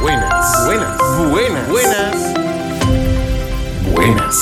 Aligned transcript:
Buenas, 0.00 0.66
buenas, 0.66 0.98
buenas, 1.30 1.68
buenas, 1.70 2.34
buenas. 3.94 4.38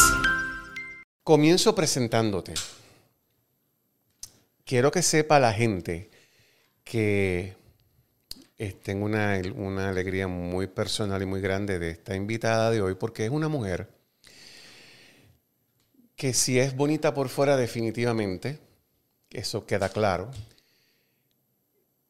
Comienzo 1.22 1.74
presentándote. 1.76 2.54
Quiero 4.64 4.90
que 4.90 5.02
sepa 5.02 5.38
la 5.38 5.52
gente 5.52 6.10
que 6.82 7.54
eh, 8.58 8.72
tengo 8.82 9.04
una, 9.06 9.40
una 9.54 9.90
alegría 9.90 10.26
muy 10.26 10.66
personal 10.66 11.22
y 11.22 11.26
muy 11.26 11.40
grande 11.40 11.78
de 11.78 11.90
esta 11.90 12.16
invitada 12.16 12.72
de 12.72 12.82
hoy 12.82 12.96
porque 12.96 13.24
es 13.24 13.30
una 13.30 13.48
mujer 13.48 13.88
que 16.16 16.34
si 16.34 16.58
es 16.58 16.74
bonita 16.74 17.14
por 17.14 17.28
fuera 17.28 17.56
definitivamente, 17.56 18.58
eso 19.30 19.66
queda 19.66 19.88
claro, 19.88 20.30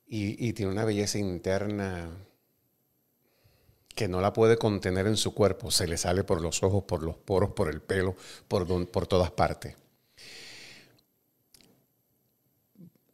y, 0.07 0.49
y 0.49 0.53
tiene 0.55 0.73
una 0.73 0.85
belleza 0.85 1.19
interna 1.19 2.11
que 3.95 4.09
no 4.09 4.21
la 4.21 4.33
puede 4.33 4.57
contener 4.57 5.07
en 5.07 5.17
su 5.17 5.35
cuerpo, 5.35 5.71
se 5.71 5.87
le 5.87 5.97
sale 5.97 6.25
por 6.25 6.41
los 6.41 6.63
ojos, 6.63 6.85
por 6.85 7.03
los 7.03 7.17
poros, 7.17 7.51
por 7.51 7.71
el 7.71 7.81
pelo, 7.81 8.17
por, 8.49 8.89
por 8.89 9.07
todas 9.07 9.31
partes. 9.31 9.77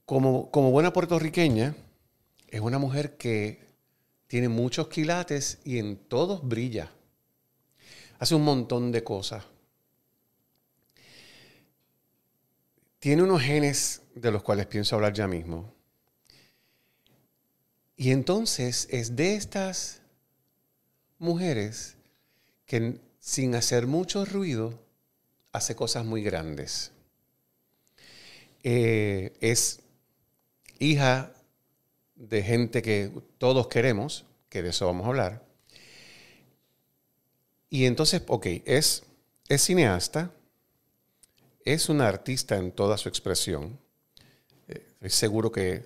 Como, 0.07 0.51
como 0.51 0.71
buena 0.71 0.93
puertorriqueña, 0.93 1.75
es 2.49 2.61
una 2.61 2.79
mujer 2.79 3.17
que 3.17 3.65
tiene 4.27 4.49
muchos 4.49 4.89
quilates 4.89 5.59
y 5.65 5.79
en 5.79 5.97
todos 5.97 6.47
brilla. 6.47 6.91
Hace 8.19 8.35
un 8.35 8.43
montón 8.43 8.91
de 8.93 9.05
cosas. 9.05 9.45
Tiene 12.99 13.23
unos 13.23 13.41
genes 13.41 14.03
de 14.15 14.31
los 14.31 14.43
cuales 14.43 14.67
pienso 14.67 14.95
hablar 14.95 15.13
ya 15.13 15.27
mismo. 15.27 15.73
Y 17.97 18.11
entonces 18.13 18.89
es 18.91 19.17
de 19.17 19.35
estas 19.37 20.00
mujeres 21.21 21.97
que 22.67 22.99
sin 23.21 23.55
hacer 23.55 23.87
mucho 23.87 24.25
ruido 24.25 24.77
hace 25.53 25.77
cosas 25.77 26.05
muy 26.05 26.23
grandes. 26.23 26.91
Eh, 28.63 29.33
es 29.41 29.81
hija 30.79 31.33
de 32.17 32.43
gente 32.43 32.83
que 32.83 33.11
todos 33.39 33.69
queremos, 33.69 34.25
que 34.49 34.63
de 34.63 34.71
eso 34.71 34.87
vamos 34.87 35.07
a 35.07 35.09
hablar. 35.09 35.45
Y 37.69 37.85
entonces, 37.87 38.23
ok, 38.27 38.47
es, 38.65 39.05
es 39.49 39.63
cineasta, 39.63 40.33
es 41.65 41.89
una 41.89 42.09
artista 42.09 42.57
en 42.57 42.73
toda 42.73 42.99
su 42.99 43.09
expresión. 43.09 43.79
Eh, 44.69 44.83
estoy 44.95 45.11
seguro 45.11 45.53
que, 45.53 45.85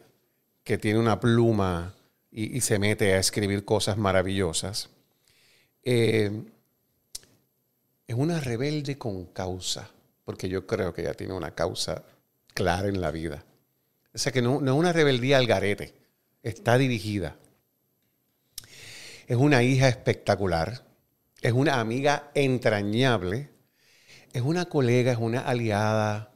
que, 0.62 0.78
tiene 0.78 0.98
una 0.98 1.20
pluma 1.20 1.94
y, 2.30 2.56
y, 2.56 2.60
se 2.62 2.78
mete 2.78 3.12
a 3.12 3.18
escribir 3.18 3.64
cosas 3.64 3.98
maravillosas. 3.98 4.88
Eh, 5.84 6.30
es 8.06 8.14
una 8.14 8.40
rebelde 8.40 8.96
con 8.98 9.26
causa, 9.26 9.90
porque 10.24 10.48
yo 10.48 10.66
creo 10.66 10.92
que 10.94 11.02
ella 11.02 11.14
tiene 11.14 11.34
una 11.34 11.54
causa 11.54 12.02
clara 12.54 12.88
en 12.88 13.00
la 13.00 13.10
vida. 13.10 13.44
O 14.14 14.18
sea 14.18 14.32
que 14.32 14.42
no, 14.42 14.60
no 14.60 14.72
es 14.72 14.78
una 14.78 14.92
rebeldía 14.92 15.38
al 15.38 15.46
garete, 15.46 15.94
está 16.42 16.78
dirigida. 16.78 17.36
Es 19.26 19.36
una 19.36 19.62
hija 19.62 19.88
espectacular, 19.88 20.84
es 21.40 21.52
una 21.52 21.80
amiga 21.80 22.30
entrañable, 22.34 23.50
es 24.32 24.42
una 24.42 24.66
colega, 24.66 25.12
es 25.12 25.18
una 25.18 25.40
aliada, 25.40 26.32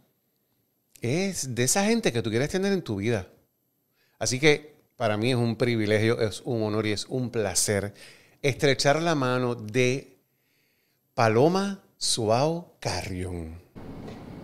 es 1.00 1.54
de 1.54 1.64
esa 1.64 1.84
gente 1.84 2.12
que 2.12 2.22
tú 2.22 2.30
quieres 2.30 2.48
tener 2.48 2.72
en 2.72 2.82
tu 2.82 2.96
vida. 2.96 3.28
Así 4.18 4.40
que 4.40 4.74
para 4.96 5.16
mí 5.16 5.30
es 5.30 5.36
un 5.36 5.56
privilegio, 5.56 6.20
es 6.20 6.42
un 6.44 6.62
honor 6.62 6.86
y 6.86 6.92
es 6.92 7.06
un 7.06 7.30
placer 7.30 7.94
estrechar 8.42 9.02
la 9.02 9.14
mano 9.14 9.54
de 9.54 10.18
Paloma 11.14 11.80
Suao 11.96 12.76
Carrión. 12.80 13.58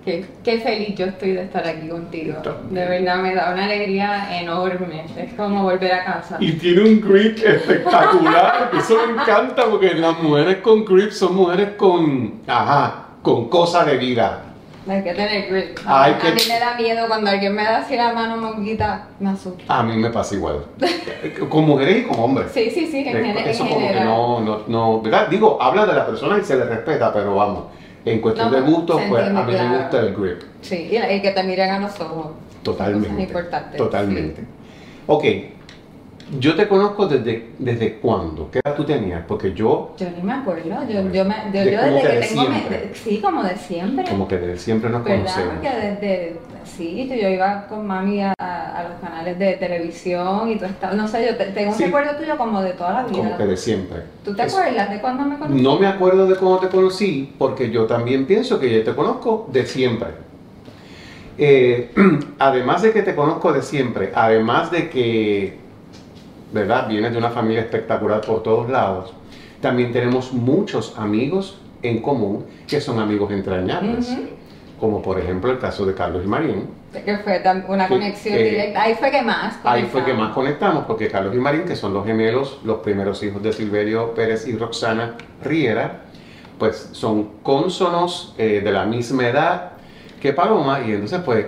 Qué, 0.05 0.27
qué, 0.43 0.61
feliz 0.61 0.95
yo 0.97 1.07
estoy 1.07 1.33
de 1.33 1.45
estar 1.45 1.67
aquí 1.67 1.89
contigo. 1.89 2.35
De 2.71 2.85
verdad 2.87 3.23
me 3.23 3.35
da 3.35 3.55
una 3.55 3.65
alegría 3.65 4.39
enorme. 4.39 5.07
Es 5.17 5.33
como 5.33 5.63
volver 5.63 5.93
a 5.93 6.05
casa. 6.05 6.37
Y 6.41 6.53
tiene 6.53 6.83
un 6.83 7.01
grip 7.01 7.39
espectacular. 7.39 8.71
Eso 8.77 8.99
me 9.07 9.23
encanta 9.23 9.65
porque 9.71 9.95
las 9.95 10.21
mujeres 10.21 10.59
con 10.59 10.85
grip 10.85 11.11
son 11.11 11.37
mujeres 11.37 11.71
con, 11.79 12.43
ajá, 12.47 13.07
con 13.23 13.49
cosas 13.49 13.87
de 13.87 13.97
vida. 13.97 14.44
Hay 14.87 15.03
que 15.03 15.15
tener 15.15 15.51
grip. 15.51 15.79
A, 15.87 16.09
mí 16.09 16.41
me 16.49 16.61
da 16.61 16.75
miedo 16.77 17.07
cuando 17.09 17.31
alguien 17.31 17.55
me 17.55 17.65
da 17.65 17.79
así 17.79 17.97
la 17.97 18.13
mano 18.13 18.37
monguita, 18.37 19.07
me 19.19 19.31
asusta. 19.31 19.65
A 19.69 19.83
mí 19.83 19.97
me 19.97 20.11
pasa 20.11 20.35
igual. 20.35 20.67
con 21.49 21.65
mujeres 21.65 21.99
y 21.99 22.03
con 22.03 22.19
hombres. 22.19 22.51
Sí, 22.53 22.71
sí, 22.71 22.87
sí, 22.87 23.05
en, 23.07 23.25
Eso 23.25 23.63
en 23.63 23.69
como 23.69 23.81
general. 23.81 24.03
que 24.03 24.05
no, 24.05 24.41
no, 24.41 24.61
no, 24.67 25.01
¿verdad? 25.01 25.29
Digo, 25.29 25.61
habla 25.61 25.87
de 25.87 25.95
la 25.95 26.07
persona 26.07 26.39
y 26.39 26.45
se 26.45 26.57
le 26.57 26.65
respeta, 26.65 27.13
pero 27.13 27.35
vamos. 27.35 27.65
En 28.05 28.21
cuestión 28.21 28.51
No, 28.51 28.57
de 28.57 28.61
gusto, 28.61 29.01
pues 29.09 29.27
a 29.27 29.31
mí 29.31 29.53
me 29.53 29.79
gusta 29.79 30.01
el 30.01 30.15
grip. 30.15 30.43
Sí, 30.61 30.91
y, 30.91 31.23
que 31.23 31.31
te 31.31 31.43
miren 31.43 31.71
a 31.71 31.81
los 31.81 31.99
ojos. 32.01 32.33
Totalmente. 32.63 33.09
Cosas 33.09 33.23
importantes. 33.23 33.77
Totalmente. 33.79 34.45
Ok, 35.07 35.25
yo 36.41 36.55
te 36.57 36.67
conozco 36.69 37.07
desde, 37.07 37.51
desde 37.59 37.97
cuándo, 37.99 38.51
¿qué 38.51 38.61
edad 38.65 38.75
tú 38.77 38.85
tenías? 38.85 39.23
Porque 39.29 39.53
yo, 39.53 39.95
Yo 39.99 40.07
ni 40.17 40.23
me 40.23 40.33
acuerdo. 40.33 40.63
Yo, 40.69 41.03
yo, 41.13 41.25
me, 41.25 41.35
yo, 41.53 41.65
De 41.65 41.73
yo 41.73 41.81
como 41.81 41.93
desde 41.95 42.09
que 42.09 42.15
de 42.17 42.27
tengo. 42.27 42.43
me- 42.43 42.49
siempre. 42.57 42.79
de- 42.81 42.95
sí, 42.95 43.21
como 43.23 43.43
de 43.43 43.57
siempre. 43.57 44.05
como 44.09 44.29
que 44.29 44.39
desde 44.39 44.59
siempre 44.59 44.91
nos 44.91 45.05
¿Verdad? 45.05 45.19
conocemos. 45.19 45.55
Porque 45.55 45.69
desde, 45.71 46.37
sí, 46.65 47.09
yo 47.21 47.29
iba 47.29 47.67
con 47.69 47.87
mami 47.87 48.23
a, 48.23 48.33
a 48.39 48.83
los 48.89 49.01
canales 49.01 49.39
de 49.39 49.53
televisión 49.55 50.51
y 50.51 50.57
tú 50.57 50.65
estabas, 50.65 50.97
no 50.97 51.07
sé, 51.07 51.27
yo 51.27 51.37
te- 51.37 51.47
tengo 51.53 51.71
un 51.73 51.77
Sí. 51.77 51.85
recuerdo 51.85 52.17
tuyo 52.17 52.37
como 52.39 52.63
de 52.63 52.73
toda 52.73 52.93
la 52.95 53.03
vida. 53.05 53.19
Como 53.19 53.37
que 53.37 53.45
de 53.47 53.57
siempre. 53.57 53.99
¿Tú 54.25 54.35
te 54.35 54.45
Eso. 54.45 54.59
acuerdas 54.59 54.91
de 54.91 55.01
cuándo 55.01 55.25
me 55.25 55.37
conociste? 55.39 55.63
No 55.63 55.79
me 55.79 55.87
acuerdo 55.87 56.27
de 56.27 56.37
cómo 56.37 56.59
te 56.59 56.69
conocí, 56.69 57.35
porque 57.39 57.71
yo 57.71 57.87
también 57.87 58.25
pienso 58.27 58.59
que 58.59 58.73
yo 58.73 58.83
te 58.83 58.95
conozco 58.95 59.47
de 59.53 59.67
siempre. 59.67 60.09
Eh, 61.37 61.91
además 62.39 62.83
de 62.83 62.93
que 62.93 63.03
te 63.03 63.15
conozco 63.15 63.53
de 63.53 63.63
siempre, 63.63 64.13
además 64.15 64.71
de 64.71 64.89
que, 64.89 65.59
¿verdad? 66.55 66.87
Vienes 66.89 67.13
de 67.13 67.19
una 67.19 67.31
familia 67.31 67.63
espectacular 67.63 68.21
por 68.21 68.43
todos 68.45 68.71
lados, 68.71 69.13
también 69.61 69.93
tenemos 69.93 70.33
muchos 70.33 70.95
amigos 70.97 71.59
en 71.83 72.01
común 72.01 72.47
que 72.69 72.81
son 72.81 73.01
amigos 73.01 73.33
entrañables. 73.33 74.09
Ujú. 74.13 74.23
Como 74.79 75.03
por 75.03 75.19
ejemplo 75.19 75.51
el 75.51 75.59
caso 75.59 75.85
de 75.87 75.95
Carlos 75.95 76.23
y 76.25 76.29
Marín. 76.29 76.69
Que 76.93 77.17
fue 77.19 77.43
una 77.69 77.89
Sí, 77.89 77.93
conexión 77.95 78.39
eh, 78.39 78.43
directa. 78.45 78.83
Ahí 78.83 78.95
fue 78.95 79.11
que 79.11 79.23
más. 79.23 79.59
Ahí 79.65 79.83
fue 79.83 80.01
que 80.05 80.13
conectamos. 80.13 80.27
más 80.27 80.35
conectamos, 80.35 80.85
porque 80.87 81.09
Carlos 81.09 81.35
y 81.35 81.39
Marín, 81.39 81.65
que 81.65 81.75
son 81.75 81.93
los 81.93 82.05
gemelos, 82.07 82.61
los 82.65 82.79
primeros 82.79 83.23
hijos 83.23 83.43
de 83.43 83.53
Silverio 83.53 84.15
Pérez 84.15 84.47
y 84.47 84.57
Roxana 84.57 85.15
Riera, 85.43 86.03
pues 86.59 86.91
son 86.93 87.31
cónsonos 87.43 88.35
eh, 88.39 88.61
de 88.63 88.71
la 88.73 88.85
misma 88.85 89.27
edad 89.29 89.73
que 90.21 90.33
Paloma, 90.33 90.81
y 90.87 90.93
entonces 90.93 91.21
pues 91.25 91.47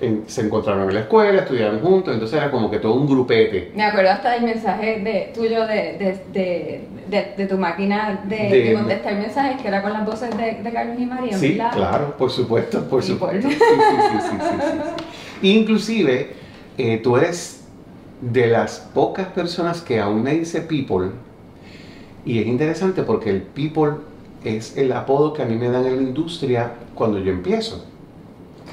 en- 0.00 0.24
se 0.26 0.42
encontraron 0.42 0.88
en 0.88 0.94
la 0.94 1.00
escuela, 1.00 1.42
estudiaron 1.42 1.80
juntos, 1.80 2.12
entonces 2.12 2.38
era 2.38 2.50
como 2.50 2.70
que 2.70 2.78
todo 2.78 2.94
un 2.94 3.06
grupete. 3.06 3.72
Me 3.74 3.84
acuerdo 3.84 4.10
hasta 4.10 4.32
del 4.32 4.42
mensaje 4.42 5.00
de, 5.00 5.32
tuyo 5.34 5.66
de, 5.66 6.18
de, 6.32 7.34
de, 7.36 7.46
tu 7.46 7.56
máquina 7.56 8.20
de, 8.24 8.74
contestar 8.74 9.14
mensajes, 9.14 9.60
que 9.60 9.68
era 9.68 9.82
con 9.82 9.92
las 9.92 10.04
voces 10.04 10.36
de, 10.36 10.58
Carlos 10.72 10.96
y 10.98 11.06
María. 11.06 11.38
Sí, 11.38 11.52
¿verdad? 11.52 11.72
claro, 11.72 12.16
por 12.16 12.30
supuesto, 12.30 12.88
por 12.88 13.02
supuesto. 13.02 13.48
Sí, 13.56 13.56
sí, 13.56 13.58
sí, 13.60 14.18
sí, 14.20 14.36
sí, 14.40 14.56
sí, 14.60 14.78
sí. 15.40 15.48
Inclusive, 15.48 16.30
eh, 16.76 16.98
tú 17.02 17.16
eres 17.16 17.64
de 18.20 18.46
las 18.48 18.80
pocas 18.92 19.28
personas 19.28 19.80
que 19.80 20.00
aún 20.00 20.22
me 20.22 20.32
dice 20.34 20.60
people, 20.60 21.10
y 22.24 22.40
es 22.40 22.46
interesante 22.46 23.02
porque 23.02 23.30
el 23.30 23.42
people 23.42 23.92
es 24.44 24.76
el 24.76 24.92
apodo 24.92 25.32
que 25.32 25.42
a 25.42 25.46
mí 25.46 25.56
me 25.56 25.68
dan 25.70 25.86
en 25.86 25.96
la 25.96 26.02
industria 26.02 26.72
cuando 26.94 27.18
yo 27.18 27.32
empiezo. 27.32 27.84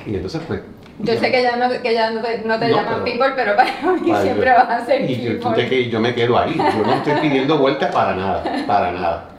Y 0.05 0.15
entonces, 0.15 0.41
pues... 0.47 0.61
Yo 0.99 1.13
sé 1.17 1.31
que 1.31 1.41
ya 1.41 1.55
no, 1.55 1.69
que 1.81 1.93
ya 1.93 2.11
no 2.11 2.21
te, 2.21 2.39
no 2.45 2.59
te 2.59 2.67
No, 2.69 2.75
llaman 2.77 2.93
pero- 2.93 3.03
people, 3.03 3.29
pero 3.35 3.55
para 3.55 3.71
mí 3.93 4.11
siempre 4.21 4.45
yo- 4.51 4.55
vas 4.55 4.69
a 4.69 4.85
ser 4.85 5.09
Y 5.09 5.21
yo, 5.21 5.39
people. 5.39 5.67
que- 5.69 5.89
yo 5.89 5.99
me 5.99 6.13
quedo 6.13 6.37
ahí, 6.37 6.55
yo 6.55 6.83
no 6.85 6.93
estoy 6.93 7.13
pidiendo 7.21 7.57
vueltas 7.57 7.91
para 7.93 8.15
nada, 8.15 8.43
para 8.67 8.91
nada. 8.91 9.29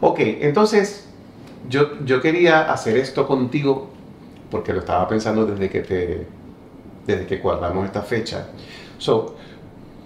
Ok, 0.00 0.18
entonces 0.20 1.08
yo, 1.68 1.98
yo 2.04 2.20
quería 2.20 2.72
hacer 2.72 2.96
esto 2.96 3.26
contigo 3.26 3.90
porque 4.50 4.72
lo 4.72 4.78
estaba 4.80 5.06
pensando 5.08 5.44
desde 5.46 5.68
que 5.70 5.80
te 5.80 6.26
desde 7.06 7.26
que 7.26 7.38
guardamos 7.38 7.84
esta 7.84 8.02
fecha. 8.02 8.46
So, 8.98 9.34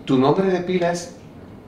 Tu 0.07 0.17
nombre 0.17 0.47
de 0.49 0.61
pila 0.61 0.93
es 0.93 1.17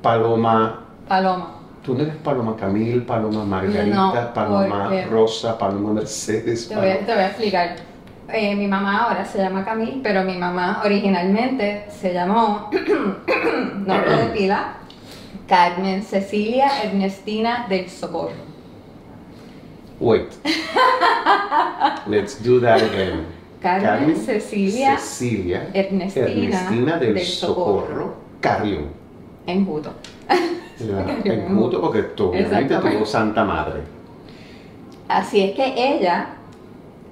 Paloma. 0.00 0.84
Paloma. 1.08 1.54
Tú 1.84 1.94
no 1.94 2.02
eres 2.02 2.14
Paloma 2.16 2.54
Camil, 2.56 3.02
Paloma 3.02 3.44
Margarita, 3.44 3.96
No, 3.96 4.32
Paloma 4.34 4.84
porque- 4.84 5.04
Rosa, 5.06 5.58
Paloma 5.58 5.92
Mercedes. 5.92 6.68
Te 6.68 6.76
voy, 6.76 6.84
te 7.04 7.12
voy 7.12 7.22
a 7.22 7.26
explicar. 7.28 7.76
Eh, 8.30 8.54
mi 8.54 8.66
mamá 8.66 9.04
ahora 9.04 9.24
se 9.24 9.38
llama 9.38 9.64
Camil, 9.64 10.00
pero 10.02 10.22
mi 10.22 10.36
mamá 10.36 10.82
originalmente 10.84 11.86
se 11.88 12.12
llamó, 12.12 12.68
nombre 13.86 14.16
de 14.16 14.26
pila, 14.36 14.74
Carmen 15.46 16.02
Cecilia 16.02 16.70
Ernestina 16.84 17.64
del 17.70 17.88
Socorro. 17.88 18.48
Wait. 19.98 20.28
Let's 22.06 22.42
do 22.42 22.60
that 22.60 22.82
again. 22.82 23.26
Carmen 23.62 24.14
Cecilia 24.14 24.98
Cecilia 24.98 25.70
Ernestina 25.74 26.26
Ernestina 26.26 26.96
del, 26.98 27.14
del 27.14 27.24
Socorro, 27.24 27.80
Socorro. 27.80 28.14
Carrión. 28.40 28.90
En 29.46 29.64
Juto. 29.64 29.92
Ya, 30.78 31.16
En 31.32 31.54
mutuo 31.54 31.80
porque 31.80 32.02
tú 32.02 32.26
obviamente 32.28 32.76
tuvo 32.76 33.06
Santa 33.06 33.42
Madre. 33.42 33.80
Así 35.08 35.42
es 35.42 35.56
que 35.56 35.96
ella 35.96 36.37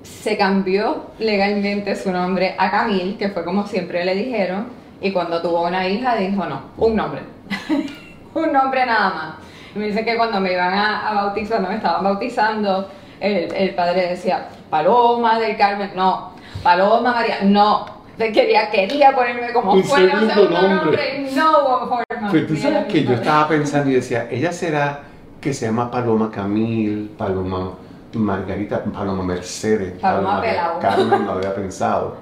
se 0.06 0.36
cambió 0.36 1.06
legalmente 1.18 1.96
su 1.96 2.10
nombre 2.12 2.54
a 2.58 2.70
Camil, 2.70 3.16
que 3.18 3.28
fue 3.30 3.44
como 3.44 3.66
siempre 3.66 4.04
le 4.04 4.14
dijeron, 4.14 4.66
y 5.00 5.12
cuando 5.12 5.42
tuvo 5.42 5.66
una 5.66 5.86
hija 5.88 6.16
dijo, 6.16 6.46
no, 6.46 6.62
un 6.76 6.96
nombre, 6.96 7.22
un 8.34 8.52
nombre 8.52 8.86
nada 8.86 9.10
más. 9.10 9.34
Y 9.74 9.78
me 9.78 9.86
dice 9.88 10.04
que 10.04 10.16
cuando 10.16 10.40
me 10.40 10.52
iban 10.52 10.72
a, 10.72 11.08
a 11.08 11.14
bautizar, 11.14 11.60
no 11.60 11.68
me 11.68 11.76
estaban 11.76 12.02
bautizando, 12.02 12.88
el, 13.20 13.52
el 13.54 13.74
padre 13.74 14.08
decía, 14.08 14.48
Paloma 14.70 15.38
del 15.38 15.56
Carmen, 15.56 15.90
no, 15.94 16.32
Paloma 16.62 17.12
María, 17.12 17.38
no. 17.42 17.96
Quería, 18.18 18.70
quería 18.70 19.14
ponerme 19.14 19.52
como 19.52 19.74
Un 19.74 19.84
fuera 19.84 20.18
un 20.18 20.30
segundo 20.30 20.62
nombre. 20.68 21.28
no 21.34 21.50
hubo 21.50 21.78
forma. 21.86 22.28
Pero 22.32 22.46
tú 22.46 22.56
sabes 22.56 22.86
que 22.86 23.04
yo 23.04 23.12
estaba 23.12 23.46
pensando 23.46 23.90
y 23.90 23.94
decía, 23.94 24.26
ella 24.30 24.52
será 24.52 25.00
que 25.40 25.52
se 25.52 25.66
llama 25.66 25.90
Paloma 25.90 26.30
Camil, 26.30 27.10
Paloma 27.18 27.72
Margarita, 28.16 28.82
Paloma 28.84 29.22
Mercedes, 29.22 29.94
Paloma. 30.00 30.42
Carmen, 30.80 31.26
lo 31.26 31.32
había 31.32 31.54
pensado. 31.54 32.16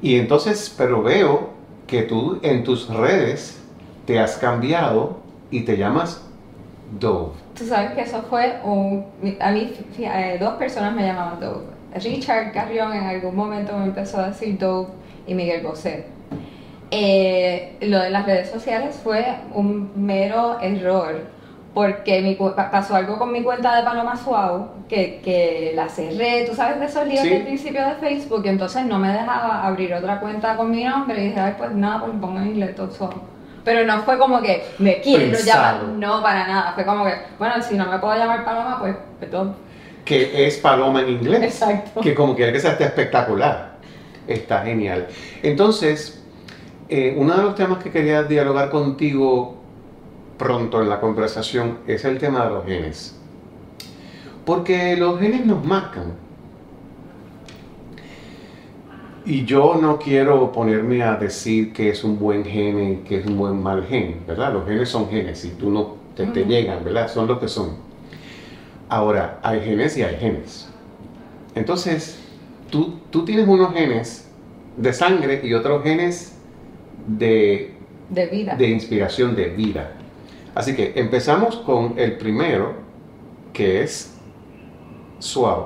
Y 0.00 0.18
entonces, 0.18 0.74
pero 0.76 1.02
veo 1.02 1.50
que 1.86 2.02
tú 2.02 2.38
en 2.42 2.64
tus 2.64 2.88
redes 2.88 3.60
te 4.06 4.18
has 4.18 4.36
cambiado 4.36 5.18
y 5.50 5.60
te 5.60 5.76
llamas 5.76 6.22
Dove. 6.98 7.32
Tú 7.56 7.64
sabes 7.66 7.92
que 7.92 8.00
eso 8.02 8.22
fue 8.28 8.58
un... 8.64 9.06
A 9.40 9.50
mí 9.50 9.72
fí- 9.96 10.04
eh, 10.12 10.38
dos 10.40 10.54
personas 10.54 10.94
me 10.94 11.02
llamaban 11.06 11.38
Dove. 11.40 11.64
Richard 11.94 12.52
Carrión 12.52 12.92
en 12.94 13.04
algún 13.04 13.36
momento 13.36 13.76
me 13.76 13.84
empezó 13.84 14.18
a 14.20 14.28
decir 14.28 14.58
Dove 14.58 14.88
y 15.26 15.34
Miguel 15.34 15.62
Bosé. 15.62 16.06
Eh, 16.90 17.76
lo 17.82 18.00
de 18.00 18.10
las 18.10 18.26
redes 18.26 18.50
sociales 18.50 18.98
fue 19.02 19.24
un 19.54 19.90
mero 19.94 20.58
error 20.60 21.20
porque 21.74 22.20
mi 22.20 22.34
pasó 22.34 22.94
algo 22.96 23.18
con 23.18 23.32
mi 23.32 23.42
cuenta 23.42 23.76
de 23.76 23.82
Paloma 23.82 24.14
Suau 24.16 24.68
que, 24.88 25.20
que 25.24 25.72
la 25.74 25.88
cerré, 25.88 26.44
tú 26.48 26.54
sabes 26.54 26.78
de 26.78 26.86
esos 26.86 27.06
líos 27.06 27.22
Sí. 27.22 27.30
del 27.30 27.42
principio 27.44 27.86
de 27.86 27.94
Facebook 27.94 28.42
y 28.44 28.48
entonces 28.48 28.84
no 28.84 28.98
me 28.98 29.08
dejaba 29.08 29.66
abrir 29.66 29.94
otra 29.94 30.20
cuenta 30.20 30.56
con 30.56 30.70
mi 30.70 30.84
nombre 30.84 31.18
y 31.22 31.26
dije, 31.28 31.40
ay 31.40 31.54
pues 31.56 31.70
nada, 31.72 32.00
pues 32.00 32.12
pongo 32.20 32.38
en 32.40 32.48
inglés 32.48 32.74
todo 32.74 32.90
Suau. 32.90 33.12
Pero 33.64 33.86
no 33.86 34.00
fue 34.02 34.18
como 34.18 34.42
que 34.42 34.64
me 34.78 35.00
quiero 35.00 35.38
llamar, 35.38 35.82
no 35.84 36.20
para 36.20 36.46
nada, 36.48 36.72
fue 36.74 36.84
como 36.84 37.04
que, 37.04 37.12
bueno, 37.38 37.54
si 37.62 37.76
no 37.76 37.86
me 37.90 37.98
puedo 37.98 38.16
llamar 38.16 38.44
Paloma, 38.44 38.78
pues 38.80 38.96
perdón. 39.20 39.54
que 40.04 40.46
es 40.46 40.58
Paloma 40.58 41.00
en 41.02 41.08
inglés. 41.10 41.42
Exacto. 41.44 42.00
Que 42.00 42.12
como 42.14 42.34
quiera 42.34 42.52
que 42.52 42.58
sea, 42.60 42.72
está 42.72 42.86
espectacular. 42.86 43.72
Está 44.26 44.62
genial. 44.62 45.06
Entonces, 45.44 46.22
eh, 46.88 47.14
uno 47.16 47.36
de 47.36 47.42
los 47.44 47.54
temas 47.54 47.82
que 47.82 47.90
quería 47.90 48.24
dialogar 48.24 48.68
contigo 48.70 49.61
pronto 50.38 50.82
en 50.82 50.88
la 50.88 51.00
conversación 51.00 51.78
es 51.86 52.04
el 52.04 52.18
tema 52.18 52.44
de 52.44 52.50
los 52.50 52.64
genes. 52.64 53.16
Porque 54.44 54.96
los 54.96 55.20
genes 55.20 55.46
nos 55.46 55.64
marcan. 55.64 56.14
Y 59.24 59.44
yo 59.44 59.78
no 59.80 59.98
quiero 59.98 60.50
ponerme 60.50 61.02
a 61.04 61.14
decir 61.14 61.72
que 61.72 61.90
es 61.90 62.02
un 62.02 62.18
buen 62.18 62.44
gen 62.44 62.92
y 62.92 62.96
que 63.08 63.18
es 63.18 63.26
un 63.26 63.38
buen 63.38 63.62
mal 63.62 63.84
gen, 63.86 64.20
¿verdad? 64.26 64.52
Los 64.52 64.66
genes 64.66 64.88
son 64.88 65.08
genes 65.08 65.44
y 65.44 65.50
tú 65.50 65.70
no 65.70 65.94
te, 66.16 66.26
te 66.26 66.44
llegan, 66.44 66.82
¿verdad? 66.84 67.08
Son 67.08 67.28
lo 67.28 67.38
que 67.38 67.46
son. 67.46 67.76
Ahora, 68.88 69.38
hay 69.42 69.60
genes 69.60 69.96
y 69.96 70.02
hay 70.02 70.16
genes. 70.16 70.68
Entonces, 71.54 72.18
tú, 72.68 72.98
tú 73.10 73.24
tienes 73.24 73.46
unos 73.46 73.72
genes 73.72 74.28
de 74.76 74.92
sangre 74.92 75.40
y 75.44 75.54
otros 75.54 75.84
genes 75.84 76.36
de, 77.06 77.74
De 78.08 78.26
vida. 78.26 78.56
de 78.56 78.68
inspiración 78.68 79.36
de 79.36 79.50
vida. 79.50 79.92
Así 80.54 80.74
que 80.76 80.92
empezamos 80.96 81.56
con 81.56 81.98
el 81.98 82.16
primero, 82.18 82.74
que 83.52 83.82
es 83.82 84.14
suave. 85.18 85.64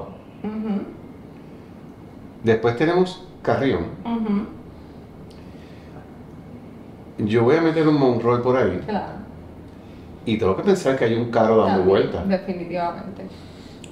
Después 2.45 2.77
tenemos 2.77 3.27
carrión. 3.43 3.87
Yo 7.19 7.45
voy 7.45 7.57
a 7.57 7.63
meter 7.63 7.89
un 7.89 7.99
Monroy 7.99 8.43
por 8.43 8.57
ahí 8.57 8.79
Claro. 8.87 9.15
y 10.27 10.37
tengo 10.37 10.55
que 10.57 10.63
pensar 10.63 10.99
que 10.99 11.07
hay 11.07 11.15
un 11.15 11.31
carro 11.31 11.57
dando 11.57 11.79
También, 11.79 11.89
vueltas. 11.89 12.29
Definitivamente. 12.29 13.23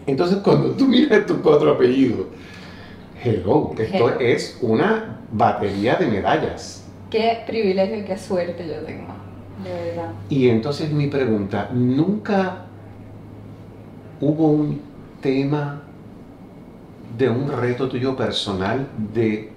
Entonces, 0.06 0.38
cuando 0.44 0.73
tú 0.73 0.87
miras 0.87 1.25
tus 1.25 1.38
cuatro 1.38 1.73
apellidos, 1.73 2.26
hello, 3.25 3.73
esto 3.79 4.08
Hello. 4.11 4.20
es 4.20 4.58
una 4.61 5.20
batería 5.32 5.96
de 5.96 6.06
medallas. 6.06 6.87
Qué 7.11 7.43
privilegio 7.46 8.00
y 8.00 8.05
qué 8.05 8.19
suerte 8.19 8.67
yo 8.69 8.85
tengo. 8.85 9.13
De 9.64 9.72
verdad. 9.72 10.12
Y 10.28 10.49
entonces 10.49 10.90
mi 10.90 11.06
pregunta, 11.08 11.70
¿nunca 11.72 12.66
hubo 14.20 14.49
un 14.49 14.81
tema 15.20 15.82
de 17.16 17.28
un 17.28 17.50
reto 17.50 17.88
tuyo 17.88 18.16
personal 18.16 18.87
de 19.12 19.52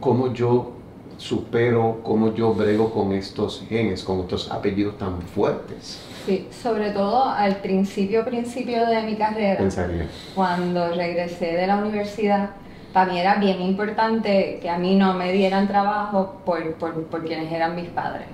cómo 0.00 0.32
yo 0.32 0.72
supero, 1.18 2.00
cómo 2.02 2.34
yo 2.34 2.54
brego 2.54 2.92
con 2.92 3.12
estos 3.12 3.64
genes, 3.68 4.02
con 4.02 4.20
estos 4.20 4.50
apellidos 4.50 4.96
tan 4.98 5.20
fuertes? 5.22 6.00
Sí, 6.26 6.48
sobre 6.50 6.90
todo 6.90 7.24
al 7.24 7.56
principio, 7.56 8.24
principio 8.24 8.86
de 8.86 9.02
mi 9.02 9.16
carrera. 9.16 9.58
Pensaría. 9.58 10.08
cuando 10.34 10.94
regresé 10.94 11.56
de 11.56 11.66
la 11.66 11.76
universidad, 11.76 12.50
para 12.92 13.12
mí 13.12 13.18
era 13.18 13.36
bien 13.36 13.60
importante 13.60 14.58
que 14.60 14.68
a 14.68 14.78
mí 14.78 14.96
no 14.96 15.14
me 15.14 15.32
dieran 15.32 15.68
trabajo 15.68 16.40
por, 16.44 16.74
por, 16.74 17.04
por 17.04 17.24
quienes 17.24 17.52
eran 17.52 17.76
mis 17.76 17.88
padres. 17.88 18.26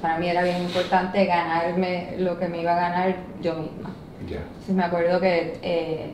Para 0.00 0.18
mí 0.18 0.28
era 0.28 0.42
bien 0.42 0.62
importante 0.62 1.24
ganarme 1.24 2.14
lo 2.18 2.38
que 2.38 2.48
me 2.48 2.60
iba 2.60 2.72
a 2.72 2.80
ganar 2.90 3.16
yo 3.42 3.54
misma. 3.54 3.90
Ya. 4.28 4.36
Entonces 4.38 4.74
me 4.74 4.84
acuerdo 4.84 5.20
que 5.20 5.58
eh, 5.62 6.10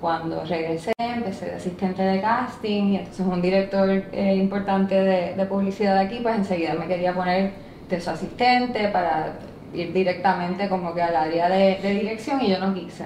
cuando 0.00 0.44
regresé 0.44 0.92
empecé 0.98 1.46
de 1.46 1.54
asistente 1.56 2.02
de 2.02 2.20
casting 2.20 2.92
y 2.92 2.96
entonces 2.96 3.26
un 3.26 3.42
director 3.42 3.88
eh, 3.90 4.34
importante 4.36 4.94
de, 4.94 5.34
de 5.34 5.46
publicidad 5.46 5.94
de 5.94 6.00
aquí 6.00 6.20
pues 6.22 6.36
enseguida 6.36 6.74
me 6.74 6.86
quería 6.86 7.14
poner 7.14 7.52
de 7.88 8.00
su 8.00 8.10
asistente 8.10 8.88
para 8.88 9.32
ir 9.74 9.92
directamente 9.92 10.68
como 10.68 10.94
que 10.94 11.02
al 11.02 11.16
área 11.16 11.48
de, 11.48 11.78
de 11.82 11.90
dirección 11.94 12.40
y 12.42 12.50
yo 12.50 12.58
no 12.58 12.72
quise. 12.74 13.04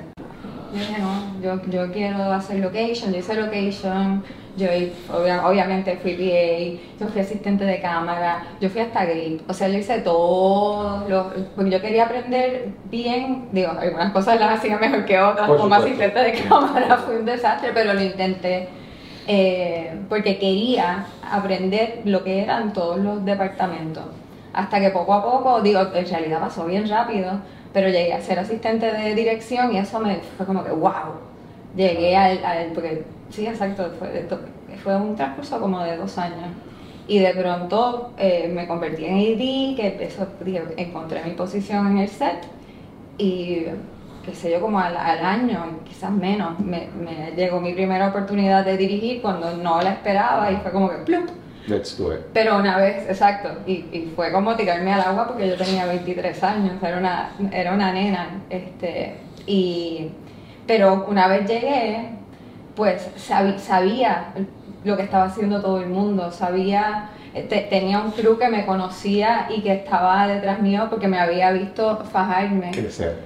Yo 0.72 0.78
dije, 0.78 0.98
no, 1.00 1.40
yo, 1.42 1.60
yo 1.68 1.92
quiero 1.92 2.32
hacer 2.32 2.58
location, 2.60 3.12
yo 3.12 3.18
hice 3.18 3.34
location, 3.34 4.22
yo 4.56 4.66
obviamente 5.44 5.96
fui 6.02 6.14
PA, 6.14 7.04
yo 7.04 7.10
fui 7.10 7.20
asistente 7.20 7.64
de 7.64 7.80
cámara, 7.80 8.42
yo 8.60 8.68
fui 8.68 8.80
hasta 8.80 9.04
grip, 9.04 9.48
o 9.48 9.54
sea, 9.54 9.68
yo 9.68 9.78
hice 9.78 9.98
todo, 10.00 11.08
lo- 11.08 11.30
porque 11.54 11.70
yo 11.70 11.80
quería 11.80 12.04
aprender 12.04 12.68
bien, 12.84 13.48
digo, 13.52 13.70
algunas 13.78 14.12
cosas 14.12 14.38
las 14.40 14.58
hacía 14.58 14.76
mejor 14.78 15.04
que 15.04 15.18
otras, 15.20 15.46
Por 15.48 15.56
como 15.58 15.74
supuesto. 15.76 15.86
asistente 16.04 16.18
de 16.20 16.48
cámara 16.48 16.96
fue 16.98 17.18
un 17.18 17.24
desastre, 17.24 17.70
pero 17.72 17.94
lo 17.94 18.02
intenté 18.02 18.68
eh, 19.26 19.92
porque 20.08 20.38
quería 20.38 21.04
aprender 21.30 22.00
lo 22.04 22.24
que 22.24 22.42
eran 22.42 22.72
todos 22.72 22.98
los 22.98 23.24
departamentos. 23.24 24.02
Hasta 24.52 24.80
que 24.80 24.90
poco 24.90 25.14
a 25.14 25.22
poco, 25.22 25.60
digo, 25.60 25.80
en 25.94 26.06
realidad 26.08 26.40
pasó 26.40 26.64
bien 26.66 26.88
rápido, 26.88 27.34
pero 27.72 27.88
llegué 27.88 28.12
a 28.14 28.20
ser 28.20 28.40
asistente 28.40 28.90
de 28.92 29.14
dirección 29.14 29.72
y 29.72 29.78
eso 29.78 30.00
me 30.00 30.16
fue 30.36 30.44
como 30.46 30.64
que, 30.64 30.72
wow. 30.72 30.92
Llegué 31.76 32.16
al, 32.16 32.44
al- 32.44 32.72
porque 32.74 33.04
sí, 33.30 33.46
exacto, 33.46 33.90
fue, 33.98 34.26
fue 34.82 34.96
un 34.96 35.16
transcurso 35.16 35.60
como 35.60 35.82
de 35.82 35.96
dos 35.96 36.18
años. 36.18 36.50
Y 37.08 37.18
de 37.18 37.34
pronto 37.34 38.12
eh, 38.18 38.50
me 38.54 38.68
convertí 38.68 39.04
en 39.04 39.14
AD, 39.14 39.76
que 39.76 39.98
eso, 40.00 40.26
dije, 40.44 40.62
encontré 40.76 41.24
mi 41.24 41.32
posición 41.32 41.88
en 41.88 41.98
el 41.98 42.08
set 42.08 42.46
y 43.18 43.64
qué 44.24 44.34
sé 44.34 44.50
yo, 44.52 44.60
como 44.60 44.78
al, 44.78 44.96
al 44.96 45.24
año, 45.24 45.80
quizás 45.84 46.10
menos, 46.10 46.60
me, 46.60 46.88
me 46.88 47.32
llegó 47.34 47.60
mi 47.60 47.72
primera 47.72 48.08
oportunidad 48.08 48.64
de 48.64 48.76
dirigir 48.76 49.22
cuando 49.22 49.56
no 49.56 49.80
la 49.82 49.92
esperaba 49.92 50.52
y 50.52 50.56
fue 50.56 50.70
como 50.70 50.90
que 50.90 50.96
¡plup! 50.96 51.30
Let's 51.66 51.96
do 51.96 52.14
it. 52.14 52.20
Pero 52.32 52.58
una 52.58 52.78
vez, 52.78 53.08
exacto, 53.08 53.48
y, 53.66 53.72
y 53.92 54.12
fue 54.14 54.32
como 54.32 54.56
tirarme 54.56 54.92
al 54.92 55.02
agua 55.02 55.28
porque 55.28 55.48
yo 55.48 55.56
tenía 55.56 55.86
23 55.86 56.42
años, 56.42 56.82
era 56.82 56.98
una, 56.98 57.30
era 57.52 57.74
una 57.74 57.92
nena, 57.92 58.42
este, 58.50 59.16
y, 59.46 60.10
pero 60.66 61.06
una 61.08 61.28
vez 61.28 61.48
llegué, 61.48 62.10
pues 62.80 63.06
sabía 63.58 64.32
lo 64.84 64.96
que 64.96 65.02
estaba 65.02 65.24
haciendo 65.24 65.60
todo 65.60 65.82
el 65.82 65.90
mundo, 65.90 66.32
sabía 66.32 67.10
eh, 67.34 67.42
te- 67.42 67.66
tenía 67.68 68.00
un 68.00 68.10
crew 68.12 68.38
que 68.38 68.48
me 68.48 68.64
conocía 68.64 69.48
y 69.54 69.60
que 69.60 69.74
estaba 69.74 70.26
detrás 70.26 70.62
mío 70.62 70.86
porque 70.88 71.06
me 71.06 71.18
había 71.20 71.52
visto 71.52 71.98
fajarme. 72.10 72.70
Crecer. 72.70 73.18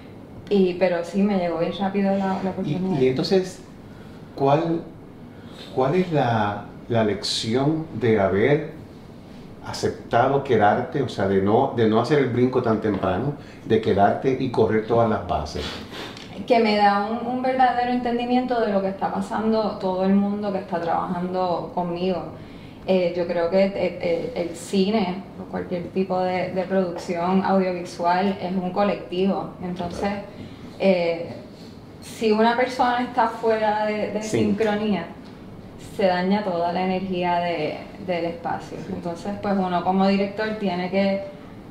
Y, 0.51 0.75
pero 0.75 1.05
sí, 1.05 1.23
me 1.23 1.39
llegó 1.39 1.59
bien 1.59 1.71
rápido 1.79 2.11
la, 2.17 2.27
la 2.27 2.35
Y, 2.43 2.49
oportunidad. 2.49 3.01
y 3.01 3.07
entonces, 3.07 3.61
¿cuál, 4.35 4.83
cuál 5.73 5.95
es 5.95 6.11
la, 6.11 6.65
la 6.89 7.05
lección 7.05 7.87
de 8.01 8.19
haber 8.19 8.73
aceptado 9.65 10.43
quedarte, 10.43 11.01
o 11.01 11.09
sea, 11.09 11.29
de 11.29 11.41
no, 11.41 11.75
de 11.77 11.89
no 11.89 12.01
hacer 12.01 12.19
el 12.19 12.31
brinco 12.31 12.61
tan 12.61 12.81
temprano, 12.81 13.35
de 13.65 13.81
quedarte 13.81 14.37
y 14.41 14.51
correr 14.51 14.85
todas 14.89 15.09
las 15.09 15.25
bases? 15.29 15.65
Que 16.47 16.59
me 16.61 16.76
da 16.76 17.07
un, 17.07 17.26
un 17.26 17.43
verdadero 17.43 17.91
entendimiento 17.93 18.61
de 18.61 18.73
lo 18.73 18.81
que 18.83 18.88
está 18.88 19.12
pasando 19.12 19.79
todo 19.79 20.05
el 20.05 20.14
mundo 20.14 20.53
que 20.53 20.59
está 20.59 20.81
trabajando 20.81 21.71
conmigo. 21.75 22.23
Eh, 22.87 23.14
yo 23.17 23.26
creo 23.26 23.49
que 23.50 23.64
eh, 23.64 23.73
eh, 23.76 24.33
el 24.37 24.55
cine 24.57 25.23
o 25.41 25.50
cualquier 25.50 25.85
tipo 25.91 26.21
de, 26.21 26.50
de 26.50 26.62
producción 26.64 27.43
audiovisual 27.45 28.37
es 28.43 28.53
un 28.53 28.71
colectivo. 28.71 29.50
Entonces, 29.62 30.11
eh, 30.79 31.33
si 32.03 32.31
una 32.33 32.57
persona 32.57 33.03
está 33.03 33.29
fuera 33.29 33.87
de, 33.87 34.11
de 34.12 34.23
Sí. 34.23 34.41
sincronía, 34.41 35.07
se 35.97 36.07
daña 36.07 36.43
toda 36.45 36.73
la 36.73 36.83
energía 36.85 37.37
de- 37.38 37.79
del 38.07 38.25
espacio. 38.26 38.76
Entonces, 38.93 39.33
pues 39.41 39.55
uno 39.57 39.83
como 39.83 40.07
director 40.09 40.49
tiene 40.61 40.91
que 40.91 41.23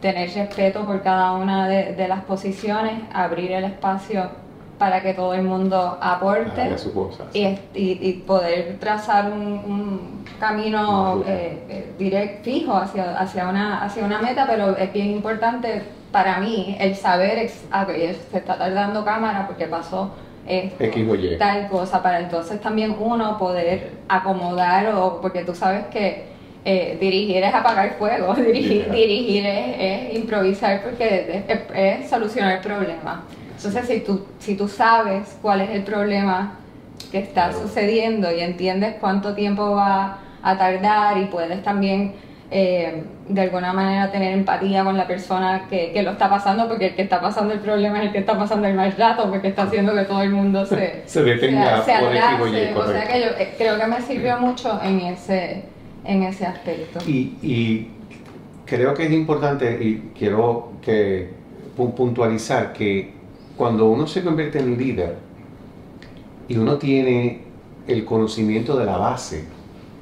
tener 0.02 0.32
respeto 0.34 0.86
por 0.86 1.02
cada 1.04 1.34
una 1.34 1.68
de 1.70 2.08
las 2.08 2.24
posiciones, 2.24 2.94
abrir 3.14 3.52
el 3.52 3.66
espacio 3.66 4.30
para 4.78 5.02
que 5.02 5.14
todo 5.14 5.34
el 5.34 5.44
mundo 5.44 5.98
aporte 6.02 6.62
Haga 6.62 6.78
su 6.78 6.94
cosa. 6.94 7.26
y, 7.34 7.46
y- 7.46 7.58
y 8.02 8.14
poder 8.26 8.78
trazar 8.80 9.32
un, 9.32 9.42
un 9.42 10.26
camino 10.40 11.24
eh, 11.28 11.64
eh, 11.70 11.92
direct, 11.98 12.44
fijo 12.44 12.76
hacia, 12.76 13.18
hacia, 13.18 13.48
una, 13.48 13.84
hacia 13.84 14.04
una 14.04 14.20
meta, 14.20 14.46
pero 14.48 14.76
es 14.76 14.92
bien 14.92 15.12
importante 15.12 15.84
para 16.12 16.40
mí 16.40 16.76
el 16.80 16.96
saber, 16.96 17.38
ex- 17.40 17.66
ah, 17.72 17.86
que 17.86 18.14
se 18.32 18.38
está 18.38 18.58
tardando 18.58 19.04
cámara 19.06 19.48
porque 19.48 19.66
pasó 19.68 20.12
esto, 20.46 20.84
X 20.84 21.06
tal 21.40 21.68
cosa, 21.70 22.04
para 22.04 22.20
entonces 22.20 22.60
también 22.60 22.96
uno 23.00 23.38
poder 23.38 23.92
acomodar, 24.10 24.94
o 24.94 25.22
porque 25.22 25.44
tú 25.46 25.56
sabes 25.56 25.86
que 25.86 26.26
eh, 26.66 26.98
dirigir 27.00 27.44
es 27.44 27.54
apagar 27.54 27.94
fuego, 27.98 28.34
dirigir, 28.36 28.90
dirigir 28.92 29.46
es, 29.46 29.76
es 30.12 30.16
improvisar 30.18 30.82
porque 30.84 31.44
es, 31.48 31.58
es- 31.58 32.02
es 32.04 32.10
solucionar 32.10 32.62
problemas. 32.62 33.20
Entonces, 33.66 33.88
si 33.88 34.02
tú, 34.04 34.26
si 34.40 34.56
tú 34.56 34.68
sabes 34.68 35.38
cuál 35.42 35.62
es 35.62 35.70
el 35.70 35.84
problema 35.84 36.56
que 37.12 37.20
está 37.20 37.50
Claro. 37.50 37.62
sucediendo 37.68 38.32
y 38.32 38.42
entiendes 38.42 38.96
cuánto 39.00 39.34
tiempo 39.36 39.72
va 39.76 40.18
a 40.42 40.58
tardar 40.58 41.18
y 41.18 41.26
puedes 41.26 41.64
también 41.64 42.14
eh, 42.52 43.04
de 43.30 43.42
alguna 43.42 43.72
manera 43.74 44.12
tener 44.12 44.34
empatía 44.34 44.84
con 44.84 44.98
la 44.98 45.08
persona 45.08 45.66
que, 45.70 45.92
que 45.94 46.04
lo 46.04 46.12
está 46.12 46.30
pasando, 46.30 46.68
porque 46.68 46.88
el 46.88 46.96
que 46.96 47.04
está 47.04 47.22
pasando 47.22 47.54
el 47.54 47.60
problema 47.62 48.00
es 48.00 48.08
el 48.08 48.12
que 48.12 48.18
está 48.20 48.38
pasando 48.38 48.68
el 48.68 48.76
mal 48.76 48.92
rato, 48.98 49.30
porque 49.30 49.48
está 49.48 49.64
haciendo 49.64 49.94
que 49.96 50.04
todo 50.04 50.22
el 50.22 50.30
mundo 50.32 50.66
se, 50.66 51.02
Se 51.06 51.24
detenga 51.24 51.82
se, 51.84 51.92
se 51.94 52.72
Y. 52.72 52.74
O 52.76 52.86
sea 52.88 53.08
que 53.08 53.20
yo 53.22 53.28
eh, 53.40 53.54
creo 53.58 53.80
que 53.80 53.88
me 53.88 54.02
sirvió 54.02 54.38
mucho 54.40 54.80
en 54.84 55.00
ese, 55.00 55.64
en 56.06 56.24
ese 56.24 56.46
aspecto. 56.46 57.00
Y, 57.08 57.38
y 57.42 57.88
creo 58.66 58.94
que 58.94 59.06
es 59.06 59.12
importante 59.12 59.80
y 59.82 60.12
quiero 60.18 60.74
que 60.82 61.32
pu- 61.78 61.94
puntualizar 61.94 62.74
que 62.74 63.14
cuando 63.58 63.86
uno 63.90 64.08
se 64.08 64.24
convierte 64.24 64.60
en 64.60 64.78
líder 64.78 65.16
y 66.48 66.58
uno 66.58 66.78
tiene 66.78 67.42
el 67.88 68.06
conocimiento 68.06 68.78
de 68.78 68.86
la 68.86 68.98
base, 68.98 69.46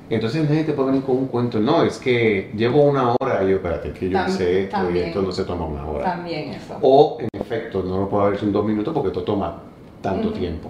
entonces 0.10 0.48
nadie 0.50 0.64
te 0.64 0.74
puede 0.74 0.90
venir 0.92 1.04
con 1.04 1.18
un 1.18 1.28
cuento. 1.28 1.60
No, 1.60 1.84
es 1.84 1.98
que 1.98 2.52
llevo 2.56 2.84
una 2.84 3.14
hora 3.20 3.44
y 3.44 3.50
yo, 3.50 3.56
espérate, 3.58 3.92
que 3.92 4.10
yo 4.10 4.18
Tam- 4.18 4.30
sé 4.30 4.64
esto 4.64 4.78
y 4.78 4.84
también. 4.84 5.06
esto 5.08 5.22
no 5.22 5.32
se 5.32 5.44
toma 5.46 5.66
una 5.66 5.86
hora. 5.86 6.04
También 6.04 6.50
eso. 6.50 6.78
O, 6.82 7.18
en 7.20 7.30
efecto, 7.40 7.84
no 7.84 8.00
lo 8.02 8.10
puedo 8.10 8.24
haber 8.24 8.36
hecho 8.38 8.46
en 8.46 8.52
dos 8.52 8.66
minutos 8.66 8.94
porque 8.94 9.08
esto 9.10 9.24
toma 9.24 9.62
tanto 10.02 10.30
Ujú. 10.30 10.38
tiempo. 10.38 10.70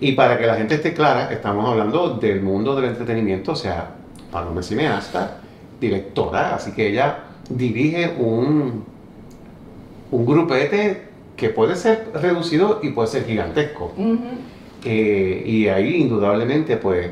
Y 0.00 0.12
para 0.12 0.38
que 0.38 0.46
la 0.46 0.54
gente 0.54 0.74
esté 0.76 0.92
clara, 0.94 1.32
estamos 1.32 1.68
hablando 1.68 2.14
del 2.14 2.40
mundo 2.42 2.74
del 2.76 2.86
entretenimiento, 2.90 3.52
o 3.52 3.56
sea, 3.56 3.90
Paloma 4.30 4.60
es 4.60 4.66
cineasta, 4.66 5.38
directora, 5.80 6.54
así 6.54 6.72
que 6.72 6.88
ella 6.88 7.18
dirige 7.50 8.14
un, 8.18 8.84
un 10.10 10.26
grupete 10.26 11.07
que 11.38 11.50
puede 11.50 11.76
ser 11.76 12.10
reducido 12.14 12.80
y 12.82 12.90
puede 12.90 13.08
ser 13.08 13.24
gigantesco. 13.24 13.92
Ujú. 13.96 14.18
Eh, 14.84 15.42
y 15.46 15.68
ahí 15.68 15.94
indudablemente, 16.02 16.76
pues, 16.76 17.10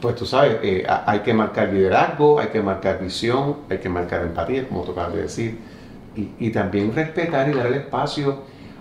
pues 0.00 0.14
tú 0.14 0.24
sabes, 0.24 0.58
eh, 0.62 0.84
ha- 0.88 1.10
hay 1.10 1.20
que 1.20 1.34
marcar 1.34 1.68
liderazgo, 1.72 2.38
hay 2.38 2.48
que 2.48 2.62
marcar 2.62 3.00
visión, 3.02 3.56
hay 3.68 3.78
que 3.78 3.88
marcar 3.88 4.22
empatía, 4.22 4.68
como 4.68 4.82
tú 4.82 4.92
acabas 4.92 5.14
de 5.14 5.22
decir, 5.22 5.58
y, 6.14 6.28
y 6.38 6.50
también 6.50 6.94
respetar 6.94 7.48
y 7.48 7.52
dar 7.52 7.66
el 7.66 7.74
espacio 7.74 8.36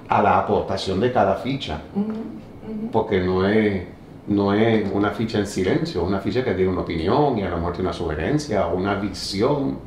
a 0.07 0.21
la 0.21 0.37
aportación 0.37 0.99
de 0.99 1.11
cada 1.11 1.35
ficha, 1.37 1.81
Ujú, 1.95 2.11
ujú. 2.11 2.91
porque 2.91 3.19
no 3.21 3.47
es, 3.47 3.81
no 4.27 4.53
es 4.53 4.83
una 4.93 5.09
ficha 5.09 5.39
en 5.39 5.47
silencio, 5.47 6.01
es 6.03 6.07
una 6.07 6.19
ficha 6.19 6.43
que 6.43 6.53
tiene 6.53 6.69
una 6.71 6.81
opinión 6.81 7.37
y 7.39 7.41
a 7.43 7.49
lo 7.49 7.57
mejor 7.57 7.73
tiene 7.73 7.89
una 7.89 7.97
sugerencia 7.97 8.67
o 8.67 8.75
una 8.77 8.93
visión. 8.95 9.79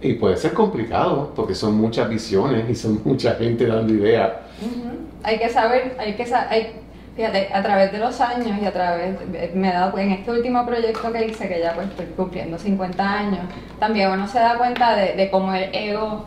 Y 0.00 0.14
puede 0.14 0.36
ser 0.36 0.52
complicado, 0.52 1.32
porque 1.34 1.54
son 1.54 1.76
muchas 1.76 2.08
visiones 2.08 2.68
y 2.68 2.74
son 2.74 3.00
mucha 3.04 3.34
gente 3.34 3.66
dando 3.66 3.92
ideas. 3.92 4.32
Ujú. 4.60 4.90
Hay 5.22 5.38
que 5.38 5.48
saber, 5.48 5.96
hay 5.98 6.14
que 6.14 6.26
saber, 6.26 6.72
fíjate, 7.16 7.48
a 7.52 7.62
través 7.62 7.90
de 7.90 7.98
los 7.98 8.20
años 8.20 8.56
y 8.62 8.64
a 8.64 8.72
través, 8.72 9.16
me 9.54 9.68
he 9.68 9.72
dado 9.72 9.98
en 9.98 10.12
este 10.12 10.30
último 10.30 10.64
proyecto 10.64 11.12
que 11.12 11.26
hice, 11.26 11.48
que 11.48 11.60
ya 11.60 11.74
pues 11.74 11.88
estoy 11.88 12.06
cumpliendo 12.16 12.58
50 12.58 13.12
años, 13.12 13.40
también 13.80 14.10
uno 14.10 14.28
se 14.28 14.38
da 14.38 14.56
cuenta 14.56 14.94
de, 14.94 15.28
cómo 15.30 15.52
el 15.52 15.74
ego 15.74 16.26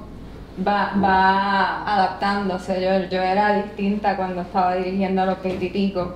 va, 0.67 0.93
va 1.01 1.93
adaptándose. 1.93 2.81
Yo, 2.81 3.09
yo 3.09 3.21
era 3.21 3.63
distinta 3.63 4.17
cuando 4.17 4.41
estaba 4.41 4.75
dirigiendo 4.75 5.21
a 5.21 5.25
los 5.27 5.41
20 5.41 5.65
y 5.65 5.69
pico 5.69 6.13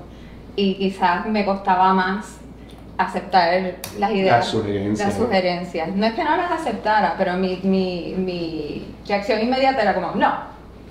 y 0.55 0.75
quizás 0.75 1.25
me 1.27 1.45
costaba 1.45 1.93
más 1.93 2.39
aceptar 2.97 3.61
las 3.99 4.11
ideas, 4.11 4.37
Las 4.39 4.47
sugerencias. 4.47 5.07
las 5.09 5.17
sugerencias. 5.17 5.89
No 5.95 6.05
es 6.05 6.13
que 6.13 6.23
no 6.23 6.37
las 6.37 6.51
aceptara, 6.51 7.15
pero 7.17 7.33
mi, 7.33 7.59
mi, 7.63 8.13
mi 8.17 8.85
reacción 9.07 9.41
inmediata 9.41 9.81
era 9.81 9.93
como, 9.93 10.11
no, 10.11 10.33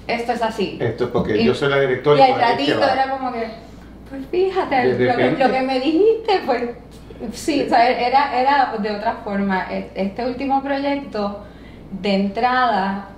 esto 0.06 0.32
es 0.32 0.42
así. 0.42 0.78
Esto 0.80 1.04
es 1.04 1.10
porque 1.10 1.36
Y- 1.40 1.44
yo 1.46 1.54
soy 1.54 1.70
la 1.70 1.80
directora 1.80 2.18
Y 2.28 2.32
al 2.32 2.40
ratito 2.40 2.82
era 2.84 3.08
como 3.10 3.32
que, 3.32 3.46
pues 4.10 4.26
fíjate, 4.30 4.98
lo 4.98 5.16
que, 5.16 5.30
lo 5.32 5.50
que 5.52 5.60
me 5.62 5.80
dijiste, 5.80 6.40
pues 6.44 6.62
sí, 7.32 7.62
o 7.62 7.68
sea, 7.68 7.88
era, 7.88 8.38
era 8.38 8.74
de 8.78 8.90
otra 8.90 9.14
forma. 9.24 9.66
E- 9.70 9.90
Este 9.94 10.26
último 10.26 10.62
proyecto, 10.62 11.42
de 11.90 12.14
entrada, 12.14 13.08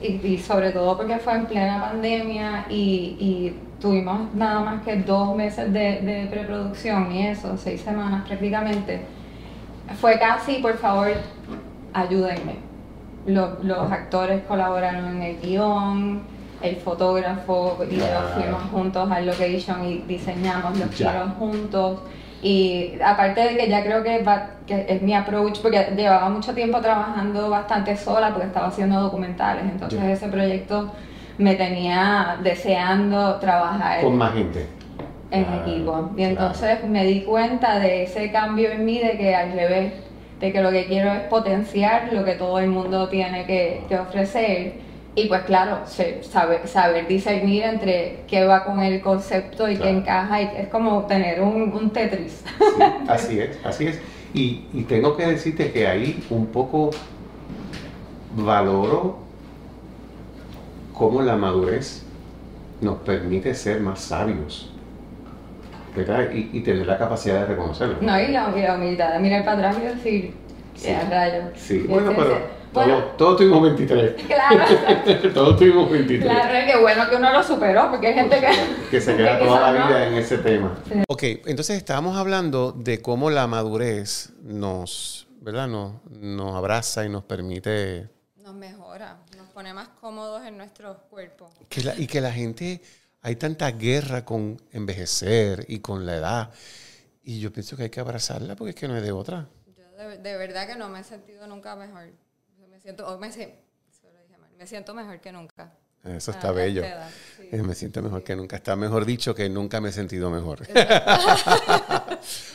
y, 0.00 0.06
y 0.26 0.38
sobre 0.38 0.70
todo 0.70 0.96
porque 0.96 1.16
fue 1.18 1.34
en 1.34 1.46
plena 1.46 1.80
pandemia 1.80 2.66
y, 2.68 3.16
y 3.18 3.56
tuvimos 3.80 4.34
nada 4.34 4.60
más 4.60 4.82
que 4.82 4.96
dos 4.96 5.34
meses 5.36 5.72
de, 5.72 6.00
de 6.00 6.26
preproducción 6.30 7.10
y 7.12 7.26
eso, 7.28 7.56
seis 7.56 7.80
semanas 7.80 8.26
prácticamente, 8.26 9.00
fue 10.00 10.18
casi, 10.18 10.56
por 10.58 10.76
favor, 10.78 11.08
ayúdenme. 11.92 12.56
Lo- 13.26 13.58
los 13.62 13.90
actores 13.90 14.42
colaboraron 14.46 15.16
en 15.16 15.22
el 15.22 15.40
guion, 15.40 16.22
el 16.62 16.76
fotógrafo 16.76 17.78
y 17.90 17.96
yo 17.96 18.04
fuimos 18.34 18.62
juntos 18.70 19.10
al 19.10 19.26
location 19.26 19.84
y 19.84 19.98
diseñamos 20.06 20.78
los 20.78 20.90
tiros 20.90 21.32
juntos. 21.38 22.00
Y 22.46 22.92
aparte 23.04 23.40
de 23.40 23.56
que 23.56 23.68
ya 23.68 23.82
creo 23.82 24.04
que, 24.04 24.22
va- 24.22 24.50
que 24.68 24.86
es 24.88 25.02
mi 25.02 25.14
approach, 25.14 25.58
porque 25.60 25.84
llevaba 25.96 26.28
mucho 26.28 26.54
tiempo 26.54 26.80
trabajando 26.80 27.50
bastante 27.50 27.96
sola 27.96 28.30
porque 28.30 28.46
estaba 28.46 28.68
haciendo 28.68 29.00
documentales, 29.00 29.64
entonces 29.64 30.00
ese 30.04 30.28
proyecto 30.28 30.92
me 31.38 31.56
tenía 31.56 32.36
deseando 32.44 33.34
trabajar 33.40 34.00
Con 34.00 34.16
más 34.16 34.32
gente. 34.32 34.64
en 35.32 35.44
equipo. 35.60 36.10
Y 36.12 36.18
claro. 36.18 36.30
entonces 36.30 36.84
me 36.84 37.04
di 37.04 37.22
cuenta 37.22 37.80
de 37.80 38.04
ese 38.04 38.30
cambio 38.30 38.70
en 38.70 38.84
mí, 38.84 39.00
de 39.00 39.16
que 39.18 39.34
al 39.34 39.50
revés, 39.52 39.92
de 40.38 40.52
que 40.52 40.62
lo 40.62 40.70
que 40.70 40.86
quiero 40.86 41.12
es 41.14 41.22
potenciar 41.22 42.12
lo 42.12 42.24
que 42.24 42.34
todo 42.34 42.60
el 42.60 42.68
mundo 42.68 43.08
tiene 43.08 43.44
que, 43.44 43.82
que 43.88 43.98
ofrecer. 43.98 44.85
Y 45.16 45.28
pues 45.28 45.42
claro, 45.44 45.78
saber, 45.86 46.68
saber 46.68 47.08
discernir 47.08 47.64
entre 47.64 48.20
qué 48.28 48.44
va 48.44 48.64
con 48.64 48.80
el 48.80 49.00
concepto 49.00 49.68
y 49.68 49.76
qué 49.78 49.88
encaja. 49.88 50.42
Y 50.42 50.50
es 50.58 50.68
como 50.68 51.06
tener 51.06 51.40
un, 51.40 51.72
un 51.72 51.90
Tetris. 51.90 52.44
Sí, 52.58 52.82
así 53.08 53.40
es, 53.40 53.58
así 53.64 53.86
es. 53.86 53.98
Y, 54.34 54.66
y 54.74 54.82
tengo 54.82 55.16
que 55.16 55.26
decirte 55.26 55.72
que 55.72 55.86
ahí 55.88 56.22
un 56.28 56.46
poco 56.46 56.90
valoro 58.36 59.16
cómo 60.92 61.22
la 61.22 61.36
madurez 61.36 62.02
nos 62.82 62.98
permite 62.98 63.54
ser 63.54 63.80
más 63.80 64.00
sabios. 64.00 64.70
¿verdad? 65.96 66.30
Y, 66.30 66.50
y 66.52 66.60
tener 66.60 66.86
la 66.86 66.98
capacidad 66.98 67.40
de 67.40 67.46
reconocerlo. 67.46 67.96
No, 68.02 68.20
y 68.20 68.28
la, 68.28 68.52
y 68.54 68.60
la 68.60 68.74
humildad 68.74 69.14
de 69.14 69.18
mirar 69.18 69.46
para 69.46 69.70
atrás 69.70 69.76
y 69.82 69.86
decir, 69.86 70.34
Sí. 70.74 70.94
Sí, 71.56 71.86
bueno, 71.88 72.12
pero 72.14 72.38
bueno, 72.76 72.98
todos, 72.98 73.16
todos 73.16 73.36
tuvimos 73.38 73.62
23. 73.62 74.22
claro, 74.26 74.64
todos 75.34 75.56
tuvimos 75.58 75.90
23. 75.90 76.30
claro, 76.30 76.66
qué 76.66 76.80
bueno 76.80 77.10
que 77.10 77.16
uno 77.16 77.32
lo 77.32 77.42
superó, 77.42 77.90
porque 77.90 78.06
hay 78.08 78.14
gente 78.14 78.40
que... 78.40 78.48
que 78.90 79.00
se 79.00 79.16
queda 79.16 79.38
que 79.38 79.44
toda 79.44 79.72
la 79.72 79.78
no. 79.80 79.86
vida 79.88 80.06
en 80.08 80.14
ese 80.14 80.38
tema. 80.38 80.78
Ok, 81.08 81.22
entonces 81.46 81.76
estábamos 81.76 82.16
hablando 82.16 82.72
de 82.72 83.02
cómo 83.02 83.30
la 83.30 83.46
madurez 83.46 84.32
nos 84.42 85.26
¿verdad? 85.40 85.68
Nos, 85.68 86.04
nos 86.10 86.56
abraza 86.56 87.04
y 87.04 87.08
nos 87.08 87.22
permite 87.22 88.08
Nos 88.38 88.52
mejora, 88.54 89.18
nos 89.36 89.46
pone 89.50 89.72
más 89.72 89.88
cómodos 90.00 90.44
en 90.44 90.56
nuestros 90.58 90.96
cuerpos. 91.08 91.50
que 91.68 91.82
la- 91.82 91.94
y 91.96 92.08
que 92.08 92.20
la 92.20 92.32
gente, 92.32 92.82
hay 93.22 93.36
tanta 93.36 93.70
guerra 93.70 94.24
con 94.24 94.60
envejecer 94.72 95.64
y 95.68 95.78
con 95.78 96.04
la 96.04 96.16
edad. 96.16 96.50
Y 97.22 97.38
yo 97.40 97.52
pienso 97.52 97.76
que 97.76 97.84
hay 97.84 97.90
que 97.90 98.00
abrazarla 98.00 98.56
porque 98.56 98.70
es 98.70 98.74
que 98.76 98.88
no 98.88 98.94
hay 98.94 99.02
de 99.02 99.12
otra. 99.12 99.46
Yo 99.76 99.84
de, 100.08 100.18
de 100.18 100.36
verdad 100.36 100.66
que 100.66 100.74
no 100.76 100.88
me 100.88 101.00
he 101.00 101.04
sentido 101.04 101.46
nunca 101.46 101.76
mejor. 101.76 102.08
Me 102.86 102.92
siento, 102.92 103.18
me, 104.94 104.96
me 104.96 105.02
mejor 105.02 105.20
que 105.20 105.32
nunca. 105.32 105.72
Eso 106.04 106.30
a 106.30 106.34
está 106.34 106.52
bello. 106.52 106.84
edad, 106.84 107.10
sí. 107.36 107.48
Eh, 107.50 107.62
Me 107.64 107.74
siento 107.74 108.00
mejor 108.00 108.22
que 108.22 108.36
nunca. 108.36 108.54
Está 108.54 108.76
mejor 108.76 109.04
dicho 109.04 109.34
que 109.34 109.48
nunca 109.48 109.80
me 109.80 109.88
he 109.88 109.92
sentido 109.92 110.30
mejor. 110.30 110.62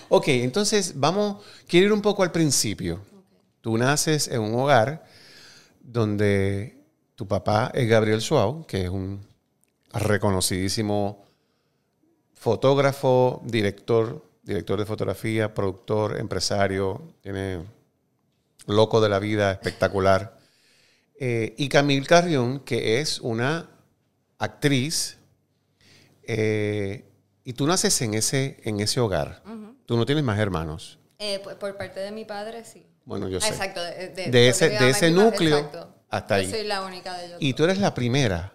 ok, 0.09 0.27
entonces 0.29 0.97
vamos, 0.97 1.43
quiero 1.67 1.87
ir 1.87 1.93
un 1.93 2.01
poco 2.01 2.23
al 2.23 2.31
principio. 2.31 3.01
Tú 3.59 3.77
naces 3.77 4.29
en 4.29 4.39
un 4.39 4.55
hogar 4.55 5.05
donde 5.81 6.81
tu 7.15 7.27
papá 7.27 7.69
es 7.73 7.89
Gabriel 7.89 8.21
Suau, 8.21 8.65
que 8.65 8.83
es 8.83 8.89
un 8.89 9.19
reconocidísimo 9.91 11.25
fotógrafo, 12.35 13.41
director, 13.43 14.23
director 14.43 14.79
de 14.79 14.85
fotografía, 14.85 15.53
productor, 15.53 16.17
empresario, 16.17 17.01
tiene 17.21 17.80
loco 18.67 19.01
de 19.01 19.09
la 19.09 19.19
vida, 19.19 19.51
espectacular. 19.51 20.37
Eh, 21.19 21.53
y 21.57 21.69
Camille 21.69 22.05
Carrión, 22.05 22.59
que 22.61 22.99
es 22.99 23.19
una 23.19 23.69
actriz, 24.39 25.17
eh, 26.23 27.05
y 27.43 27.53
tú 27.53 27.67
naces 27.67 28.01
en 28.01 28.13
ese, 28.13 28.59
en 28.63 28.79
ese 28.79 28.99
hogar. 28.99 29.41
Tú 29.85 29.97
no 29.97 30.05
tienes 30.05 30.23
más 30.23 30.39
hermanos. 30.39 30.99
Eh, 31.19 31.39
por, 31.43 31.57
por 31.57 31.75
parte 31.77 31.99
de 31.99 32.11
mi 32.11 32.25
padre, 32.25 32.63
sí. 32.63 32.85
Bueno, 33.05 33.27
yo 33.27 33.41
sé. 33.41 33.49
Exacto. 33.49 33.81
De, 33.83 34.47
ese- 34.47 34.69
de 34.69 34.89
ese 34.89 35.11
núcleo 35.11 35.57
exacto. 35.57 35.95
hasta 36.09 36.39
Yo 36.39 36.45
ahí. 36.45 36.51
soy 36.51 36.63
la 36.67 36.83
única 36.83 37.17
de 37.17 37.25
ellos. 37.25 37.37
Y 37.39 37.53
tú 37.53 37.63
eres 37.65 37.79
la 37.79 37.93
primera 37.93 38.53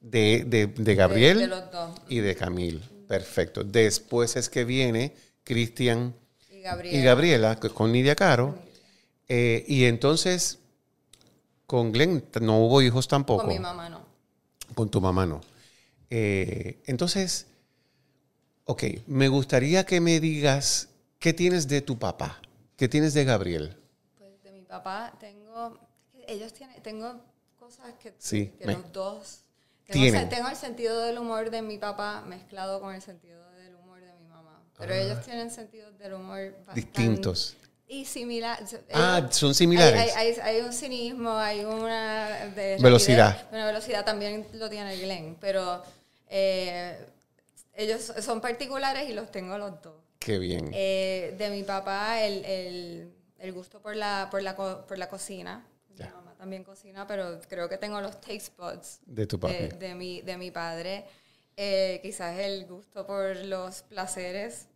de, 0.00 0.44
de- 0.46 0.66
de 0.68 0.94
Gabriel 0.94 1.38
de 1.38 1.46
los 1.48 1.70
dos. 1.70 1.90
y 2.08 2.20
de 2.20 2.34
Camille. 2.34 2.80
Perfecto. 3.08 3.64
Después 3.64 4.36
es 4.36 4.48
que 4.48 4.64
viene 4.64 5.14
Cristian 5.44 6.14
Y 6.50 6.60
Gabriela. 6.60 6.98
y 6.98 7.02
Gabriela 7.02 7.56
que- 7.60 7.70
con 7.70 7.92
Nidia 7.92 8.14
Caro. 8.14 8.58
Eh, 9.28 9.64
y 9.68 9.84
entonces, 9.84 10.58
con 11.66 11.92
Glenn 11.92 12.24
no 12.40 12.58
hubo 12.64 12.80
hijos 12.82 13.08
tampoco. 13.08 13.42
Con 13.44 13.52
mi 13.52 13.58
mamá 13.58 13.88
no. 13.88 14.00
Con 14.74 14.90
tu 14.90 15.00
mamá 15.00 15.26
no. 15.26 15.40
Eh, 16.10 16.82
entonces, 16.86 17.46
ok, 18.64 18.82
me 19.06 19.28
gustaría 19.28 19.84
que 19.84 20.00
me 20.00 20.20
digas 20.20 20.88
qué 21.18 21.32
tienes 21.34 21.68
de 21.68 21.82
tu 21.82 21.98
papá, 21.98 22.40
qué 22.76 22.88
tienes 22.88 23.12
de 23.14 23.24
Gabriel. 23.24 23.76
Pues 24.16 24.42
de 24.42 24.52
mi 24.52 24.62
papá 24.62 25.12
tengo, 25.20 25.78
ellos 26.26 26.52
tienen, 26.54 26.82
tengo 26.82 27.20
cosas 27.58 27.92
que, 28.00 28.14
Sí, 28.18 28.52
que 28.58 28.66
me- 28.66 28.74
los 28.74 28.92
dos. 28.92 29.40
Tengo, 29.86 30.28
tengo 30.28 30.48
el 30.48 30.56
sentido 30.56 31.00
del 31.00 31.16
humor 31.18 31.50
de 31.50 31.62
mi 31.62 31.78
papá 31.78 32.22
mezclado 32.26 32.78
con 32.80 32.94
el 32.94 33.00
sentido 33.00 33.50
del 33.52 33.74
humor 33.74 34.00
de 34.02 34.12
mi 34.14 34.26
mamá. 34.26 34.62
Pero 34.78 34.92
ellos 34.94 35.24
tienen 35.24 35.50
sentidos 35.50 35.98
del 35.98 36.12
humor 36.12 36.52
bastante- 36.66 36.70
Ah. 36.70 36.74
Distintos. 36.74 37.56
Y 37.90 38.04
similares. 38.04 38.76
Ah, 38.92 39.26
son 39.30 39.54
similares. 39.54 39.98
Hay, 40.14 40.32
hay- 40.32 40.40
hay- 40.42 40.60
un 40.60 40.72
cinismo, 40.74 41.32
hay 41.38 41.64
una 41.64 42.46
de 42.54 42.76
Velocidad. 42.80 43.30
rapidez. 43.30 43.52
Una 43.52 43.66
velocidad 43.66 44.04
también 44.04 44.46
lo 44.52 44.68
tiene 44.68 44.96
Glenn, 44.98 45.36
pero 45.40 45.82
eh, 46.28 46.98
ellos 47.74 48.12
son 48.20 48.40
particulares 48.42 49.08
y 49.08 49.14
los 49.14 49.30
tengo 49.30 49.56
los 49.56 49.80
dos. 49.82 49.94
Qué 50.18 50.38
bien. 50.38 50.70
Eh, 50.74 51.34
de 51.38 51.48
mi 51.50 51.62
papá, 51.62 52.22
el, 52.22 52.44
el- 52.44 53.14
el 53.38 53.52
gusto 53.52 53.80
por 53.80 53.96
la, 53.96 54.28
por 54.30 54.42
la, 54.42 54.54
por 54.54 54.98
la 54.98 55.08
cocina. 55.08 55.64
Ya. 55.96 56.06
Mi 56.06 56.12
mamá 56.12 56.34
también 56.36 56.64
cocina, 56.64 57.06
pero 57.06 57.40
creo 57.48 57.68
que 57.68 57.78
tengo 57.78 58.00
los 58.00 58.20
taste 58.20 58.50
buds 58.58 58.98
De 59.06 59.26
tu 59.26 59.38
papi. 59.40 59.54
de, 59.54 59.68
de 59.68 59.94
mi, 59.94 60.20
de 60.22 60.36
mi 60.36 60.50
padre. 60.50 61.06
Eh, 61.56 62.00
quizás 62.02 62.38
el 62.38 62.66
gusto 62.66 63.06
por 63.06 63.34
los 63.36 63.82
placeres, 63.82 64.66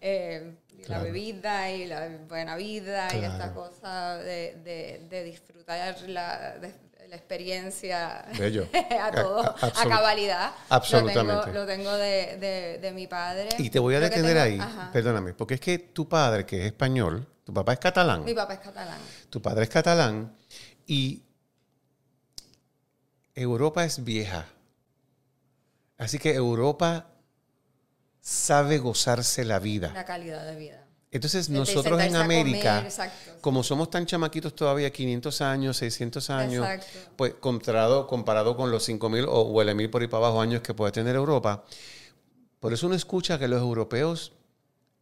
eh, 0.00 0.54
Claro. 0.84 1.04
la 1.04 1.10
bebida 1.12 1.70
y 1.70 1.86
la 1.86 2.08
buena 2.26 2.56
vida 2.56 3.08
y 3.14 3.22
esta 3.22 3.52
cosa 3.52 4.16
de, 4.16 4.54
de- 4.64 5.06
de 5.10 5.24
disfrutar 5.24 6.00
la, 6.08 6.56
de- 6.58 6.72
la 7.06 7.16
experiencia 7.16 8.24
Bello. 8.38 8.66
a 9.02 9.10
todo, 9.10 9.40
A- 9.60 9.88
cabalidad. 9.88 10.52
absolutamente. 10.70 11.34
Lo 11.34 11.44
tengo, 11.44 11.58
lo 11.58 11.66
tengo 11.66 11.92
de, 11.96 12.92
mi 12.94 13.06
padre. 13.06 13.50
Y 13.58 13.68
te 13.68 13.78
voy 13.78 13.94
a 13.96 14.00
detener 14.00 14.32
tengo- 14.36 14.40
ahí, 14.40 14.58
ajá. 14.58 14.90
perdóname, 14.90 15.34
porque 15.34 15.54
es 15.54 15.60
que 15.60 15.78
tu 15.78 16.08
padre, 16.08 16.46
que 16.46 16.60
es 16.60 16.66
español, 16.66 17.26
tu 17.44 17.52
papá 17.52 17.74
es 17.74 17.78
catalán, 17.78 18.24
Mi 18.24 18.32
papá 18.32 18.54
es 18.54 18.60
catalán. 18.60 18.98
tu 19.28 19.42
padre 19.42 19.64
es 19.64 19.68
catalán, 19.68 20.34
y 20.86 21.22
Europa 23.34 23.84
es 23.84 24.02
vieja. 24.02 24.46
Así 25.98 26.18
que 26.18 26.34
Europa 26.34 27.09
sabe 28.20 28.78
gozarse 28.78 29.44
la 29.44 29.58
vida. 29.58 29.92
La 29.94 30.04
calidad 30.04 30.44
de 30.46 30.56
vida. 30.56 30.86
Entonces 31.12 31.48
nosotros 31.48 32.00
en 32.00 32.12
comer, 32.12 32.22
América, 32.22 32.86
como 33.40 33.64
somos 33.64 33.90
tan 33.90 34.06
chamaquitos 34.06 34.54
todavía, 34.54 34.90
500 34.90 35.40
años, 35.40 35.76
600 35.78 36.30
años, 36.30 36.64
Exacto. 36.64 37.12
pues 37.16 37.34
comparado, 37.34 38.06
comparado 38.06 38.56
con 38.56 38.70
los 38.70 38.88
5.000 38.88 39.26
o, 39.26 39.40
o 39.40 39.62
el 39.62 39.74
mil 39.74 39.90
por 39.90 40.02
ahí 40.02 40.08
para 40.08 40.26
abajo 40.26 40.40
años 40.40 40.60
que 40.60 40.72
puede 40.72 40.92
tener 40.92 41.16
Europa, 41.16 41.64
por 42.60 42.72
eso 42.72 42.86
uno 42.86 42.94
escucha 42.94 43.40
que 43.40 43.48
los 43.48 43.60
europeos 43.60 44.32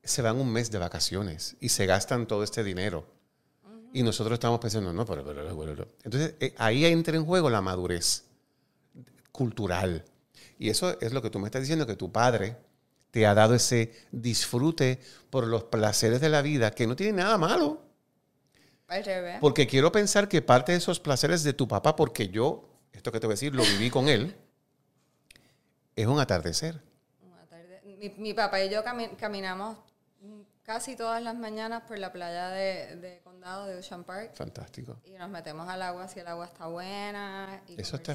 se 0.03 0.23
van 0.23 0.41
un 0.41 0.51
mes 0.51 0.71
de 0.71 0.79
vacaciones 0.79 1.57
y 1.61 1.69
se 1.69 1.85
gastan 1.85 2.27
todo 2.27 2.43
este 2.43 2.65
dinero. 2.65 3.05
Y 3.93 4.03
nosotros 4.03 4.35
estamos 4.35 4.61
pensando, 4.61 4.93
no, 4.93 5.05
pero, 5.05 5.25
pero, 5.25 5.45
pero, 5.45 5.57
pero. 5.57 5.89
Entonces 6.05 6.35
eh, 6.41 6.55
ahí 6.57 6.87
entra 6.87 7.17
en 7.17 7.25
juego 7.25 7.51
la 7.51 7.61
madurez 7.61 8.25
cultural. 9.33 10.05
Y 10.59 10.71
eso 10.71 10.99
es 11.01 11.13
lo 11.13 11.21
que 11.21 11.31
tú 11.31 11.39
me 11.39 11.47
estás 11.47 11.63
diciendo, 11.63 11.87
que 11.87 11.97
tu 11.97 12.11
padre 12.11 12.57
te 13.11 13.27
ha 13.27 13.35
dado 13.35 13.55
ese 13.55 13.93
disfrute 14.13 15.01
por 15.31 15.47
los 15.47 15.65
placeres 15.65 16.21
de 16.21 16.29
la 16.29 16.43
vida, 16.43 16.71
que 16.71 16.87
no 16.87 16.95
tiene 16.97 17.15
nada 17.23 17.39
malo. 17.39 17.83
Al 18.89 19.05
revés. 19.05 19.39
Porque 19.41 19.67
quiero 19.67 19.93
pensar 19.93 20.29
que 20.29 20.41
parte 20.43 20.73
de 20.73 20.79
esos 20.79 20.99
placeres 21.01 21.43
de 21.43 21.53
tu 21.53 21.69
papá, 21.69 21.95
porque 21.97 22.29
yo, 22.29 22.69
esto 22.93 23.13
que 23.13 23.21
te 23.21 23.27
voy 23.27 23.33
a 23.33 23.37
decir, 23.37 23.55
lo 23.55 23.63
viví 23.63 23.91
con 23.91 24.09
él, 24.09 24.35
es 25.97 26.07
un 26.07 26.21
atardecer. 26.21 26.81
Mi, 27.85 28.11
mi 28.11 28.33
papá 28.35 28.63
y 28.63 28.71
yo 28.71 28.85
cami- 28.85 29.17
caminamos 29.17 29.77
casi 30.63 30.95
todas 30.97 31.21
las 31.23 31.35
mañanas 31.35 31.83
por 31.89 31.99
la 31.99 32.13
playa 32.13 32.51
de, 32.51 32.97
de 32.97 33.21
Condado 33.25 33.67
de 33.67 33.77
Ocean 33.79 34.05
Park 34.05 34.35
Fantástico. 34.35 34.97
y 35.05 35.13
nos 35.13 35.29
metemos 35.31 35.69
al 35.69 35.83
agua 35.83 36.07
si 36.09 36.21
el 36.21 36.27
agua 36.29 36.45
está 36.47 36.67
buena. 36.69 37.61
Y 37.67 37.81
Eso 37.81 37.97
está 37.97 38.13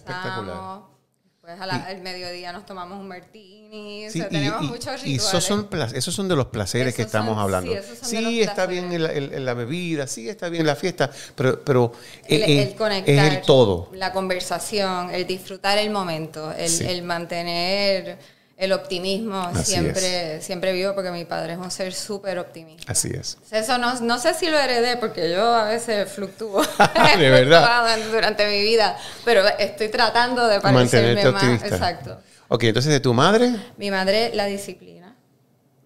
conversamos. 1.43 1.43
espectacular. 1.43 1.43
Después 1.43 1.61
al 1.61 1.71
al 1.97 2.01
mediodía 2.01 2.51
nos 2.53 2.65
tomamos 2.65 2.99
un 2.99 3.07
martini. 3.07 4.07
Sí, 4.09 4.19
o 4.19 4.23
sea, 4.23 4.27
y- 4.27 4.29
tenemos 4.33 4.61
y, 4.63 4.67
muchos 4.67 4.85
y 5.05 5.05
rituales. 5.17 5.23
esos, 5.27 5.43
son, 5.43 5.67
esos 5.95 6.13
son 6.13 6.27
de 6.27 6.35
los 6.35 6.45
placeres 6.47 6.93
que 6.95 7.01
Esos 7.01 7.09
estamos 7.09 7.33
son- 7.35 7.43
hablando. 7.43 7.71
sí, 7.71 7.77
esos 7.77 7.97
son 7.99 8.09
de 8.11 8.17
Sí, 8.17 8.23
los 8.39 8.47
está 8.47 8.65
bien 8.65 8.91
el- 8.91 9.05
el- 9.05 9.33
el- 9.33 9.45
la 9.45 9.53
bebida, 9.53 10.07
sí, 10.07 10.29
está 10.29 10.49
bien 10.49 10.65
la 10.65 10.75
fiesta, 10.75 11.09
pero, 11.35 11.59
pero 11.63 11.91
el, 12.27 12.41
eh, 12.43 12.45
el 12.63 12.69
eh, 12.69 12.75
conectar, 12.77 13.13
es 13.25 13.33
el 13.33 13.41
todo. 13.41 13.89
la 13.93 14.11
conversación, 14.13 15.09
el 15.11 15.25
disfrutar 15.27 15.77
el 15.79 15.89
momento, 15.89 16.51
el, 16.53 16.69
Sí. 16.69 16.85
el 16.85 17.01
mantener 17.03 18.17
el 18.55 18.71
optimismo 18.71 19.41
Así 19.41 19.71
siempre, 19.71 20.41
siempre 20.41 20.71
vivo 20.73 20.93
porque 20.93 21.11
mi 21.11 21.25
padre 21.25 21.53
es 21.53 21.59
un 21.59 21.71
ser 21.71 21.93
súper 21.93 22.37
optimista. 22.39 22.91
Así 22.91 23.09
es. 23.09 23.37
Eso 23.51 23.77
no, 23.77 23.99
no 24.01 24.19
sé 24.19 24.33
si 24.35 24.47
lo 24.49 24.57
heredé 24.59 24.97
porque 24.97 25.31
yo 25.31 25.53
a 25.53 25.65
veces 25.69 26.09
fluctúo. 26.11 26.61
De 27.17 27.29
verdad. 27.29 27.97
Durante 28.11 28.47
mi 28.47 28.61
vida, 28.61 28.97
pero 29.25 29.45
estoy 29.57 29.89
tratando 29.89 30.47
de 30.47 30.61
parecerme 30.61 31.23
más. 31.25 31.33
optimista. 31.35 31.67
Exacto. 31.67 32.19
Ok, 32.49 32.63
entonces 32.65 32.91
de 32.91 32.99
tu 32.99 33.13
madre, 33.13 33.55
Mi 33.77 33.89
madre, 33.89 34.31
la 34.35 34.45
disciplina. 34.45 35.15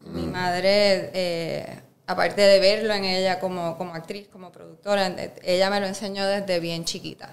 Mi 0.05 0.23
Mm. 0.23 0.31
madre, 0.31 1.11
eh, 1.13 1.79
aparte 2.05 2.41
de 2.41 2.59
verlo 2.59 2.93
en 2.93 3.05
ella 3.05 3.39
como, 3.39 3.77
como 3.77 3.93
actriz, 3.93 4.27
como 4.27 4.51
productora, 4.51 5.07
eh, 5.07 5.33
ella 5.43 5.69
me 5.69 5.79
lo 5.79 5.87
enseñó 5.87 6.25
desde 6.25 6.59
bien 6.59 6.83
chiquita. 6.85 7.29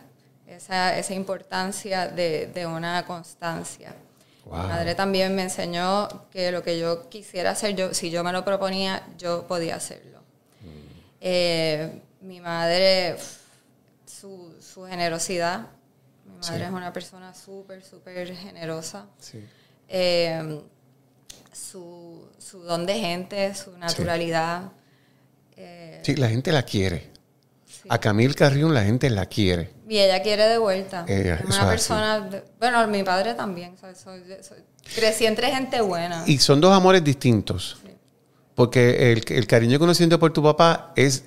Esa, 0.46 0.96
esa 0.96 1.14
importancia 1.14 2.06
de, 2.06 2.46
de 2.54 2.66
una 2.66 3.04
constancia. 3.06 3.94
Wow. 4.44 4.62
Mi 4.62 4.68
madre 4.68 4.94
también 4.94 5.34
me 5.34 5.42
enseñó 5.42 6.08
que 6.30 6.52
lo 6.52 6.62
que 6.62 6.78
yo 6.78 7.08
quisiera 7.08 7.50
hacer, 7.52 7.74
yo, 7.74 7.94
si 7.94 8.10
yo 8.10 8.22
me 8.22 8.32
lo 8.32 8.44
proponía, 8.44 9.06
yo 9.18 9.46
podía 9.46 9.76
hacerlo. 9.76 10.20
Eh, 11.20 12.02
mi 12.20 12.40
madre, 12.40 13.16
su, 14.06 14.54
su 14.60 14.84
generosidad. 14.84 15.66
Mi 16.26 16.36
madre 16.36 16.58
Sí. 16.58 16.62
es 16.64 16.70
una 16.70 16.92
persona 16.92 17.32
súper, 17.34 17.82
súper 17.82 18.34
generosa. 18.36 19.06
sí. 19.18 19.44
Eh, 19.88 20.60
su, 21.52 22.26
su 22.38 22.60
don 22.64 22.84
de 22.86 22.94
gente, 22.98 23.54
su 23.54 23.76
naturalidad. 23.78 24.72
eh, 25.56 26.00
Sí, 26.04 26.16
la 26.16 26.28
gente 26.28 26.50
la 26.52 26.62
quiere. 26.64 27.12
A 27.88 27.98
Camille 27.98 28.34
Carrión 28.34 28.72
la 28.74 28.84
gente 28.84 29.10
la 29.10 29.26
quiere. 29.26 29.70
y 29.88 29.98
ella 29.98 30.22
quiere 30.22 30.44
de 30.44 30.58
vuelta. 30.58 31.04
Ella, 31.08 31.34
es 31.36 31.44
una 31.44 31.68
persona. 31.68 32.20
de- 32.20 32.42
bueno, 32.58 32.86
mi 32.88 33.02
padre 33.02 33.34
también. 33.34 33.76
soy- 33.78 33.94
soy- 33.94 34.22
soy- 34.42 34.58
crecí 34.94 35.26
entre 35.26 35.50
gente 35.50 35.80
buena. 35.80 36.24
Y 36.26 36.38
son 36.38 36.60
dos 36.60 36.72
amores 36.72 37.02
distintos. 37.04 37.78
Porque 38.54 39.12
el, 39.12 39.24
el 39.28 39.46
cariño 39.46 39.78
que 39.78 39.84
uno 39.84 39.94
siente 39.94 40.16
por 40.16 40.32
tu 40.32 40.42
papá 40.42 40.92
es 40.96 41.24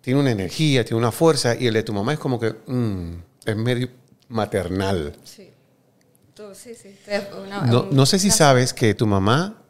tiene 0.00 0.18
una 0.18 0.30
energía, 0.30 0.82
tiene 0.84 0.96
una 0.98 1.12
fuerza, 1.12 1.54
y 1.54 1.66
el 1.66 1.74
de 1.74 1.82
tu 1.82 1.92
mamá 1.92 2.14
es 2.14 2.18
como 2.18 2.40
que 2.40 2.54
mm, 2.66 3.12
es 3.44 3.56
medio 3.56 3.88
maternal. 4.28 5.14
Sí. 5.24 5.50
Tú, 6.34 6.54
sí, 6.54 6.74
sí. 6.74 6.96
Una- 7.44 7.60
No, 7.66 7.82
un- 7.82 7.94
no 7.94 8.06
sé 8.06 8.18
si 8.18 8.30
sabes 8.30 8.72
que 8.72 8.94
tu 8.94 9.06
mamá 9.06 9.62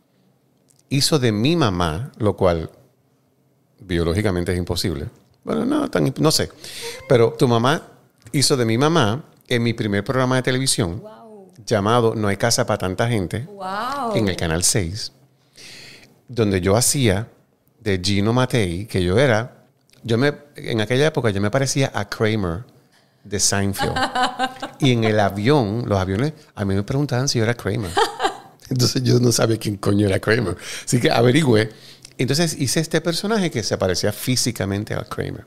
hizo 0.88 1.18
de 1.18 1.33
mi 1.33 1.57
mamá, 1.57 2.12
lo 2.18 2.37
cual 2.37 2.70
biológicamente 3.81 4.53
es 4.53 4.59
imposible. 4.59 5.07
Bueno, 5.44 5.64
no, 5.64 5.90
tan, 5.90 6.12
no 6.18 6.31
sé. 6.31 6.50
Pero 7.09 7.33
tu 7.33 7.48
mamá 7.48 7.83
hizo 8.33 8.57
de 8.57 8.64
mi 8.64 8.79
mamá 8.79 9.24
en 9.48 9.62
mi 9.62 9.72
primer 9.72 10.05
programa 10.05 10.37
de 10.37 10.42
televisión 10.42 11.00
Wow. 11.00 11.48
llamado 11.66 12.14
No 12.14 12.29
hay 12.29 12.37
casa 12.37 12.66
para 12.66 12.79
tanta 12.79 13.09
gente 13.09 13.46
Wow. 13.46 14.14
en 14.14 14.29
el 14.29 14.37
Canal 14.37 14.62
6, 14.62 15.12
donde 16.29 16.61
yo 16.61 16.76
hacía 16.76 17.29
de 17.81 18.00
Gino 18.03 18.33
Matei, 18.33 18.87
que 18.87 19.03
yo 19.03 19.18
era, 19.18 19.64
yo 20.03 20.18
me, 20.18 20.33
en 20.57 20.81
aquella 20.81 21.07
época 21.07 21.31
yo 21.31 21.40
me 21.40 21.50
parecía 21.50 21.90
a 21.94 22.09
Kramer 22.09 22.64
de 23.24 23.40
Seinfeld. 23.40 23.94
y 24.79 24.92
en 24.92 25.05
el 25.05 25.18
avión, 25.18 25.85
los 25.87 25.98
aviones, 25.98 26.33
a 26.55 26.64
mí 26.64 26.74
me 26.74 26.83
preguntaban 26.83 27.29
si 27.29 27.38
yo 27.38 27.44
era 27.44 27.55
Kramer. 27.55 27.90
Entonces 28.70 29.03
yo 29.03 29.18
no 29.18 29.33
sabía 29.33 29.59
quién 29.59 29.76
coño 29.76 30.07
era 30.07 30.20
Kramer. 30.20 30.57
Así 30.85 31.00
que 31.00 31.11
averigüé. 31.11 31.70
Entonces 32.20 32.54
hice 32.61 32.80
este 32.80 33.00
personaje 33.00 33.50
que 33.50 33.62
se 33.62 33.78
parecía 33.78 34.12
físicamente 34.12 34.92
a 34.92 35.04
Kramer. 35.04 35.46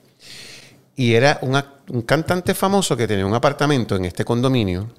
Y 0.95 1.13
era 1.13 1.37
un, 1.43 2.01
cantante 2.01 2.55
famoso 2.55 2.97
que 2.97 3.07
tenía 3.07 3.27
un 3.27 3.35
apartamento 3.35 3.95
en 3.95 4.05
este 4.05 4.25
condominio. 4.25 4.91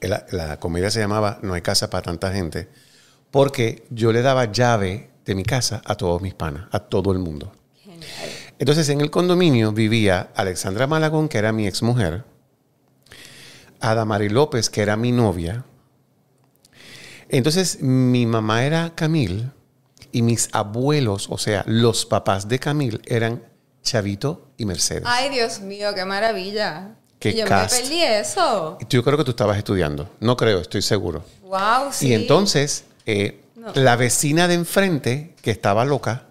La, 0.00 0.60
comedia 0.60 0.88
se 0.88 1.00
llamaba 1.00 1.40
No 1.42 1.54
hay 1.54 1.62
casa 1.62 1.90
para 1.90 2.02
tanta 2.02 2.32
gente. 2.32 2.68
Porque 3.32 3.84
yo 3.90 4.12
le 4.12 4.22
daba 4.22 4.44
llave 4.52 5.10
de 5.24 5.34
mi 5.34 5.42
casa 5.42 5.82
a 5.84 5.96
todos 5.96 6.22
mis 6.22 6.34
panas, 6.34 6.68
a 6.70 6.78
todo 6.78 7.10
el 7.10 7.18
mundo. 7.18 7.50
Entonces 8.60 8.88
en 8.88 9.00
el 9.00 9.10
condominio 9.10 9.72
vivía 9.72 10.30
Alexandra 10.36 10.86
Malagón, 10.86 11.28
que 11.28 11.38
era 11.38 11.50
mi 11.50 11.66
exmujer, 11.66 12.22
Adamari 13.80 14.28
López, 14.28 14.70
que 14.70 14.82
era 14.82 14.96
mi 14.96 15.10
novia. 15.10 15.64
Entonces 17.28 17.82
mi 17.82 18.26
mamá 18.26 18.64
era 18.64 18.94
Camil 18.94 19.50
y 20.12 20.22
mis 20.22 20.48
abuelos, 20.52 21.26
o 21.30 21.38
sea, 21.38 21.62
los 21.66 22.06
papás 22.06 22.48
de 22.48 22.58
Camil, 22.58 23.00
eran 23.06 23.42
Chavito 23.82 24.50
y 24.56 24.64
Mercedes. 24.66 25.04
Ay, 25.06 25.30
Dios 25.30 25.60
mío, 25.60 25.94
qué 25.94 26.04
maravilla. 26.04 26.96
Qué 27.18 27.30
Y 27.30 27.36
yo 27.36 27.44
cast. 27.46 27.74
me 27.74 27.80
perdí 27.82 28.02
eso. 28.02 28.78
Yo 28.88 29.04
creo 29.04 29.18
que 29.18 29.24
tú 29.24 29.30
estabas 29.32 29.58
estudiando. 29.58 30.08
No 30.20 30.36
creo, 30.36 30.58
estoy 30.60 30.80
seguro. 30.82 31.22
Wow, 31.42 31.92
sí. 31.92 32.08
Y 32.08 32.14
entonces, 32.14 32.84
eh, 33.06 33.42
No. 33.56 33.72
la 33.74 33.96
vecina 33.96 34.48
de 34.48 34.54
enfrente, 34.54 35.34
que 35.42 35.50
estaba 35.50 35.84
loca, 35.84 36.26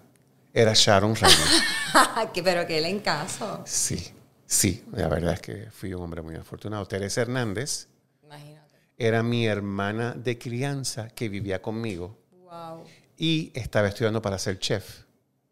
era 0.52 0.72
Sharon. 0.74 1.14
Que- 2.32 2.42
Pero 2.42 2.66
que 2.66 2.80
le 2.80 2.88
encaso. 2.88 3.62
Sí, 3.66 4.12
sí, 4.46 4.84
la 4.92 5.08
verdad 5.08 5.34
es 5.34 5.40
que 5.40 5.68
fui 5.72 5.92
un 5.94 6.02
hombre 6.02 6.22
muy 6.22 6.34
afortunado. 6.36 6.86
Teresa 6.86 7.20
Hernández 7.22 7.86
Imagínate. 8.24 8.76
era 8.98 9.22
mi 9.22 9.46
hermana 9.46 10.12
de 10.16 10.38
crianza 10.38 11.08
que 11.08 11.28
vivía 11.28 11.60
conmigo 11.62 12.16
Wow. 12.44 12.84
Y 13.20 13.52
estaba 13.54 13.86
estudiando 13.88 14.22
para 14.22 14.38
ser 14.38 14.58
chef. 14.58 15.02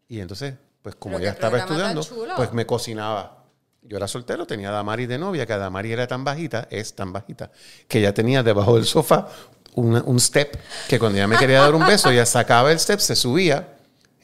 Y 0.07 0.19
entonces, 0.19 0.55
pues 0.81 0.95
como 0.95 1.17
Pero 1.17 1.25
ya 1.25 1.31
estaba 1.33 1.59
estudiando, 1.59 2.01
pues 2.35 2.51
me 2.51 2.65
cocinaba. 2.65 3.43
Yo 3.83 3.95
era 3.97 4.07
soltero, 4.07 4.47
tenía 4.47 4.69
a 4.69 4.71
Damari 4.71 5.05
de 5.05 5.19
novia, 5.19 5.45
que 5.45 5.53
Damari 5.55 5.91
era 5.91 6.07
tan 6.07 6.23
bajita, 6.23 6.67
es 6.71 6.95
tan 6.95 7.13
bajita, 7.13 7.51
que 7.87 7.99
ella 7.99 8.11
tenía 8.13 8.41
debajo 8.41 8.75
del 8.75 8.85
sofá 8.85 9.27
una- 9.75 10.01
un 10.01 10.19
step, 10.19 10.57
que 10.87 10.97
cuando 10.97 11.17
ella 11.19 11.27
me 11.27 11.37
quería 11.37 11.61
dar 11.61 11.75
un 11.75 11.85
beso, 11.85 12.09
ella 12.09 12.25
sacaba 12.25 12.71
el 12.71 12.79
step, 12.79 12.99
se 12.99 13.15
subía 13.15 13.77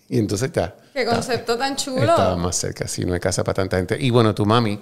y 0.10 0.18
entonces 0.18 0.52
ya. 0.52 0.76
Qué 0.92 1.06
concepto 1.06 1.56
tan 1.56 1.76
chulo. 1.76 2.02
Estaba 2.02 2.36
más 2.36 2.56
cerca, 2.56 2.88
sí, 2.88 3.06
no 3.06 3.14
hay 3.14 3.20
casa 3.20 3.44
para 3.44 3.54
tanta 3.54 3.78
gente. 3.78 3.96
Y 4.00 4.10
bueno, 4.10 4.34
tu 4.34 4.44
mami, 4.46 4.80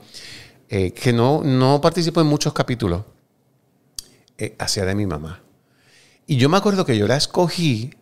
eh, 0.69 0.91
que 0.93 1.11
no, 1.11 1.41
no 1.43 1.81
participó 1.81 2.21
en 2.21 2.27
muchos 2.27 2.53
capítulos, 2.53 3.03
eh, 4.37 4.55
hacía 4.57 4.85
de 4.85 4.95
mi 4.95 5.05
mamá. 5.05 5.41
Y 6.25 6.37
yo 6.37 6.47
me 6.49 6.55
acuerdo 6.57 6.85
que 6.85 6.97
yo 6.97 7.07
la 7.07 7.17
escogí 7.17 7.93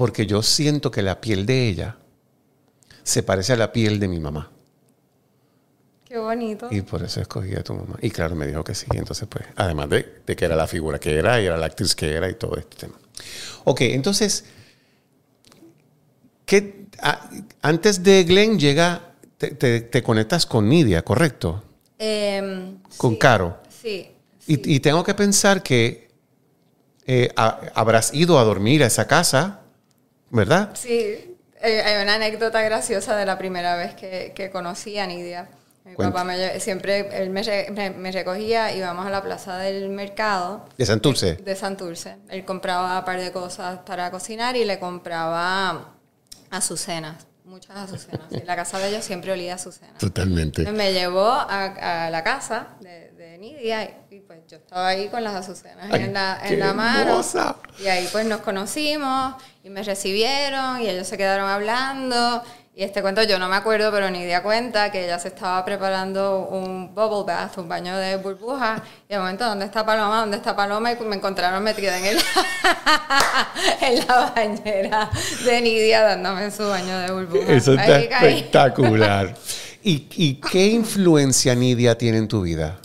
porque 0.00 0.24
yo 0.24 0.42
siento 0.42 0.90
que 0.90 1.02
la 1.02 1.20
piel 1.20 1.44
de 1.44 1.68
ella 1.68 1.98
se 3.02 3.22
parece 3.22 3.52
a 3.52 3.56
la 3.56 3.70
piel 3.70 4.00
de 4.00 4.08
mi 4.08 4.18
mamá. 4.18 4.50
Qué 6.06 6.16
bonito. 6.16 6.68
Y 6.70 6.80
por 6.80 7.02
eso 7.02 7.20
escogí 7.20 7.54
a 7.54 7.62
tu 7.62 7.74
mamá. 7.74 7.98
Y 8.00 8.08
claro, 8.10 8.34
me 8.34 8.46
dijo 8.46 8.64
que 8.64 8.74
sí. 8.74 8.86
Entonces, 8.94 9.28
pues, 9.28 9.44
además 9.56 9.90
de, 9.90 10.22
de 10.26 10.36
que 10.36 10.46
era 10.46 10.56
la 10.56 10.66
figura 10.66 10.98
que 10.98 11.14
era 11.18 11.38
y 11.38 11.44
era 11.44 11.58
la 11.58 11.66
actriz 11.66 11.94
que 11.94 12.14
era 12.14 12.30
y 12.30 12.34
todo 12.36 12.56
este 12.56 12.78
tema. 12.78 12.94
Ok, 13.64 13.82
entonces, 13.82 14.46
¿qué, 16.46 16.86
a- 17.02 17.28
antes 17.60 18.02
de 18.02 18.24
Glenn 18.24 18.58
llega, 18.58 19.02
te, 19.36 19.50
te- 19.50 19.82
te 19.82 20.02
conectas 20.02 20.46
con 20.46 20.66
Nidia, 20.66 21.02
¿correcto? 21.02 21.62
Em, 21.98 22.78
Con 22.96 23.12
sí, 23.12 23.18
Caro. 23.18 23.58
Sí. 23.68 24.08
sí. 24.38 24.54
Y, 24.64 24.76
y 24.76 24.80
tengo 24.80 25.04
que 25.04 25.12
pensar 25.12 25.62
que 25.62 26.08
eh, 27.06 27.28
ha- 27.36 27.60
habrás 27.74 28.14
ido 28.14 28.38
a 28.38 28.44
dormir 28.44 28.82
a 28.82 28.86
esa 28.86 29.06
casa, 29.06 29.59
¿verdad? 30.30 30.70
Sí, 30.74 31.36
eh, 31.62 31.82
hay 31.82 32.02
una 32.02 32.14
anécdota 32.14 32.62
graciosa 32.62 33.16
de 33.16 33.26
la 33.26 33.36
primera 33.38 33.76
vez 33.76 33.94
que, 33.94 34.32
que 34.34 34.50
conocí 34.50 34.98
a 34.98 35.06
Nidia. 35.06 35.48
Mi 35.84 35.94
Cuenta. 35.94 36.12
papá 36.12 36.24
me 36.24 36.60
siempre 36.60 37.22
él 37.22 37.30
me, 37.30 37.42
me- 37.72 37.90
me 37.90 38.12
recogía, 38.12 38.72
íbamos 38.74 39.06
a 39.06 39.10
la 39.10 39.22
plaza 39.22 39.56
del 39.58 39.88
mercado 39.88 40.66
De 40.76 40.86
Santurce. 40.86 41.34
de 41.36 41.56
Santurce. 41.56 42.16
Él 42.28 42.44
compraba 42.44 42.98
un 43.00 43.04
par 43.04 43.18
de 43.20 43.32
cosas 43.32 43.80
para 43.80 44.10
cocinar 44.10 44.56
y 44.56 44.64
le 44.64 44.78
compraba 44.78 45.94
azucenas, 46.50 47.26
muchas 47.44 47.76
azucenas. 47.76 48.26
Y 48.30 48.42
la 48.44 48.56
casa 48.56 48.78
de 48.78 48.88
ellos 48.90 49.04
siempre 49.04 49.32
olía 49.32 49.52
a 49.52 49.56
azucenas. 49.56 49.98
Totalmente. 49.98 50.62
Entonces 50.62 50.74
me 50.84 50.92
llevó 50.92 51.26
a, 51.28 52.06
a 52.06 52.10
la 52.10 52.22
casa 52.24 52.68
de, 52.80 53.09
Nidia 53.40 53.84
y, 53.84 54.16
y, 54.16 54.20
pues 54.20 54.40
yo 54.48 54.58
estaba 54.58 54.88
ahí 54.88 55.08
con 55.08 55.24
las 55.24 55.34
azucenas 55.34 55.88
Ay, 55.90 56.04
en 56.04 56.12
la, 56.12 56.38
en 56.44 56.60
la 56.60 56.74
mano. 56.74 57.00
hermosa. 57.00 57.56
Y 57.82 57.86
ahí 57.86 58.06
pues 58.12 58.26
nos 58.26 58.42
conocimos 58.42 59.34
y 59.64 59.70
me 59.70 59.82
recibieron 59.82 60.82
y 60.82 60.88
ellos 60.88 61.06
se 61.06 61.16
quedaron 61.16 61.48
hablando. 61.48 62.42
Y 62.74 62.84
este 62.84 63.02
cuento 63.02 63.22
yo 63.24 63.38
no 63.38 63.48
me 63.48 63.56
acuerdo, 63.56 63.90
pero 63.90 64.10
Nidia 64.10 64.42
cuenta 64.42 64.92
que 64.92 65.04
ella 65.04 65.18
se 65.18 65.28
estaba 65.28 65.64
preparando 65.64 66.48
un 66.50 66.94
bubble 66.94 67.24
bath, 67.26 67.58
un 67.58 67.68
baño 67.68 67.96
de 67.96 68.16
burbujas. 68.16 68.82
Y 69.08 69.14
de 69.14 69.18
momento, 69.18 69.44
¿dónde 69.44 69.64
está 69.64 69.84
Paloma? 69.84 70.20
¿Dónde 70.20 70.36
está 70.36 70.54
Paloma? 70.54 70.92
Y 70.92 70.96
me 71.04 71.16
encontraron 71.16 71.62
metida 71.64 71.98
en, 71.98 72.04
el 72.04 72.18
en 73.80 74.06
la 74.06 74.32
bañera 74.34 75.10
de 75.44 75.60
Nidia 75.60 76.02
dándome 76.02 76.50
su 76.50 76.68
baño 76.68 76.98
de 77.00 77.10
burbujas. 77.10 77.48
Eso 77.48 77.72
está 77.72 77.98
espectacular. 78.00 79.34
¿Y, 79.82 80.06
¿Y 80.14 80.34
qué 80.34 80.66
influencia 80.66 81.54
Nidia 81.54 81.96
tiene 81.96 82.18
en 82.18 82.28
tu 82.28 82.42
vida? 82.42 82.78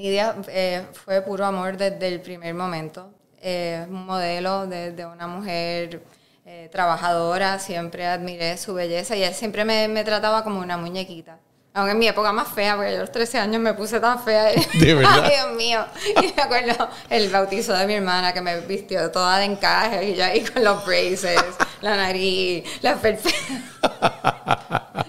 Nidia 0.00 0.34
eh, 0.48 0.86
fue 0.94 1.20
puro 1.20 1.44
amor 1.44 1.76
desde 1.76 2.08
el 2.08 2.20
primer 2.22 2.54
momento. 2.54 3.10
Eh, 3.42 3.86
modelo 3.90 4.66
de, 4.66 4.92
de 4.92 5.04
una 5.04 5.26
mujer 5.26 6.02
eh, 6.46 6.68
trabajadora, 6.72 7.58
siempre 7.58 8.06
admiré 8.06 8.56
su 8.56 8.72
belleza 8.72 9.14
y 9.14 9.22
él 9.22 9.34
siempre 9.34 9.64
me, 9.66 9.88
me 9.88 10.02
trataba 10.02 10.42
como 10.42 10.60
una 10.60 10.78
muñequita. 10.78 11.38
Aunque 11.72 11.92
en 11.92 11.98
mi 12.00 12.08
época 12.08 12.32
más 12.32 12.48
fea, 12.48 12.74
porque 12.74 12.90
yo 12.90 12.96
a 12.96 13.00
los 13.02 13.12
13 13.12 13.38
años 13.38 13.60
me 13.60 13.74
puse 13.74 14.00
tan 14.00 14.22
fea. 14.22 14.44
¿De 14.74 14.94
verdad? 14.94 15.24
Ay, 15.24 15.30
Dios 15.30 15.56
mío. 15.56 15.84
Y 16.20 16.34
me 16.34 16.42
acuerdo 16.42 16.88
el 17.08 17.30
bautizo 17.30 17.72
de 17.74 17.86
mi 17.86 17.94
hermana 17.94 18.32
que 18.32 18.40
me 18.40 18.60
vistió 18.60 19.10
toda 19.10 19.38
de 19.38 19.44
encaje 19.44 20.10
y 20.10 20.16
yo 20.16 20.24
ahí 20.24 20.40
con 20.40 20.64
los 20.64 20.84
braces, 20.84 21.40
la 21.80 21.96
nariz, 21.96 22.64
la 22.82 22.96
perfecta. 22.96 23.62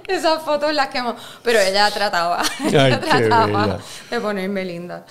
Esas 0.07 0.43
fotos 0.43 0.73
las 0.73 0.89
quemo. 0.89 1.15
Pero 1.43 1.59
ella 1.59 1.89
trataba, 1.89 2.43
ella 2.63 2.85
Ay, 2.85 2.91
qué 2.91 2.97
trataba 2.97 3.79
de 4.09 4.19
ponerme 4.19 4.65
linda. 4.65 5.05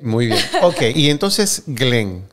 Muy 0.00 0.26
bien. 0.26 0.38
Ok, 0.62 0.82
y 0.94 1.10
entonces 1.10 1.64
Glenn. 1.66 2.28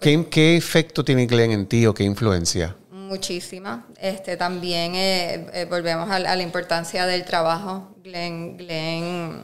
¿Qué, 0.00 0.26
qué 0.28 0.56
efecto 0.56 1.04
tiene 1.04 1.26
Glenn 1.26 1.52
en 1.52 1.66
ti 1.66 1.86
o 1.86 1.94
qué 1.94 2.02
influencia? 2.02 2.74
Muchísima. 3.16 3.84
Este, 4.00 4.38
también 4.38 4.94
eh, 4.94 5.46
eh, 5.52 5.66
volvemos 5.68 6.10
a, 6.10 6.18
la- 6.18 6.32
a 6.32 6.36
la 6.36 6.42
importancia 6.42 7.04
del 7.04 7.24
trabajo. 7.26 7.94
Glenn, 8.02 8.56
Glenn 8.56 9.42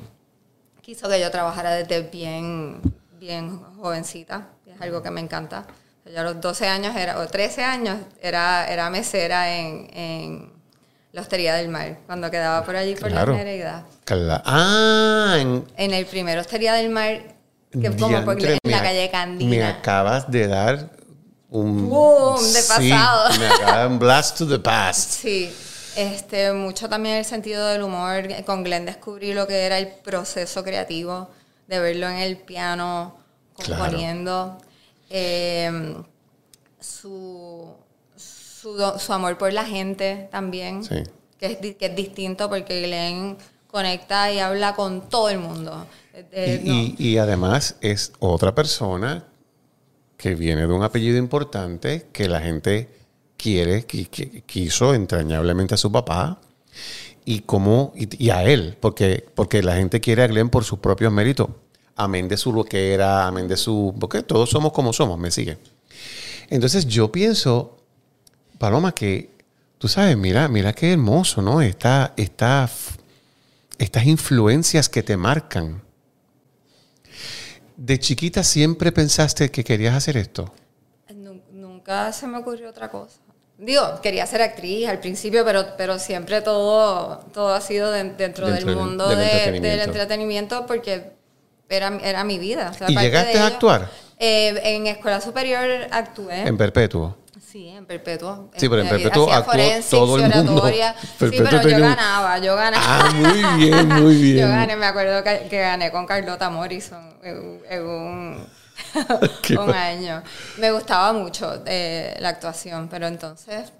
quiso 0.81 1.07
que 1.07 1.21
yo 1.21 1.31
trabajara 1.31 1.73
desde 1.73 2.01
bien, 2.09 2.81
bien 3.21 3.61
jovencita. 3.77 4.47
Es 4.67 4.81
algo 4.81 5.03
que 5.03 5.11
me 5.11 5.21
encanta. 5.21 5.67
Yo 6.11 6.19
a 6.21 6.23
los 6.23 6.41
12 6.41 6.67
años 6.67 6.97
era, 6.97 7.19
o 7.19 7.27
13 7.27 7.63
años 7.63 7.99
era, 8.23 8.67
era 8.73 8.89
mesera 8.89 9.55
en, 9.55 9.91
en 9.93 10.53
la 11.13 11.21
Hostería 11.21 11.55
del 11.57 11.69
Mar, 11.69 11.99
cuando 12.07 12.31
quedaba 12.31 12.65
por 12.65 12.75
allí 12.75 12.95
por 12.95 13.11
Claro. 13.11 13.33
la 13.33 13.39
Nereida. 13.39 13.85
Cla- 14.07 14.43
Ah, 14.47 15.37
en, 15.39 15.63
En 15.77 15.93
el 15.93 16.07
primer 16.07 16.39
Hostería 16.39 16.73
del 16.73 16.89
Mar, 16.89 17.19
que 17.71 17.95
como 17.95 18.25
por, 18.25 18.43
en 18.43 18.59
la 18.63 18.81
calle 18.83 19.11
Candina. 19.11 19.51
Me 19.51 19.63
acabas 19.63 20.31
de 20.31 20.49
dar 20.49 20.89
un... 21.51 21.89
Boom, 21.89 22.37
de 22.53 22.63
Sí, 22.63 22.91
pasado. 22.91 23.31
me 23.39 23.87
un 23.87 23.99
blast 23.99 24.39
to 24.39 24.47
the 24.47 24.59
past. 24.59 25.11
Sí, 25.23 25.51
este, 25.97 26.53
mucho 26.53 26.89
también 26.89 27.17
el 27.17 27.25
sentido 27.25 27.67
del 27.67 27.83
humor. 27.83 28.29
Con 28.45 28.63
Glenn 28.65 28.85
descubrí 28.87 29.33
lo 29.33 29.47
que 29.47 29.65
era 29.67 29.79
el 29.79 29.89
proceso 29.89 30.63
creativo, 30.63 31.29
de 31.67 31.79
verlo 31.81 32.09
en 32.09 32.17
el 32.17 32.37
piano, 32.39 33.17
Claro. 33.57 33.83
componiendo. 33.83 34.59
Eh, 35.11 35.97
su, 36.81 37.75
su, 38.17 38.93
su 38.99 39.13
amor 39.13 39.37
por 39.39 39.53
la 39.53 39.65
gente 39.65 40.29
también. 40.31 40.85
Sí. 40.85 41.03
que 41.39 41.47
es, 41.47 41.77
que 41.77 41.87
es 41.87 41.95
distinto 41.97 42.49
porque 42.49 42.83
Glenn 42.83 43.37
conecta 43.69 44.33
y 44.33 44.39
habla 44.41 44.75
con 44.75 45.09
todo 45.09 45.29
el 45.29 45.39
mundo. 45.39 45.87
Eh, 46.15 46.61
Y, 46.65 46.69
no. 46.69 46.75
y- 46.75 46.97
y 46.99 47.19
además 47.19 47.77
es 47.81 48.13
otra 48.19 48.55
persona 48.55 49.25
que 50.19 50.35
viene 50.35 50.67
de 50.67 50.73
un 50.75 50.83
apellido 50.83 51.17
importante 51.17 52.09
que 52.13 52.29
la 52.29 52.41
gente 52.43 52.91
quiere, 53.39 53.87
qui- 53.87 54.11
qui- 54.11 54.43
quiso 54.45 54.93
entrañablemente 54.93 55.75
a 55.75 55.79
su 55.79 55.91
papá 55.91 56.41
y 57.25 57.45
y, 58.19 58.31
a 58.31 58.43
él, 58.45 58.77
porque, 58.81 59.25
porque 59.35 59.63
la 59.63 59.77
gente 59.77 60.01
quiere 60.01 60.23
a 60.25 60.27
Glenn 60.27 60.51
por 60.51 60.65
sus 60.65 60.81
propios 60.81 61.13
méritos, 61.13 61.49
amén 61.97 62.27
de 62.29 62.37
su 62.37 62.53
lo 62.53 62.65
que 62.65 62.93
era, 62.93 63.27
amén 63.27 63.47
de 63.49 63.57
su, 63.57 63.95
porque 63.99 64.23
todos 64.23 64.51
somos 64.51 64.73
como 64.73 64.93
somos, 64.93 65.19
me 65.19 65.31
sigue. 65.31 65.57
Entonces 66.51 66.87
yo 66.87 67.13
pienso, 67.13 67.77
Paloma, 68.59 68.93
que 68.93 69.31
tú 69.79 69.87
sabes, 69.89 70.17
mira, 70.17 70.49
mira 70.49 70.73
qué 70.73 70.93
hermoso, 70.93 71.43
¿no? 71.43 71.61
Esta, 71.61 72.15
esta, 72.17 72.69
estas 73.79 74.05
influencias 74.07 74.89
que 74.89 75.03
te 75.03 75.17
marcan. 75.17 75.83
¿De 77.81 77.97
chiquita 78.01 78.43
siempre 78.43 78.91
pensaste 78.91 79.51
que 79.53 79.63
querías 79.63 79.95
hacer 79.95 80.17
esto? 80.17 80.53
Nu- 81.15 81.41
Nunca 81.53 82.13
se 82.13 82.27
me 82.27 82.39
ocurrió 82.39 82.69
otra 82.71 82.91
cosa. 82.91 83.21
Digo, 83.57 84.01
quería 84.03 84.27
ser 84.27 84.43
actriz 84.43 84.89
al 84.89 84.99
principio, 84.99 85.45
pero, 85.45 85.65
pero 85.77 85.99
siempre 86.01 86.43
todo, 86.43 87.19
todo 87.33 87.55
ha 87.55 87.61
sido 87.61 87.91
de- 87.93 88.03
dentro, 88.15 88.47
Dentro 88.49 88.67
del 88.67 88.77
mundo 88.77 89.09
del 89.09 89.19
de- 89.19 89.25
entretenimiento. 89.25 89.69
del 89.69 89.81
entretenimiento 89.89 90.67
porque 90.67 91.13
era, 91.69 91.97
era 92.03 92.25
mi 92.25 92.39
vida. 92.39 92.71
O 92.73 92.75
sea, 92.77 92.91
¿Y 92.91 92.97
llegaste 92.97 93.33
de 93.33 93.39
a 93.39 93.47
ello, 93.47 93.55
actuar? 93.55 93.91
eh, 94.19 94.61
en 94.65 94.87
escuela 94.89 95.21
superior 95.21 95.65
actué. 95.93 96.43
En 96.49 96.57
perpetuo. 96.57 97.17
Sí, 97.59 97.69
en 97.71 97.87
perpetuo. 97.87 98.51
Sí, 98.57 98.69
pero 98.69 98.83
en 98.83 98.87
Eh, 98.87 98.91
perpetuo 98.91 99.33
actuó 99.33 99.53
todo 99.91 100.17
el 100.19 100.29
mundo. 100.33 100.63
Sí, 101.19 101.41
pero 101.43 101.61
yo 101.69 101.81
ganaba, 101.81 102.39
yo 102.39 102.55
ganaba. 102.55 102.85
Ah, 102.87 103.11
muy 103.13 103.65
bien, 103.65 103.89
muy 103.89 104.15
bien. 104.23 104.47
Yo 104.47 104.49
gané, 104.49 104.77
me 104.77 104.87
acuerdo 104.87 105.25
que, 105.25 105.49
que 105.51 105.59
gané 105.59 105.91
con 105.91 106.07
Carlota 106.07 106.51
Morrison 106.51 107.17
en, 107.21 107.61
en 107.69 107.83
un, 107.85 108.47
un 109.59 109.71
año. 109.75 110.23
Me 110.59 110.71
gustaba 110.71 111.13
mucho 111.13 111.61
eh, 111.67 112.15
la 112.21 112.29
actuación, 112.29 112.87
pero 112.89 113.09
entonces 113.09 113.73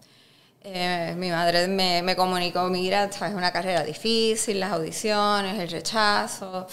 eh, 0.65 1.15
mi 1.17 1.31
madre 1.31 1.69
me, 1.69 2.03
me 2.03 2.17
comunicó, 2.17 2.65
mira, 2.71 3.05
es 3.05 3.21
una 3.33 3.53
carrera 3.53 3.85
difícil, 3.85 4.59
las 4.59 4.73
audiciones, 4.73 5.57
el 5.57 5.71
rechazo. 5.71 6.67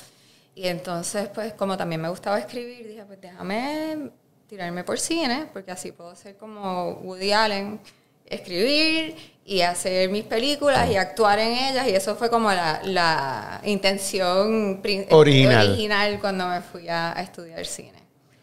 Y 0.55 0.67
entonces, 0.67 1.27
pues 1.27 1.53
como 1.53 1.77
también 1.77 2.01
me 2.01 2.09
gustaba 2.09 2.39
escribir, 2.39 2.87
dije, 2.87 3.03
pues 3.05 3.21
déjame 3.21 4.09
tirarme 4.47 4.83
por 4.83 4.99
cine, 4.99 5.47
porque 5.53 5.71
así 5.71 5.91
puedo 5.91 6.15
ser 6.15 6.37
como 6.37 6.91
Woody 7.03 7.31
Allen, 7.31 7.79
escribir 8.25 9.15
y 9.45 9.61
hacer 9.61 10.09
mis 10.09 10.23
películas 10.23 10.89
y 10.89 10.95
actuar 10.95 11.39
en 11.39 11.51
ellas. 11.51 11.87
Y 11.87 11.91
eso 11.95 12.15
fue 12.15 12.29
como 12.29 12.51
la, 12.51 12.81
la 12.83 13.61
intención 13.65 14.81
prin- 14.81 15.07
Original. 15.11 15.67
original 15.67 16.19
cuando 16.19 16.47
me 16.47 16.61
fui 16.61 16.87
a, 16.89 17.17
a 17.17 17.21
estudiar 17.21 17.65
cine. 17.65 17.93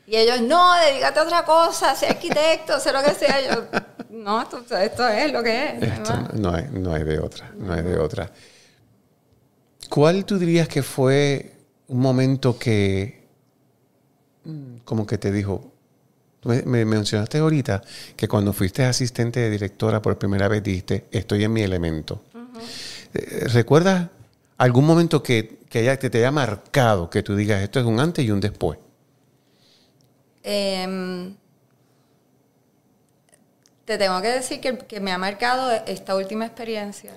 Y 0.07 0.17
ellos, 0.17 0.41
no, 0.43 0.75
dedícate 0.75 1.21
a 1.21 1.23
otra 1.23 1.45
cosa, 1.45 1.95
sé 1.95 2.07
arquitecto, 2.07 2.79
sé 2.81 2.93
lo 2.93 3.03
que 3.03 3.12
sea. 3.12 3.41
Yo, 3.41 3.65
no, 4.11 4.43
esto, 4.43 4.77
esto 4.77 5.09
es 5.09 5.33
lo 5.33 5.43
que 5.43 5.69
es. 5.77 5.83
Esto 5.83 6.12
más". 6.15 6.35
no 6.35 6.53
hay, 6.55 6.65
no 6.73 6.93
hay 6.93 7.05
de 7.05 7.19
otra, 7.19 7.51
no 7.57 7.73
hay 7.73 7.83
de 7.83 7.99
otra. 7.99 8.31
¿Cuál 9.88 10.25
tú 10.25 10.38
dirías 10.38 10.69
que 10.69 10.83
fue 10.83 11.53
un 11.88 12.01
momento 12.01 12.59
que, 12.59 13.27
mm, 14.45 14.79
como 14.85 15.07
que 15.07 15.19
te 15.19 15.31
dijo, 15.31 15.72
me, 16.45 16.63
me 16.63 16.85
mencionaste 16.85 17.39
ahorita 17.39 17.83
que 18.17 18.29
cuando 18.29 18.53
fuiste 18.53 18.85
asistente 18.85 19.41
de 19.41 19.51
directora 19.51 20.03
por 20.03 20.19
primera 20.19 20.49
vez 20.49 20.63
dijiste, 20.63 21.07
estoy 21.11 21.45
en 21.45 21.53
mi 21.53 21.63
elemento. 21.63 22.23
Eh, 23.15 23.47
¿Recuerdas 23.53 24.09
algún 24.59 24.85
momento 24.87 25.23
que, 25.23 25.59
que, 25.69 25.81
haya- 25.81 25.99
que 25.99 26.11
te 26.11 26.19
haya 26.19 26.31
marcado, 26.31 27.09
que 27.11 27.23
tú 27.23 27.37
digas, 27.37 27.63
esto 27.63 27.79
es 27.81 27.87
un 27.87 28.01
antes 28.01 28.25
y 28.25 28.31
un 28.31 28.41
después? 28.41 28.79
Em, 30.45 31.35
te 33.85 33.99
tengo 33.99 34.21
que 34.21 34.29
decir 34.29 34.61
que, 34.61 34.79
que 34.79 35.01
me 35.01 35.13
ha 35.13 35.19
marcado 35.19 35.71
esta 35.87 36.15
última 36.17 36.47
experiencia. 36.47 37.13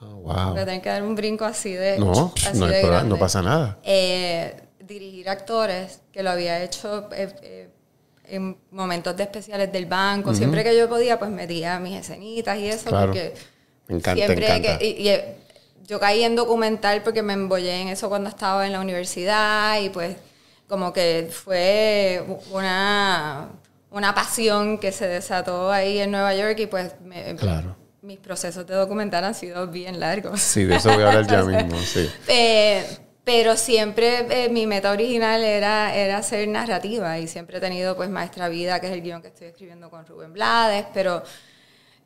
Ah, 0.00 0.06
wow. 0.14 0.54
Tener 0.54 0.80
que 0.82 0.88
dar 0.88 1.02
un 1.02 1.14
brinco 1.14 1.44
así 1.44 1.72
de. 1.72 1.98
No, 1.98 2.32
así 2.46 2.58
no, 2.58 2.66
hay 2.66 2.72
de 2.72 2.80
pro- 2.80 2.90
grande. 2.90 3.08
no 3.08 3.18
pasa 3.18 3.42
nada. 3.42 3.78
Eh, 3.84 4.62
dirigir 4.80 5.28
actores, 5.28 6.00
que 6.12 6.22
lo 6.22 6.30
había 6.30 6.62
hecho 6.62 7.08
eh, 7.12 7.68
en 8.32 8.56
momentos 8.70 9.16
de 9.16 9.24
especiales 9.24 9.70
del 9.70 9.86
banco. 9.86 10.34
Siempre 10.34 10.64
que 10.64 10.76
yo 10.76 10.88
podía, 10.88 11.18
pues 11.18 11.30
metía 11.30 11.78
mis 11.78 11.96
escenitas 12.00 12.58
y 12.58 12.66
eso, 12.68 12.88
Claro. 12.88 13.06
porque 13.08 13.34
Me 13.88 13.96
encanta, 13.96 14.24
siempre 14.26 14.46
encanta. 14.46 14.78
que. 14.78 14.86
y- 14.86 15.02
y, 15.02 15.08
eh, 15.08 15.36
yo 15.86 16.00
caí 16.00 16.22
en 16.22 16.34
documental 16.36 17.02
porque 17.02 17.22
me 17.22 17.34
embollé 17.34 17.82
en 17.82 17.88
eso 17.88 18.08
cuando 18.08 18.28
estaba 18.30 18.66
en 18.66 18.72
la 18.72 18.80
universidad 18.80 19.80
y 19.80 19.90
pues 19.90 20.16
como 20.68 20.92
que 20.92 21.28
fue 21.30 22.22
una, 22.52 23.48
una 23.90 24.14
pasión 24.14 24.78
que 24.78 24.92
se 24.92 25.06
desató 25.08 25.70
ahí 25.70 25.98
en 25.98 26.10
Nueva 26.12 26.34
York 26.34 26.58
y 26.60 26.66
pues 26.66 26.94
me- 27.04 27.34
Claro. 27.36 27.76
mis 28.00 28.18
procesos 28.18 28.66
de 28.66 28.74
documental 28.74 29.24
han 29.24 29.34
sido 29.34 29.66
bien 29.66 30.00
largos. 30.00 30.40
Sí, 30.40 30.64
de 30.64 30.76
eso 30.76 30.90
voy 30.94 31.02
a 31.02 31.08
hablar 31.08 31.26
ya 31.26 31.42
mismo, 31.64 31.78
sí. 31.80 32.08
Eh, 32.28 32.86
pero 33.24 33.56
siempre 33.56 34.26
eh, 34.44 34.48
mi 34.48 34.66
meta 34.66 34.90
original 34.90 35.44
era, 35.44 35.94
era 35.94 36.18
hacer 36.18 36.48
narrativa 36.48 37.18
y 37.18 37.28
siempre 37.28 37.58
he 37.58 37.60
tenido 37.60 37.94
pues 37.96 38.08
Maestra 38.10 38.48
Vida, 38.48 38.80
que 38.80 38.88
es 38.88 38.92
el 38.92 39.02
guion 39.02 39.22
que 39.22 39.28
estoy 39.28 39.46
escribiendo 39.48 39.90
con 39.90 40.04
Rubén 40.06 40.32
Blades, 40.32 40.86
pero 40.92 41.22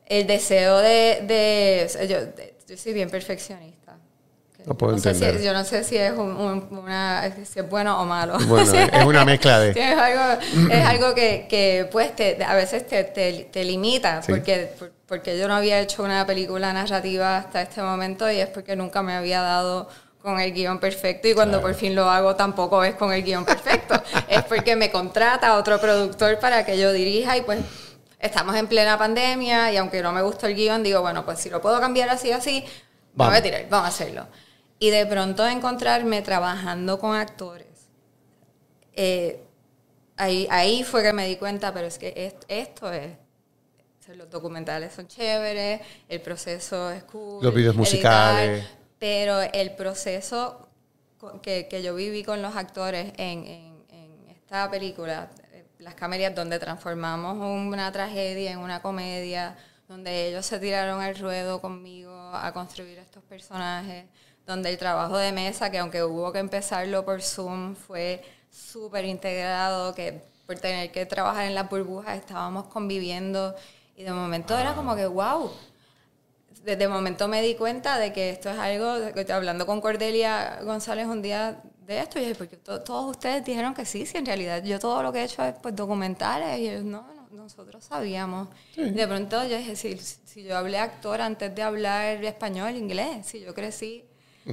el 0.05 0.27
deseo 0.27 0.77
de... 0.79 1.23
de- 1.27 2.07
yo, 2.07 2.19
de- 2.25 2.55
yo 2.67 2.77
soy 2.77 2.93
bien 2.93 3.09
perfeccionista. 3.09 3.97
Lo 4.65 4.75
puedo 4.77 4.93
no 4.93 4.99
sé 4.99 5.13
si- 5.15 5.23
entender. 5.23 5.45
yo 5.45 5.53
no 5.53 5.63
sé 5.63 5.83
si 5.85 5.95
es, 5.97 6.11
un- 6.11 6.35
un- 6.35 6.67
una, 6.79 7.31
si 7.45 7.59
es 7.59 7.69
bueno 7.69 8.01
o 8.01 8.05
malo. 8.05 8.37
Bueno, 8.47 8.71
es 8.73 9.05
una 9.05 9.23
mezcla 9.25 9.59
de- 9.59 9.71
es 9.75 9.97
algo, 9.97 10.41
es 10.71 10.85
algo 10.85 11.15
que, 11.15 11.47
que, 11.49 11.87
pues 11.91 12.15
te, 12.15 12.43
a 12.43 12.53
veces 12.53 12.85
te, 12.85 13.05
te, 13.05 13.45
te 13.51 13.63
limita, 13.63 14.21
Sí. 14.21 14.31
porque, 14.33 14.69
por- 14.77 14.91
porque 15.07 15.37
yo 15.39 15.47
no 15.47 15.55
había 15.55 15.79
hecho 15.79 16.03
una 16.03 16.25
película 16.27 16.73
narrativa 16.73 17.37
hasta 17.37 17.61
este 17.61 17.81
momento 17.81 18.29
y 18.29 18.39
es 18.41 18.49
porque 18.49 18.75
nunca 18.75 19.01
me 19.01 19.13
había 19.13 19.41
dado 19.41 19.87
con 20.21 20.39
el 20.39 20.51
guion 20.53 20.79
perfecto 20.79 21.27
y 21.27 21.33
cuando 21.33 21.61
por 21.61 21.73
fin 21.73 21.95
lo 21.95 22.09
hago 22.09 22.35
tampoco 22.35 22.83
es 22.83 22.95
con 22.95 23.13
el 23.13 23.23
guion 23.23 23.45
perfecto. 23.45 24.01
es 24.27 24.43
porque 24.43 24.75
me 24.75 24.91
contrata 24.91 25.55
otro 25.57 25.79
productor 25.79 26.39
para 26.39 26.65
que 26.65 26.77
yo 26.77 26.91
dirija 26.91 27.37
y 27.37 27.41
pues 27.41 27.59
estamos 28.19 28.55
en 28.55 28.67
plena 28.67 28.97
pandemia 28.97 29.71
y 29.71 29.77
aunque 29.77 30.01
no 30.01 30.11
me 30.11 30.21
gustó 30.21 30.47
el 30.47 30.55
guion, 30.55 30.83
digo, 30.83 31.01
bueno, 31.01 31.23
pues 31.25 31.39
si 31.39 31.49
lo 31.49 31.61
puedo 31.61 31.79
cambiar 31.79 32.09
así 32.09 32.31
así, 32.31 32.63
vamos 33.13 33.35
a 33.35 33.41
tirar, 33.41 33.65
vamos 33.69 33.85
a 33.85 33.89
hacerlo. 33.89 34.27
Y 34.79 34.89
de 34.89 35.05
pronto 35.05 35.47
encontrarme 35.47 36.21
trabajando 36.21 36.99
con 36.99 37.15
actores 37.15 37.65
eh, 38.93 39.43
ahí, 40.17 40.47
ahí 40.49 40.83
fue 40.83 41.03
que 41.03 41.13
me 41.13 41.27
di 41.27 41.35
cuenta, 41.35 41.73
pero 41.73 41.87
es 41.87 41.97
que 41.97 42.13
est- 42.15 42.43
esto 42.47 42.91
es. 42.91 43.11
Los 44.15 44.29
documentales 44.29 44.93
son 44.93 45.05
chéveres, 45.07 45.81
el 46.07 46.21
proceso 46.21 46.89
es 46.91 47.03
cool. 47.03 47.43
Los 47.43 47.53
videos 47.53 47.75
editar, 47.75 48.33
musicales. 48.33 48.65
Pero 48.99 49.41
el 49.41 49.71
proceso 49.75 50.67
que, 51.41 51.67
que 51.67 51.81
yo 51.83 51.95
viví 51.95 52.23
con 52.23 52.41
los 52.41 52.55
actores 52.55 53.13
en, 53.17 53.45
en- 53.45 53.85
en 53.89 54.29
esta 54.29 54.69
película, 54.69 55.29
eh, 55.51 55.65
Las 55.79 55.95
Camerias, 55.95 56.33
donde 56.35 56.59
transformamos 56.59 57.37
una 57.37 57.91
tragedia 57.91 58.51
en 58.51 58.59
una 58.59 58.81
comedia, 58.81 59.55
donde 59.87 60.27
ellos 60.27 60.45
se 60.45 60.59
tiraron 60.59 61.01
al 61.01 61.17
ruedo 61.17 61.61
conmigo 61.61 62.11
a 62.33 62.51
construir 62.53 62.97
estos 62.99 63.23
personajes, 63.23 64.05
donde 64.45 64.69
el 64.69 64.77
trabajo 64.77 65.17
de 65.17 65.31
mesa, 65.31 65.69
que 65.71 65.77
aunque 65.77 66.03
hubo 66.03 66.31
que 66.31 66.39
empezarlo 66.39 67.03
por 67.05 67.21
Zoom, 67.21 67.75
fue 67.75 68.23
súper 68.51 69.05
integrado, 69.05 69.93
que 69.95 70.21
por 70.45 70.57
tener 70.59 70.91
que 70.91 71.05
trabajar 71.05 71.45
en 71.45 71.55
las 71.55 71.69
burbujas 71.69 72.17
estábamos 72.17 72.67
conviviendo 72.67 73.53
y 73.97 74.03
de 74.03 74.11
momento 74.11 74.57
era 74.57 74.73
como 74.75 74.95
que, 74.95 75.05
wow, 75.05 75.51
desde 76.67 76.87
momento 76.89 77.27
me 77.29 77.41
di 77.41 77.55
cuenta 77.55 77.97
de 77.97 78.11
que 78.11 78.29
esto 78.29 78.49
es 78.49 78.57
algo, 78.59 78.87
hablando 79.33 79.65
con 79.65 79.79
Cordelia 79.79 80.59
González 80.63 81.07
un 81.07 81.21
día 81.21 81.61
de 81.87 81.99
esto, 81.99 82.19
yo 82.19 82.25
dije, 82.25 82.35
porque 82.35 82.57
to- 82.57 82.81
todos 82.81 83.09
ustedes 83.11 83.45
dijeron 83.45 83.73
que 83.73 83.85
sí, 83.85 84.05
si 84.05 84.17
en 84.17 84.25
realidad 84.25 84.61
yo 84.63 84.77
todo 84.77 85.01
lo 85.01 85.13
que 85.13 85.19
he 85.21 85.23
hecho 85.23 85.41
es 85.45 85.55
pues 85.61 85.73
documentales, 85.73 86.59
y 86.59 86.67
ellos, 86.67 86.83
no, 86.83 87.07
no, 87.13 87.27
nosotros 87.43 87.85
sabíamos. 87.85 88.49
De 88.75 89.07
pronto 89.07 89.45
yo 89.47 89.57
dije, 89.57 89.75
si, 89.77 89.97
si 89.97 90.43
yo 90.43 90.57
hablé 90.57 90.77
actor 90.79 91.21
antes 91.21 91.55
de 91.55 91.61
hablar 91.63 92.21
español, 92.25 92.75
inglés, 92.75 93.25
si 93.25 93.39
yo 93.39 93.53
crecí 93.53 94.03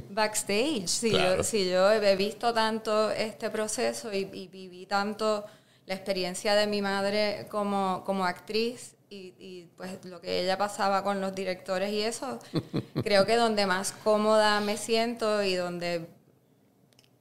backstage, 0.09 0.87
si, 0.87 1.09
Claro. 1.09 1.37
yo, 1.37 1.43
si 1.43 1.69
yo 1.69 1.91
he 1.91 2.15
visto 2.15 2.53
tanto 2.53 3.11
este 3.11 3.49
proceso 3.49 4.13
y, 4.13 4.29
y 4.33 4.47
viví 4.47 4.85
tanto 4.85 5.45
la 5.85 5.93
experiencia 5.95 6.55
de 6.55 6.65
mi 6.67 6.81
madre 6.81 7.47
como, 7.51 8.03
como 8.05 8.23
actriz 8.25 8.94
y, 9.09 9.33
y, 9.39 9.69
pues 9.77 10.03
lo 10.05 10.19
que 10.21 10.41
ella 10.41 10.57
pasaba 10.57 11.03
con 11.03 11.21
los 11.21 11.33
directores 11.35 11.91
y 11.91 12.01
eso, 12.01 12.39
creo 13.03 13.25
que 13.25 13.35
donde 13.35 13.65
más 13.65 13.91
cómoda 13.91 14.59
me 14.61 14.77
siento 14.77 15.43
y 15.43 15.55
donde 15.55 16.07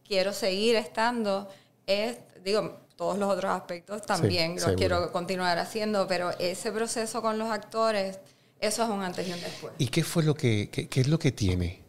quiero 0.06 0.32
seguir 0.32 0.76
estando 0.76 1.48
es, 1.86 2.16
digo, 2.44 2.80
todos 2.96 3.18
los 3.18 3.30
otros 3.30 3.50
aspectos 3.52 4.02
también 4.02 4.52
los 4.52 4.60
seguro. 4.62 4.78
quiero 4.78 5.12
continuar 5.12 5.58
haciendo, 5.58 6.06
pero 6.06 6.30
ese 6.38 6.70
proceso 6.72 7.20
con 7.22 7.38
los 7.38 7.50
actores 7.50 8.18
Eso 8.60 8.82
es 8.84 8.88
un 8.88 9.02
antes 9.02 9.26
y 9.28 9.32
un 9.32 9.40
después. 9.40 9.74
¿Y 9.78 9.88
qué 9.88 10.02
fue 10.04 10.22
lo 10.22 10.34
que, 10.34 10.70
qué, 10.70 10.88
qué 10.88 11.00
es 11.02 11.08
lo 11.08 11.18
que 11.18 11.32
tiene? 11.32 11.82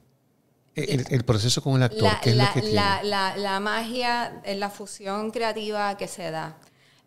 El, 0.73 1.05
el 1.09 1.23
proceso 1.23 1.61
con 1.61 1.75
el 1.77 1.83
actor, 1.83 2.03
La, 2.03 2.19
¿qué 2.21 2.31
es 2.31 2.35
la- 2.35 2.47
lo 2.47 2.53
que 2.53 2.59
tiene? 2.61 2.75
la- 2.75 3.03
la- 3.03 3.37
la 3.37 3.59
magia, 3.61 4.41
eh, 4.43 4.55
la 4.55 4.69
fusión 4.69 5.31
creativa 5.31 5.95
que 5.95 6.07
se 6.09 6.31
da, 6.31 6.57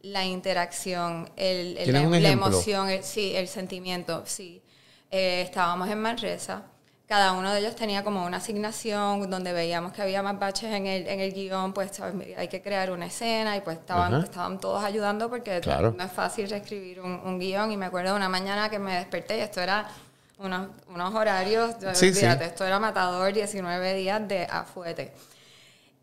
la 0.03 0.25
interacción, 0.25 1.29
el, 1.37 1.77
el- 1.79 1.85
¿Tienes 1.85 2.07
un 2.07 2.23
la 2.23 2.31
emoción, 2.31 2.89
el- 2.89 3.03
sí, 3.05 3.35
el 3.37 3.49
sentimiento, 3.49 4.23
sí. 4.27 4.63
Eh, 5.11 5.43
estábamos 5.43 5.89
en 5.89 6.01
Manresa, 6.01 6.63
cada 7.07 7.33
uno 7.33 7.51
de 7.53 7.61
ellos 7.61 7.75
tenía 7.75 8.05
como 8.05 8.25
una 8.27 8.37
asignación 8.37 9.31
donde 9.31 9.55
veíamos 9.55 9.93
que 9.95 10.03
había 10.03 10.23
más 10.23 10.39
baches 10.39 10.71
en 10.75 10.87
el, 10.87 11.07
en 11.09 11.21
el 11.21 11.33
guion, 11.33 11.73
pues 11.73 11.93
¿sabes? 11.97 12.37
hay 12.37 12.49
que 12.49 12.61
crear 12.61 12.91
una 12.91 13.07
escena 13.07 13.57
y 13.57 13.63
pues 13.63 13.79
estaban, 13.79 14.15
Ajá. 14.15 14.25
estaban 14.25 14.61
todos 14.61 14.85
ayudando 14.85 15.31
porque 15.31 15.61
Claro. 15.61 15.95
no 15.97 16.05
es 16.05 16.13
fácil 16.13 16.51
reescribir 16.51 17.01
un, 17.01 17.13
un 17.25 17.39
guion 17.39 17.73
y 17.73 17.79
me 17.79 17.87
acuerdo 17.87 18.11
de 18.11 18.17
una 18.17 18.29
mañana 18.29 18.69
que 18.69 18.79
me 18.79 18.95
desperté 18.97 19.39
y 19.39 19.41
esto 19.41 19.63
era 19.63 19.89
unos, 20.37 20.69
unos 20.89 21.15
horarios, 21.15 21.75
Sí, 21.95 22.13
sí. 22.13 22.27
esto 22.27 22.67
era 22.67 22.79
matador, 22.79 23.33
19 23.33 23.95
días 23.95 24.29
de 24.29 24.45
afuete. 24.45 25.13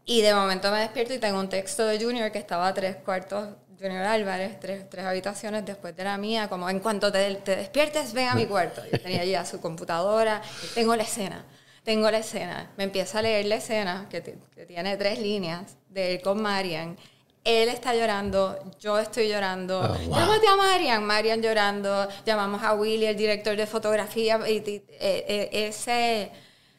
Y 0.05 0.21
de 0.21 0.33
momento 0.35 0.71
me 0.71 0.79
despierto 0.79 1.13
y 1.13 1.19
tengo 1.19 1.39
un 1.39 1.49
texto 1.49 1.85
de 1.85 1.99
Junior 2.03 2.31
que 2.31 2.37
estaba 2.39 2.67
a 2.67 2.73
tres 2.73 2.95
cuartos, 2.97 3.49
Junior 3.79 4.03
Álvarez, 4.05 4.59
tres, 4.59 4.89
tres 4.89 5.05
habitaciones 5.05 5.65
después 5.65 5.95
de 5.95 6.03
la 6.03 6.17
mía, 6.17 6.47
como 6.47 6.69
en 6.69 6.79
cuanto 6.79 7.11
te, 7.11 7.35
te 7.35 7.55
despiertes, 7.57 8.13
ven 8.13 8.29
a 8.29 8.35
mi 8.35 8.45
cuarto. 8.45 8.81
Yo 8.91 8.99
tenía 8.99 9.23
ya 9.25 9.45
su 9.45 9.59
computadora, 9.61 10.41
tengo 10.73 10.95
la 10.95 11.03
escena, 11.03 11.45
tengo 11.83 12.09
la 12.09 12.19
escena. 12.19 12.71
Me 12.77 12.85
empieza 12.85 13.19
a 13.19 13.21
leer 13.21 13.45
la 13.47 13.55
escena, 13.55 14.07
que, 14.09 14.21
que 14.55 14.65
tiene 14.65 14.95
tres 14.97 15.19
líneas, 15.19 15.75
de 15.89 16.15
él 16.15 16.21
con 16.21 16.41
Marian. 16.41 16.97
Él 17.43 17.69
está 17.69 17.93
llorando, 17.93 18.57
yo 18.79 18.97
estoy 18.97 19.29
llorando. 19.29 19.79
Oh, 19.79 19.87
wow. 20.07 20.15
Llámate 20.17 20.47
a 20.47 20.55
Marian, 20.55 21.03
Marian 21.03 21.41
llorando. 21.43 22.07
Llamamos 22.25 22.63
a 22.63 22.73
Willy, 22.73 23.05
el 23.05 23.15
director 23.15 23.55
de 23.55 23.67
fotografía, 23.67 24.39
y, 24.49 24.53
y- 24.53 24.83
eh, 24.89 25.25
eh, 25.27 25.49
ese 25.67 26.31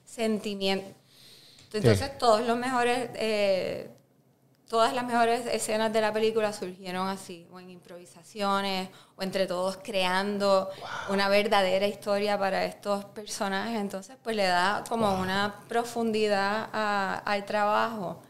sentimiento. 0.05 0.93
Entonces, 1.73 2.17
todos 2.19 2.41
los 2.47 2.57
mejores, 2.57 3.11
eh, 3.15 3.91
todas 4.69 4.93
las 4.95 5.05
mejores 5.07 5.47
escenas 5.47 5.93
de 5.93 6.01
la 6.01 6.13
película 6.13 6.53
surgieron 6.53 7.07
así, 7.09 7.47
o 7.53 7.61
en 7.61 7.71
improvisaciones, 7.71 8.89
o 9.17 9.23
entre 9.23 9.47
todos 9.47 9.79
creando 9.83 10.71
una 11.09 11.29
verdadera 11.29 11.87
historia 11.87 12.37
para 12.39 12.65
estos 12.65 13.05
personajes. 13.07 13.79
Entonces, 13.81 14.17
pues 14.23 14.35
le 14.35 14.45
da 14.45 14.83
como 14.89 15.21
una 15.21 15.55
profundidad 15.69 16.69
a- 16.73 17.23
al 17.25 17.45
trabajo. 17.45 18.23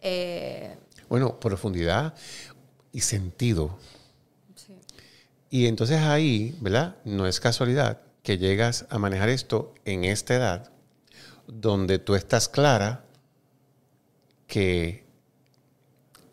Eh, 0.00 0.76
Bueno, 1.08 1.38
profundidad 1.40 2.14
y 2.92 3.00
sentido. 3.00 3.78
sí. 4.54 4.74
Y 5.50 5.66
entonces 5.66 6.00
ahí, 6.00 6.56
¿verdad? 6.60 6.96
No 7.04 7.26
es 7.26 7.40
casualidad 7.40 8.00
que 8.22 8.38
llegas 8.38 8.86
a 8.90 8.98
manejar 8.98 9.28
esto 9.28 9.72
en 9.84 10.04
esta 10.04 10.34
edad, 10.34 10.70
donde 11.46 11.98
tú 11.98 12.14
estás 12.16 12.48
clara 12.48 13.04
que 14.48 15.05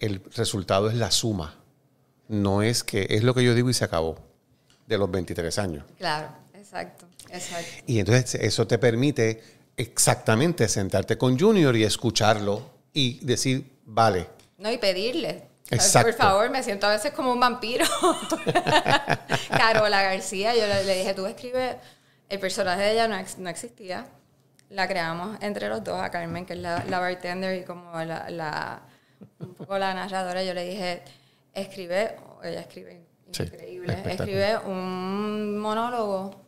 el 0.06 0.22
resultado 0.36 0.89
es 0.89 0.96
la 0.96 1.12
suma. 1.12 1.56
No 2.28 2.62
es 2.62 2.84
que 2.84 3.08
es 3.10 3.24
lo 3.24 3.34
que 3.34 3.44
yo 3.44 3.54
digo 3.54 3.70
y 3.70 3.74
se 3.74 3.84
acabó 3.86 4.18
de 4.88 4.98
los 4.98 5.10
23 5.12 5.58
años. 5.60 5.86
Claro, 5.98 6.30
exacto, 6.54 7.06
exacto. 7.30 7.70
Y 7.88 8.00
entonces 8.00 8.36
eso 8.36 8.66
te 8.68 8.78
permite 8.78 9.42
exactamente 9.78 10.68
sentarte 10.68 11.18
con 11.18 11.38
Junior 11.39 11.76
y 11.76 11.84
escucharlo 11.84 12.70
y 12.94 13.20
decir, 13.26 13.80
vale, 13.86 14.28
No, 14.58 14.72
y 14.72 14.78
pedirle. 14.78 15.50
Exacto. 15.70 16.10
Por 16.12 16.18
favor, 16.18 16.50
me 16.50 16.62
siento 16.63 16.86
a 16.88 16.92
veces 16.92 17.12
como 17.13 17.32
un 17.32 17.39
vampiro. 17.39 17.86
Carola 19.50 20.02
García, 20.04 20.54
yo 20.56 20.68
le, 20.68 20.84
le 20.84 20.98
dije, 21.00 21.13
tú 21.13 21.26
escribes, 21.26 21.76
el 22.30 22.39
personaje 22.39 22.82
de 22.84 22.92
ella 22.94 23.08
no, 23.08 23.18
ex- 23.18 23.38
no 23.38 23.50
existía. 23.50 24.06
La 24.70 24.88
creamos 24.88 25.38
entre 25.42 25.70
los 25.70 25.84
dos, 25.84 26.02
a 26.02 26.10
Carmen, 26.10 26.46
que 26.46 26.54
es 26.54 26.60
la, 26.60 26.84
la 26.89 27.00
bartender 27.00 27.62
y 27.62 27.66
como 27.66 27.92
la, 28.04 28.30
la- 28.30 28.82
un 29.40 29.54
poco 29.56 29.78
la 29.78 29.94
narradora. 29.94 30.44
Yo 30.44 30.54
le 30.54 30.66
dije, 30.66 31.02
escribe, 31.54 32.16
ella 32.44 32.62
escribe 32.62 33.06
increíble, 33.28 33.98
escribe 34.10 34.58
un 34.60 35.58
monólogo 35.58 36.42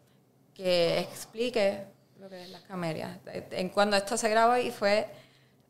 que 0.53 0.99
explique 0.99 1.85
lo 2.19 2.29
que 2.29 2.43
es 2.43 2.49
las 2.49 2.61
camelias. 2.61 3.17
En 3.51 3.69
cuando 3.69 3.97
esto 3.97 4.17
se 4.17 4.29
grabó 4.29 4.57
y 4.57 4.71
fue 4.71 5.07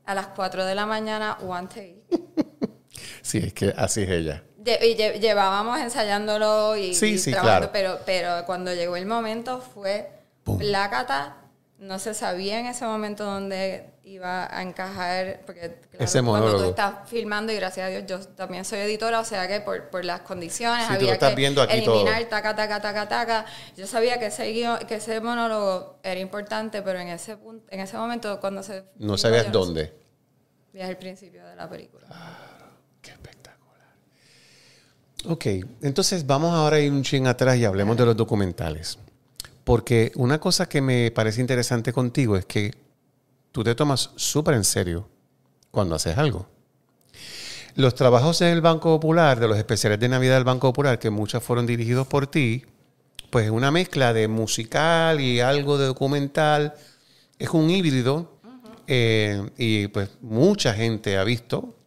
a 0.06 0.13
las 0.13 0.28
4 0.28 0.65
de 0.65 0.76
la 0.76 0.86
mañana, 0.86 1.38
one 1.46 1.68
take. 1.68 2.04
sí, 3.22 3.39
es 3.39 3.54
que 3.54 3.74
así 3.76 4.04
es 4.04 4.10
ella. 4.10 4.44
Lle- 4.63 4.80
y 4.84 4.96
lle- 4.96 5.20
llevábamos 5.20 5.80
ensayándolo 5.80 6.76
y, 6.76 6.94
Sí, 6.96 7.12
y 7.13 7.18
sí, 7.18 7.32
trabajando, 7.32 7.72
claro. 7.72 7.98
pero, 7.98 8.06
pero 8.06 8.46
cuando 8.46 8.74
llegó 8.74 8.96
el 8.96 9.06
momento 9.06 9.62
fue 9.62 10.10
Pum. 10.44 10.58
plácata. 10.60 11.38
No 11.78 12.00
se 12.00 12.13
sabía 12.13 12.60
en 12.60 12.68
ese 12.68 12.86
momento 12.86 13.26
dónde 13.26 13.89
iba 14.06 14.48
a 14.56 14.62
encajar, 14.62 15.41
porque 15.48 15.80
claro, 15.89 16.06
Ese 16.06 16.22
cuando 16.22 16.58
tú 16.58 16.70
estás 16.70 17.10
filmando, 17.10 17.52
y 17.52 17.56
gracias 17.56 17.88
a 17.88 17.89
Dios 17.89 18.04
yo 18.08 18.20
también 18.36 18.63
soy 18.63 18.80
editora, 18.80 19.20
o 19.20 19.26
sea 19.26 19.48
que 19.48 19.62
por, 19.62 19.89
por 19.89 20.06
las 20.06 20.22
condiciones 20.22 20.86
Sí, 20.88 20.94
había 20.94 21.13
estás 21.13 21.32
que 21.32 21.36
viendo 21.36 21.62
aquí 21.62 21.78
eliminar 21.78 22.20
todo. 22.22 22.30
taca, 22.30 22.56
taca, 22.56 22.82
taca, 22.82 23.08
taca. 23.10 23.46
Yo 23.76 23.88
sabía 23.88 24.20
que 24.20 24.28
ese, 24.28 24.54
que 24.88 24.96
ese 24.96 25.20
monólogo 25.22 26.00
era 26.04 26.20
importante, 26.20 26.84
pero 26.84 27.00
en 27.00 27.08
ese, 27.08 27.36
punto, 27.36 27.65
en 27.72 27.80
ese 27.80 27.98
momento 27.98 28.39
cuando 28.39 28.62
se... 28.62 28.84
No 28.98 29.18
sabías 29.18 29.46
yo 29.48 29.52
no 29.52 29.60
dónde. 29.65 29.94
sabía 30.72 30.88
el 30.88 30.98
principio 30.98 31.44
de 31.46 31.56
la 31.56 31.68
película. 31.68 32.08
Qué 33.02 33.10
espectacular. 33.10 33.88
Ok, 35.28 35.46
entonces 35.82 36.28
vamos 36.28 36.54
ahora 36.54 36.76
a 36.76 36.80
ir 36.80 36.91
un 36.91 37.02
chin 37.02 37.26
atrás 37.26 37.58
y 37.58 37.65
hablemos 37.65 37.98
de 37.98 38.06
los 38.06 38.15
documentales. 38.15 39.00
Porque 39.63 40.12
una 40.15 40.39
cosa 40.39 40.70
que 40.70 40.80
me 40.80 41.10
parece 41.10 41.41
interesante 41.41 41.91
contigo 41.91 42.38
es 42.38 42.46
que 42.46 42.85
tú 43.56 43.63
te 43.63 43.74
tomas 43.74 44.10
súper 44.18 44.56
en 44.56 44.65
serio 44.65 45.08
cuando 45.72 45.96
haces 45.96 46.18
algo. 46.18 46.46
Los 47.76 47.96
trabajos 47.96 48.41
en 48.41 48.50
el 48.50 48.60
Banco 48.60 49.00
Popular, 49.00 49.39
de 49.39 49.48
los 49.48 49.58
especiales 49.58 49.98
de 49.98 50.10
Navidad 50.10 50.36
del 50.36 50.44
Banco 50.44 50.68
Popular, 50.68 51.00
que 51.00 51.10
muchos 51.10 51.41
fueron 51.41 51.65
dirigidos 51.65 52.06
por 52.06 52.28
ti, 52.28 52.65
pues 53.30 53.46
es 53.46 53.52
una 53.52 53.72
mezcla 53.72 54.12
de 54.12 54.28
musical 54.28 55.22
y 55.22 55.39
algo 55.39 55.78
de 55.78 55.86
documental. 55.86 56.74
Es 57.39 57.52
un 57.52 57.70
híbrido. 57.70 58.41
eh, 58.88 59.50
y 59.58 59.88
pues 59.88 60.10
mucha 60.20 60.74
gente 60.74 61.18
ha 61.18 61.24
visto 61.24 61.78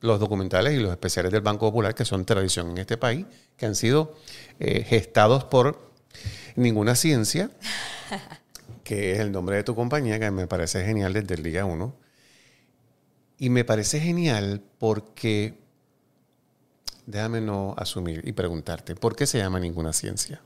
los 0.00 0.18
documentales 0.18 0.72
y 0.72 0.78
los 0.78 0.92
especiales 0.92 1.30
del 1.30 1.42
Banco 1.42 1.66
Popular, 1.66 1.94
que 1.94 2.06
son 2.06 2.24
tradición 2.24 2.70
en 2.70 2.78
este 2.78 2.96
país, 2.96 3.26
que 3.58 3.66
han 3.66 3.74
sido 3.74 4.16
eh, 4.58 4.82
gestados 4.82 5.44
por 5.44 5.92
Ninguna 6.56 6.94
Ciencia, 6.94 7.50
que 8.90 9.12
es 9.12 9.20
el 9.20 9.30
nombre 9.30 9.54
de 9.54 9.62
tu 9.62 9.76
compañía, 9.76 10.18
que 10.18 10.32
me 10.32 10.48
parece 10.48 10.84
genial 10.84 11.12
desde 11.12 11.34
el 11.34 11.44
día 11.44 11.64
uno. 11.64 11.94
Y 13.38 13.48
me 13.48 13.64
parece 13.64 14.00
genial 14.00 14.64
porque, 14.80 15.54
déjame 17.06 17.40
no 17.40 17.72
asumir 17.78 18.20
y 18.26 18.32
preguntarte, 18.32 18.96
¿por 18.96 19.14
qué 19.14 19.26
se 19.28 19.38
llama 19.38 19.60
Ninguna 19.60 19.92
Ciencia? 19.92 20.40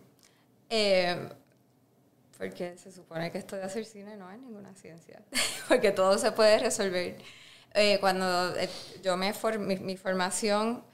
Eh, 0.69 1.27
porque 2.37 2.77
se 2.77 2.93
supone 2.93 3.33
que 3.33 3.39
esto 3.39 3.57
de 3.57 3.63
hacer 3.63 3.87
cine 3.87 4.15
no 4.19 4.31
es 4.31 4.39
ninguna 4.39 4.75
ciencia, 4.75 5.23
porque 5.69 5.91
todo 5.93 6.19
se 6.19 6.31
puede 6.33 6.59
resolver. 6.59 7.17
Eh, 7.73 7.97
cuando 7.99 8.55
eh, 8.57 8.69
yo 9.03 9.17
me 9.17 9.33
for- 9.33 9.59
mi, 9.59 9.77
mi 9.77 9.97
formación 9.97 10.85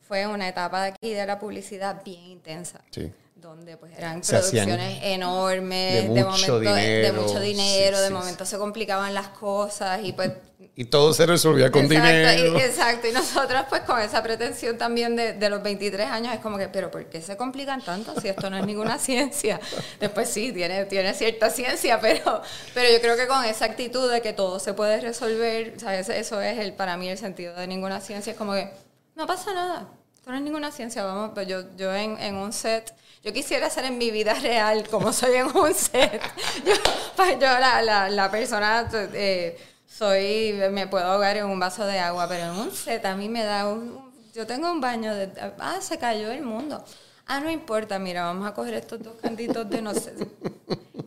fue 0.00 0.28
una 0.28 0.48
etapa 0.48 0.84
de 0.84 0.88
aquí 0.90 1.12
de 1.12 1.26
la 1.26 1.40
publicidad 1.40 2.04
bien 2.04 2.22
intensa. 2.22 2.84
Sí. 2.92 3.12
Donde 3.40 3.76
pues 3.76 3.92
eran 3.96 4.22
Se 4.22 4.32
producciones 4.36 4.98
enormes, 5.02 5.94
de 5.94 6.02
de, 6.02 6.08
mucho 6.24 6.30
momento, 6.30 6.58
de 6.60 6.68
dinero, 6.68 7.22
mucho 7.22 7.40
dinero, 7.40 7.96
sí, 7.96 8.02
de 8.02 8.08
sí, 8.08 8.12
momento 8.14 8.44
se 8.44 8.58
complicaban 8.58 9.14
las 9.14 9.28
cosas 9.28 10.00
y 10.04 10.12
pues 10.12 10.32
Y 10.76 10.84
todo 10.84 11.12
se 11.14 11.24
resolvía 11.26 11.70
con 11.70 11.84
exacto, 11.86 12.08
dinero. 12.08 12.58
y- 12.58 12.60
exacto, 12.60 13.08
y 13.08 13.12
nosotros 13.12 13.62
pues 13.68 13.82
con 13.82 13.98
esa 14.00 14.22
pretensión 14.22 14.76
también 14.76 15.16
de, 15.16 15.32
de 15.34 15.48
los 15.48 15.62
23 15.62 16.06
años 16.08 16.34
es 16.34 16.40
como 16.40 16.58
que, 16.58 16.68
pero 16.68 16.90
¿por 16.90 17.06
qué 17.06 17.22
se 17.22 17.36
complican 17.36 17.82
tanto 17.82 18.18
si 18.20 18.28
esto 18.28 18.50
no 18.50 18.58
es 18.58 18.66
ninguna 18.66 18.98
ciencia? 19.08 19.58
Después 19.98 20.28
sí, 20.28 20.52
tiene, 20.52 20.84
tiene 20.84 21.14
cierta 21.14 21.48
ciencia, 21.50 21.98
pero, 22.02 22.42
pero 22.74 22.92
yo 22.92 23.00
creo 23.00 23.16
que 23.16 23.26
con 23.26 23.44
esa 23.44 23.64
actitud 23.64 24.10
de 24.12 24.20
que 24.20 24.32
todo 24.34 24.58
se 24.60 24.74
puede 24.74 25.00
resolver, 25.00 25.74
ese- 25.88 26.18
eso 26.18 26.40
es 26.42 26.58
el, 26.58 26.74
para 26.74 26.96
mí 26.98 27.08
el 27.08 27.16
sentido 27.18 27.54
de 27.54 27.66
ninguna 27.66 28.00
ciencia, 28.00 28.32
es 28.32 28.36
como 28.38 28.52
que 28.52 28.70
no 29.16 29.26
pasa 29.26 29.52
nada, 29.54 29.88
esto 30.14 30.30
no 30.30 30.36
es 30.36 30.42
ninguna 30.42 30.70
ciencia, 30.72 31.04
vamos, 31.04 31.30
pues 31.34 31.46
yo, 31.48 31.62
yo 31.76 31.94
en, 31.94 32.18
en 32.20 32.34
un 32.36 32.52
set... 32.52 32.92
Yo 33.22 33.32
quisiera 33.32 33.68
ser 33.68 33.84
en 33.84 33.98
mi 33.98 34.10
vida 34.10 34.34
real 34.34 34.88
como 34.88 35.12
soy 35.12 35.34
en 35.36 35.54
un 35.56 35.74
set. 35.74 36.22
Yo, 36.64 36.72
pues 37.16 37.38
la, 37.38 38.08
la, 38.08 38.30
persona, 38.30 38.88
eh, 39.12 39.58
soy, 39.86 40.54
me 40.70 40.86
puedo 40.86 41.04
ahogar 41.04 41.36
en 41.36 41.44
un 41.46 41.60
vaso 41.60 41.84
de 41.84 41.98
agua, 41.98 42.26
pero 42.28 42.44
en 42.44 42.58
un 42.58 42.70
set 42.70 43.04
a 43.04 43.14
mí 43.16 43.28
me 43.28 43.44
da 43.44 43.68
un, 43.68 43.80
un- 43.90 44.10
yo 44.32 44.46
tengo 44.46 44.70
un 44.70 44.80
baño 44.80 45.12
de, 45.14 45.28
ah, 45.58 45.78
se 45.80 45.98
cayó 45.98 46.30
el 46.30 46.42
mundo. 46.42 46.82
Ah, 47.26 47.40
no 47.40 47.50
importa, 47.50 47.98
mira, 47.98 48.22
vamos 48.24 48.46
a 48.48 48.54
coger 48.54 48.74
estos 48.74 49.02
dos 49.02 49.16
cantitos 49.20 49.68
de 49.68 49.82
no 49.82 49.92
sé. 49.92 50.14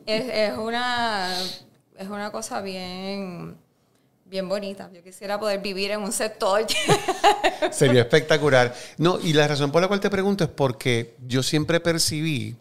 Es, 0.05 0.26
es 0.51 0.57
una, 0.57 1.34
es 1.97 2.07
una 2.09 2.32
cosa 2.32 2.61
bien, 2.61 3.57
bien 4.34 4.49
bonita. 4.49 4.89
Yo 4.91 5.03
quisiera 5.03 5.39
poder 5.39 5.61
vivir 5.61 5.91
en 5.91 6.01
un 6.01 6.11
set 6.11 6.39
todo 6.39 6.57
el 6.57 6.65
tiempo. 6.67 6.93
Sería 7.71 8.01
espectacular. 8.01 8.73
No, 8.97 9.19
y 9.21 9.31
la 9.31 9.47
razón 9.47 9.71
por 9.71 9.79
la 9.79 9.88
cual 9.88 9.99
te 9.99 10.09
pregunto 10.09 10.43
es 10.43 10.49
porque 10.49 11.15
yo 11.27 11.43
siempre 11.43 11.79
percibí 11.79 12.55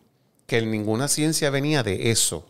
que 0.47 0.61
ninguna 0.61 1.09
ciencia 1.09 1.49
venía 1.49 1.83
de 1.83 2.11
eso. 2.11 2.47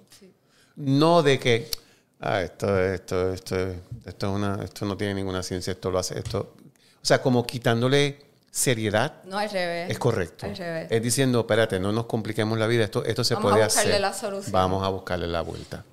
No 0.75 1.23
de 1.23 1.39
que, 1.39 1.71
ah, 2.19 2.43
esto, 2.43 2.77
esto, 2.81 3.33
esto, 3.33 3.57
esto, 4.05 4.27
es 4.27 4.33
una, 4.33 4.59
esto 4.65 4.87
no 4.87 4.97
tiene 4.97 5.15
ninguna 5.15 5.45
ciencia, 5.45 5.71
esto 5.73 5.93
lo 5.93 6.01
hace, 6.01 6.19
esto. 6.19 6.55
O 7.01 7.05
sea, 7.07 7.23
como 7.23 7.47
quitándole 7.47 8.19
seriedad. 8.51 9.23
No, 9.25 9.39
al 9.39 9.51
revés. 9.51 9.89
Es 9.89 10.01
correcto. 10.01 10.47
Al 10.47 10.57
revés. 10.57 10.89
Es 10.91 11.01
diciendo, 11.01 11.39
espérate, 11.41 11.79
no 11.79 11.93
nos 11.93 12.07
compliquemos 12.07 12.59
la 12.59 12.67
vida, 12.67 12.83
esto, 12.83 13.05
esto 13.05 13.23
se 13.23 13.35
Vamos 13.35 13.53
a 13.53 13.55
puede 13.55 13.65
buscarle 13.67 13.91
hacer. 13.93 14.01
la 14.01 14.13
solución. 14.15 14.53
Vamos 14.53 14.85
a 14.85 14.89
buscarle 14.89 15.29
la 15.29 15.43
vuelta. 15.43 15.85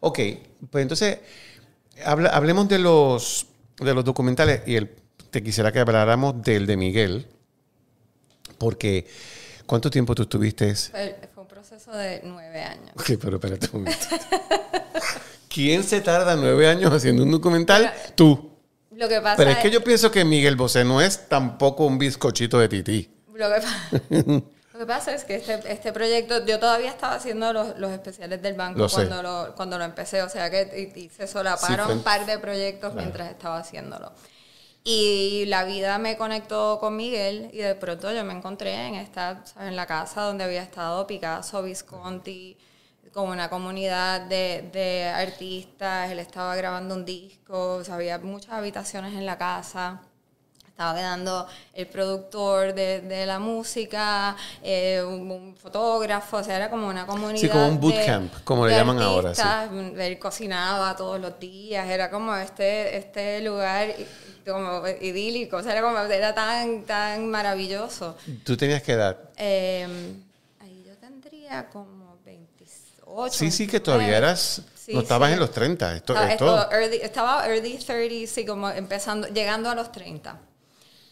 Ok, 0.00 0.18
pues 0.70 0.82
entonces, 0.82 1.18
habla- 2.04 2.30
hablemos 2.30 2.68
de 2.68 2.78
los, 2.78 3.46
de 3.78 3.94
los 3.94 4.04
documentales 4.04 4.62
y 4.66 4.76
el, 4.76 4.90
te 5.30 5.42
quisiera 5.42 5.72
que 5.72 5.80
habláramos 5.80 6.42
del 6.42 6.66
de 6.66 6.76
Miguel, 6.76 7.26
porque 8.58 9.06
¿cuánto 9.66 9.90
tiempo 9.90 10.14
tú 10.14 10.22
estuviste? 10.22 10.74
Fue, 10.74 11.18
fue 11.34 11.42
un 11.42 11.48
proceso 11.48 11.92
de 11.92 12.20
nueve 12.24 12.62
años. 12.62 12.90
Ok, 12.94 13.12
pero 13.20 13.36
espérate 13.36 13.68
un 13.72 13.84
momento. 13.84 14.06
¿Quién 15.48 15.82
se 15.82 16.00
tarda 16.00 16.36
nueve 16.36 16.68
años 16.68 16.92
haciendo 16.92 17.22
un 17.24 17.30
documental? 17.30 17.92
Tú. 18.14 18.50
Lo 18.92 19.08
que 19.08 19.20
pasa 19.20 19.36
Pero 19.38 19.50
es 19.50 19.58
que 19.58 19.70
yo 19.70 19.82
pienso 19.82 20.10
que 20.10 20.24
Miguel 20.24 20.56
Bosé 20.56 20.84
no 20.84 21.00
es 21.00 21.28
tampoco 21.28 21.86
un 21.86 21.98
bizcochito 21.98 22.58
de 22.58 22.68
tití. 22.68 23.10
Lo 23.34 23.48
que, 23.48 23.60
pa- 23.62 24.42
lo 24.80 24.86
que 24.86 24.92
pasa 24.94 25.12
es 25.12 25.24
que 25.24 25.34
este, 25.34 25.60
este 25.70 25.92
proyecto, 25.92 26.42
yo 26.46 26.58
todavía 26.58 26.88
estaba 26.88 27.16
haciendo 27.16 27.52
los, 27.52 27.78
los 27.78 27.90
especiales 27.90 28.40
del 28.40 28.54
banco 28.54 28.78
Lo 28.78 28.88
cuando, 28.88 29.22
lo, 29.22 29.54
cuando 29.54 29.76
lo 29.76 29.84
empecé, 29.84 30.22
o 30.22 30.28
sea 30.30 30.48
que 30.48 30.90
y, 30.96 30.98
y 30.98 31.08
se 31.10 31.26
solaparon 31.26 31.86
Sí, 31.86 31.92
un 31.92 32.02
par 32.02 32.24
de 32.24 32.38
proyectos 32.38 32.94
mientras 32.94 33.30
estaba 33.30 33.58
haciéndolo. 33.58 34.10
Y 34.82 35.44
la 35.48 35.64
vida 35.64 35.98
me 35.98 36.16
conectó 36.16 36.78
con 36.80 36.96
Miguel 36.96 37.50
y 37.52 37.58
de 37.58 37.74
pronto 37.74 38.10
yo 38.10 38.24
me 38.24 38.32
encontré 38.32 38.72
en 38.86 38.94
esta, 38.94 39.44
en 39.60 39.76
la 39.76 39.84
casa 39.84 40.22
donde 40.22 40.44
había 40.44 40.62
estado 40.62 41.06
Picasso, 41.06 41.62
Visconti, 41.62 42.56
con 43.12 43.28
una 43.28 43.50
comunidad 43.50 44.22
de, 44.22 44.70
de 44.72 45.08
artistas, 45.08 46.10
él 46.10 46.20
estaba 46.20 46.56
grabando 46.56 46.94
un 46.94 47.04
disco, 47.04 47.74
o 47.74 47.84
sea, 47.84 47.96
había 47.96 48.18
muchas 48.18 48.52
habitaciones 48.52 49.12
en 49.12 49.26
la 49.26 49.36
casa 49.36 50.00
estaba 50.80 50.94
quedando 50.98 51.46
el 51.74 51.86
productor 51.88 52.72
de, 52.72 53.02
de 53.02 53.26
la 53.26 53.38
música, 53.38 54.34
eh, 54.62 55.02
un, 55.06 55.30
un 55.30 55.54
fotógrafo, 55.54 56.38
o 56.38 56.42
sea, 56.42 56.56
era 56.56 56.70
como 56.70 56.88
una 56.88 57.06
comunidad. 57.06 57.52
como 57.52 57.68
un 57.68 57.74
de- 57.74 57.80
bootcamp, 57.80 58.32
como 58.44 58.66
le 58.66 58.72
de 58.72 58.78
llaman 58.78 58.98
ahora, 58.98 59.34
sí. 59.34 59.42
artistas. 59.42 59.98
Él 60.06 60.18
cocinaba 60.18 60.96
todos 60.96 61.20
los 61.20 61.38
días, 61.38 61.86
era 61.86 62.08
como 62.10 62.34
este, 62.34 62.96
este 62.96 63.42
lugar 63.42 63.94
como 64.46 64.88
idílico, 65.02 65.58
o 65.58 65.62
sea, 65.62 65.72
era, 65.72 65.82
como, 65.82 65.98
era 65.98 66.34
tan, 66.34 66.84
tan 66.84 67.28
maravilloso. 67.28 68.16
¿Tú 68.42 68.56
tenías 68.56 68.82
que 68.82 68.92
edad? 68.92 69.18
Eh, 69.36 69.86
ahí 70.60 70.82
yo 70.88 70.96
tendría 70.96 71.68
como 71.68 72.16
28. 72.24 73.34
Sí, 73.36 73.50
sí, 73.50 73.66
que 73.66 73.80
todavía 73.80 74.06
29. 74.18 74.26
eras... 74.28 74.62
Sí, 74.80 74.94
no 74.94 75.02
estabas 75.02 75.28
sí. 75.28 75.34
en 75.34 75.40
los 75.40 75.50
30. 75.52 75.94
Esto, 75.96 76.14
esto- 76.14 76.26
esto 76.56 76.70
early- 76.72 77.00
estaba 77.02 77.46
early 77.46 77.76
30, 77.76 78.26
sí, 78.26 78.46
como 78.46 78.70
empezando, 78.70 79.28
llegando 79.28 79.68
a 79.70 79.74
los 79.76 79.92
30. 79.92 80.36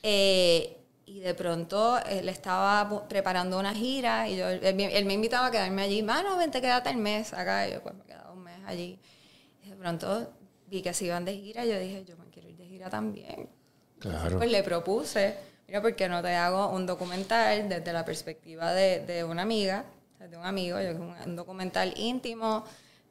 Eh, 0.02 0.74
y 1.06 1.20
de 1.20 1.34
pronto 1.34 1.98
él 2.04 2.28
estaba 2.28 2.88
bu- 2.88 3.08
preparando 3.08 3.58
una 3.58 3.74
gira 3.74 4.28
y 4.28 4.36
yo, 4.36 4.48
él, 4.48 4.74
me- 4.74 4.96
él 4.96 5.04
me 5.06 5.14
invitaba 5.14 5.46
a 5.46 5.50
quedarme 5.50 5.82
allí. 5.82 6.02
Mano, 6.02 6.36
vente, 6.36 6.60
quédate 6.60 6.90
el 6.90 6.98
mes 6.98 7.32
acá. 7.32 7.66
Y 7.68 7.72
yo 7.72 7.82
pues 7.82 7.94
me 7.94 8.04
quedaba 8.04 8.32
un 8.32 8.42
mes 8.42 8.58
allí. 8.66 8.98
Y 9.64 9.70
de 9.70 9.76
pronto 9.76 10.30
vi 10.66 10.82
que 10.82 10.92
se 10.92 11.06
iban 11.06 11.24
de 11.24 11.34
gira 11.34 11.64
y 11.64 11.70
yo 11.70 11.78
dije, 11.78 12.04
yo 12.04 12.16
me 12.18 12.26
quiero 12.30 12.48
ir 12.48 12.56
de 12.56 12.66
gira 12.66 12.90
también. 12.90 13.48
Claro. 13.98 14.36
Pues 14.38 14.50
le 14.50 14.62
propuse, 14.62 15.34
mira, 15.66 15.80
¿por 15.80 15.96
qué 15.96 16.08
no 16.08 16.22
te 16.22 16.34
hago 16.34 16.68
un 16.68 16.84
documental 16.86 17.68
desde 17.68 17.92
la 17.92 18.04
perspectiva 18.04 18.72
de, 18.72 19.00
de 19.06 19.24
una 19.24 19.42
amiga, 19.42 19.84
de 20.20 20.36
un 20.36 20.44
amigo, 20.44 20.78
yo, 20.80 20.90
un, 20.90 21.14
un 21.24 21.36
documental 21.36 21.94
íntimo, 21.96 22.64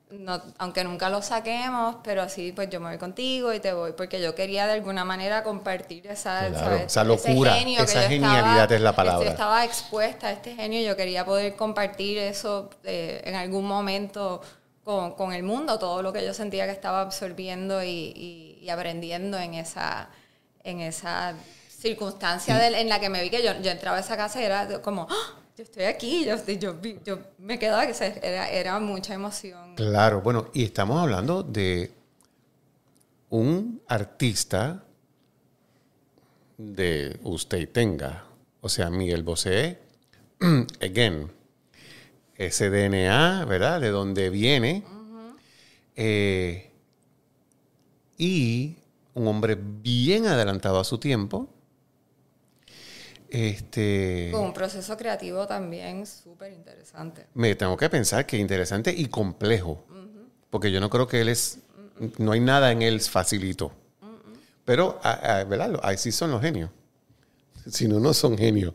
no, 0.09 0.41
aunque 0.57 0.83
nunca 0.83 1.09
lo 1.09 1.21
saquemos, 1.21 1.97
pero 2.03 2.21
así 2.21 2.51
pues 2.53 2.69
yo 2.69 2.79
me 2.79 2.87
voy 2.89 2.97
contigo 2.97 3.53
y 3.53 3.59
te 3.59 3.73
voy, 3.73 3.91
porque 3.91 4.21
yo 4.21 4.33
quería 4.35 4.65
de 4.65 4.73
alguna 4.73 5.03
manera 5.03 5.43
compartir 5.43 6.07
esa, 6.07 6.47
Claro, 6.49 6.55
¿sabes? 6.55 6.83
esa 6.85 7.01
Ese 7.01 7.07
locura, 7.07 7.53
genio 7.55 7.83
esa 7.83 8.01
genialidad 8.03 8.71
es 8.71 8.81
la 8.81 8.95
palabra. 8.95 9.25
yo 9.25 9.31
estaba 9.31 9.65
expuesta 9.65 10.27
a 10.27 10.31
este 10.31 10.55
genio 10.55 10.79
y 10.79 10.85
yo 10.85 10.95
quería 10.95 11.25
poder 11.25 11.55
compartir 11.55 12.17
eso 12.19 12.69
eh, 12.83 13.21
en 13.25 13.35
algún 13.35 13.65
momento 13.65 14.41
con, 14.83 15.11
con 15.15 15.33
el 15.33 15.43
mundo, 15.43 15.77
todo 15.77 16.01
lo 16.01 16.13
que 16.13 16.25
yo 16.25 16.33
sentía 16.33 16.65
que 16.65 16.71
estaba 16.71 17.01
absorbiendo 17.01 17.83
y, 17.83 17.87
y- 18.15 18.59
y 18.61 18.69
aprendiendo 18.69 19.37
en 19.37 19.53
esa, 19.55 20.09
en 20.63 20.81
esa 20.81 21.35
circunstancia 21.67 22.67
en 22.67 22.89
la 22.89 22.99
que 22.99 23.09
me 23.09 23.21
vi 23.21 23.29
que 23.29 23.43
yo, 23.43 23.51
yo 23.61 23.71
entraba 23.71 23.97
a 23.97 23.99
esa 24.01 24.17
casa 24.17 24.41
y 24.41 24.45
era 24.45 24.81
como, 24.81 25.07
¡Ah! 25.09 25.39
Yo 25.57 25.63
estoy 25.63 25.85
aquí, 25.85 26.23
yo, 26.23 26.35
yo, 27.03 27.19
me 27.39 27.57
quedaba, 27.57 27.87
que 27.87 28.19
era, 28.21 28.47
era 28.47 28.79
mucha 28.79 29.15
emoción. 29.15 29.75
Claro, 29.75 30.21
bueno, 30.21 30.51
y 30.53 30.63
estamos 30.63 31.01
hablando 31.01 31.41
de 31.41 31.91
un 33.29 33.81
artista 33.87 34.83
de 36.59 37.19
usted 37.23 37.57
y 37.57 37.65
tenga, 37.65 38.25
o 38.61 38.69
sea, 38.69 38.91
Miguel 38.91 39.23
Bosé, 39.23 39.79
again, 40.79 41.31
ese 42.35 42.69
DNA, 42.69 43.45
¿verdad? 43.45 43.81
De 43.81 43.89
dónde 43.89 44.29
viene, 44.29 44.83
eh, 45.95 46.71
y 48.15 48.77
un 49.15 49.27
hombre 49.27 49.57
bien 49.59 50.27
adelantado 50.27 50.79
a 50.79 50.83
su 50.83 50.99
tiempo, 50.99 51.49
este... 53.29 54.29
Con 54.31 54.41
un 54.45 54.53
proceso 54.53 54.95
creativo 54.97 55.45
también 55.47 56.05
súper 56.05 56.51
interesante. 56.53 57.25
Me 57.33 57.55
tengo 57.55 57.75
que 57.77 57.89
pensar 57.89 58.25
que 58.25 58.37
interesante 58.37 58.93
y 58.95 59.05
complejo. 59.07 59.83
Porque 60.49 60.71
yo 60.71 60.79
no 60.79 60.89
creo 60.89 61.07
que 61.07 61.21
él 61.21 61.29
es. 61.29 61.59
No 62.17 62.31
hay 62.31 62.39
nada 62.39 62.71
en 62.71 62.81
él 62.81 63.01
facilito. 63.01 63.71
Pero, 64.65 64.99
a- 65.03 65.39
a- 65.39 65.43
¿verdad? 65.43 65.69
Lo- 65.71 65.85
Ahí 65.85 65.97
sí 65.97 66.11
son 66.11 66.31
los 66.31 66.41
genios. 66.41 66.69
Si 67.69 67.85
no, 67.87 67.99
no 67.99 68.13
son 68.13 68.37
genios. 68.37 68.73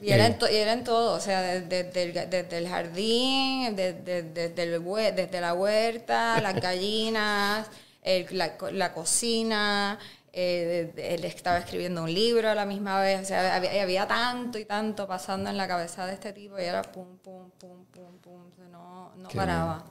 Y 0.00 0.10
era, 0.10 0.28
Eh, 0.28 0.38
y 0.52 0.56
era 0.56 0.72
en 0.72 0.84
todo, 0.84 1.14
o 1.14 1.20
sea, 1.20 1.42
desde, 1.42 1.84
desde 1.84 2.02
el, 2.04 2.30
desde 2.30 2.58
el 2.58 2.68
jardín, 2.68 3.74
desde, 3.74 4.22
desde, 4.22 4.62
el 4.62 4.80
hue- 4.80 5.12
desde 5.12 5.40
la 5.40 5.54
huerta, 5.54 6.40
las 6.40 6.54
gallinas, 6.62 7.66
el- 8.02 8.26
la, 8.38 8.56
la 8.72 8.92
cocina, 8.94 9.98
eh, 10.40 10.92
él 11.14 11.24
estaba 11.24 11.58
escribiendo 11.58 12.04
un 12.04 12.14
libro 12.14 12.48
a 12.48 12.54
la 12.54 12.64
misma 12.64 13.00
vez, 13.00 13.22
o 13.22 13.24
sea, 13.24 13.56
había, 13.56 13.82
había 13.82 14.06
tanto 14.06 14.56
y 14.58 14.64
tanto 14.64 15.08
pasando 15.08 15.50
en 15.50 15.56
la 15.56 15.66
cabeza 15.66 16.06
de 16.06 16.14
este 16.14 16.32
tipo 16.32 16.56
y 16.60 16.62
era 16.62 16.82
pum, 16.82 17.18
pum, 17.18 17.50
pum, 17.58 17.84
pum, 17.86 18.18
pum, 18.18 18.42
no, 18.70 19.12
no 19.16 19.28
paraba. 19.30 19.84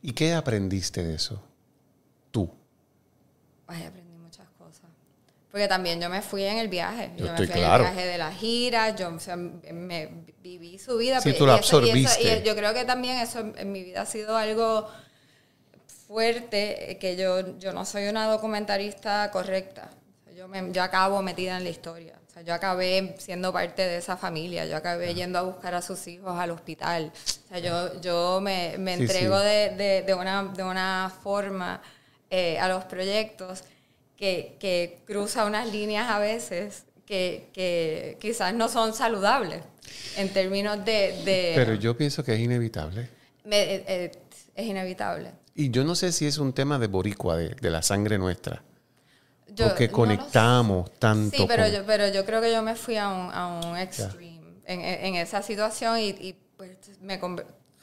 ¿Y 0.00 0.12
qué 0.12 0.32
aprendiste 0.32 1.02
de 1.02 1.16
eso? 1.16 1.42
Tú. 2.30 2.50
Ay, 3.66 3.84
aprendí 3.84 4.16
muchas 4.16 4.46
cosas. 4.56 4.88
Porque 5.50 5.68
también 5.68 6.00
yo 6.00 6.08
me 6.08 6.22
fui 6.22 6.44
en 6.44 6.56
el 6.58 6.68
viaje. 6.68 7.12
Yo 7.16 7.26
Yo, 7.26 7.30
estoy 7.32 7.46
me 7.48 7.52
fui 7.52 7.60
claro. 7.62 7.84
en 7.84 7.90
el 7.90 7.94
viaje 7.96 8.08
de 8.10 8.18
la 8.18 8.32
gira. 8.32 8.96
Yo 8.96 9.14
o 9.14 9.18
sea, 9.20 9.36
me 9.36 10.24
viví 10.42 10.78
su 10.78 10.96
vida. 10.96 11.20
Sí, 11.20 11.30
pero- 11.32 11.38
tú 11.38 11.46
la 11.46 11.56
y 11.56 11.60
eso- 11.60 11.82
y 11.82 12.04
eso-. 12.04 12.20
Y, 12.20 12.42
yo 12.42 12.54
creo 12.56 12.72
que 12.72 12.84
también 12.86 13.18
eso 13.18 13.40
en 13.40 13.72
mi 13.72 13.82
vida 13.82 14.02
ha 14.02 14.06
sido 14.06 14.36
algo 14.36 14.88
fuerte, 16.12 16.92
eh, 16.92 16.98
que 16.98 17.16
yo, 17.16 17.58
yo 17.58 17.72
no 17.72 17.84
soy 17.84 18.08
una 18.08 18.26
documentarista 18.26 19.30
correcta. 19.30 19.90
Yo, 20.36 20.48
me, 20.48 20.72
yo 20.72 20.82
acabo 20.82 21.20
metida 21.22 21.58
en 21.58 21.64
la 21.64 21.70
historia. 21.70 22.14
O 22.26 22.30
sea, 22.32 22.42
yo 22.42 22.54
acabé 22.54 23.14
siendo 23.18 23.52
parte 23.52 23.82
de 23.82 23.98
esa 23.98 24.16
familia. 24.16 24.64
Yo 24.66 24.76
acabé 24.76 25.14
yendo 25.14 25.38
a 25.38 25.42
buscar 25.42 25.74
a 25.74 25.82
sus 25.82 26.06
hijos 26.06 26.38
al 26.38 26.50
hospital. 26.50 27.12
O 27.44 27.48
sea, 27.48 27.58
yo, 27.58 28.00
yo 28.00 28.40
me, 28.40 28.76
me 28.78 28.94
entrego 28.94 29.38
sí. 29.38 29.44
De, 29.44 29.70
de, 29.76 30.02
de 30.02 30.14
una, 30.14 30.44
de 30.44 30.62
una 30.62 31.12
forma 31.22 31.82
eh, 32.30 32.58
a 32.58 32.68
los 32.68 32.84
proyectos 32.84 33.64
que, 34.16 34.56
que 34.58 35.00
cruza 35.06 35.44
unas 35.44 35.70
líneas 35.70 36.08
a 36.10 36.18
veces 36.18 36.84
que, 37.06 37.48
que 37.52 38.16
quizás 38.20 38.54
no 38.54 38.68
son 38.68 38.94
saludables 38.94 39.62
en 40.16 40.28
términos 40.32 40.84
de... 40.84 41.22
de- 41.24 41.52
Pero 41.56 41.74
yo 41.74 41.96
pienso 41.96 42.22
que 42.24 42.34
es 42.34 42.40
inevitable. 42.40 43.08
me- 43.44 43.74
eh, 43.74 43.84
eh, 43.88 44.12
es 44.54 44.66
inevitable. 44.66 45.30
Y 45.58 45.70
yo 45.70 45.82
no 45.82 45.96
sé 45.96 46.12
si 46.12 46.24
es 46.24 46.38
un 46.38 46.52
tema 46.52 46.78
de 46.78 46.86
boricua, 46.86 47.36
de, 47.36 47.48
de 47.48 47.70
la 47.70 47.82
sangre 47.82 48.16
nuestra. 48.16 48.62
Yo 49.48 49.66
porque 49.66 49.88
no 49.88 49.92
conectamos 49.94 50.88
tanto. 51.00 51.36
Sí, 51.36 51.44
pero 51.48 51.64
con- 51.64 51.72
yo, 51.72 51.84
pero 51.84 52.06
yo 52.08 52.24
creo 52.24 52.40
que 52.40 52.52
yo 52.52 52.62
me 52.62 52.76
fui 52.76 52.96
a 52.96 53.08
un, 53.08 53.30
a 53.32 53.46
un 53.48 53.76
extreme 53.76 54.60
en, 54.66 54.80
en- 54.82 55.14
esa 55.16 55.42
situación 55.42 55.98
y, 55.98 56.10
y, 56.10 56.36
pues 56.56 56.78
me 57.00 57.18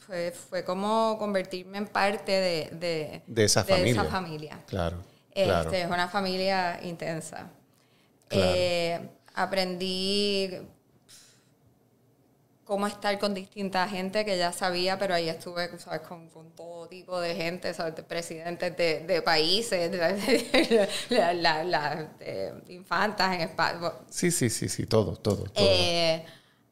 fue, 0.06 0.30
fue 0.32 0.64
como 0.64 1.16
convertirme 1.18 1.76
en 1.76 1.86
parte 1.86 2.32
de, 2.32 2.70
de, 2.72 3.22
De 3.26 3.44
esa 3.44 3.62
familia. 3.62 4.04
familia. 4.04 4.58
Claro, 4.66 4.96
Este, 5.34 5.44
claro. 5.44 5.70
Es 5.72 5.86
una 5.86 6.08
familia 6.08 6.80
intensa. 6.82 7.50
Claro. 8.28 8.52
Eh, 8.54 9.00
aprendí 9.34 10.50
cómo 12.66 12.86
estar 12.86 13.18
con 13.18 13.32
distinta 13.34 13.88
gente 13.88 14.24
que 14.26 14.36
ya 14.36 14.52
sabía, 14.52 14.98
pero 14.98 15.14
ahí 15.14 15.28
estuve 15.30 15.70
¿sabes? 15.78 16.00
Con, 16.02 16.28
con 16.30 16.50
todo 16.54 16.88
tipo 16.88 17.18
de 17.20 17.34
gente, 17.34 17.72
¿sabes? 17.72 17.96
De 17.96 18.02
presidentes 18.02 18.76
de, 18.76 19.00
de 19.06 19.22
países, 19.22 19.90
de- 19.90 20.88
la- 21.10 21.32
la- 21.34 21.64
las 21.64 22.06
infantas 22.68 23.34
en 23.36 23.40
España. 23.42 23.92
Sí, 24.10 24.30
sí, 24.30 24.50
sí, 24.50 24.68
sí, 24.68 24.86
todo, 24.86 25.16
todo. 25.16 25.44
todo. 25.44 25.52
Eh, 25.56 26.24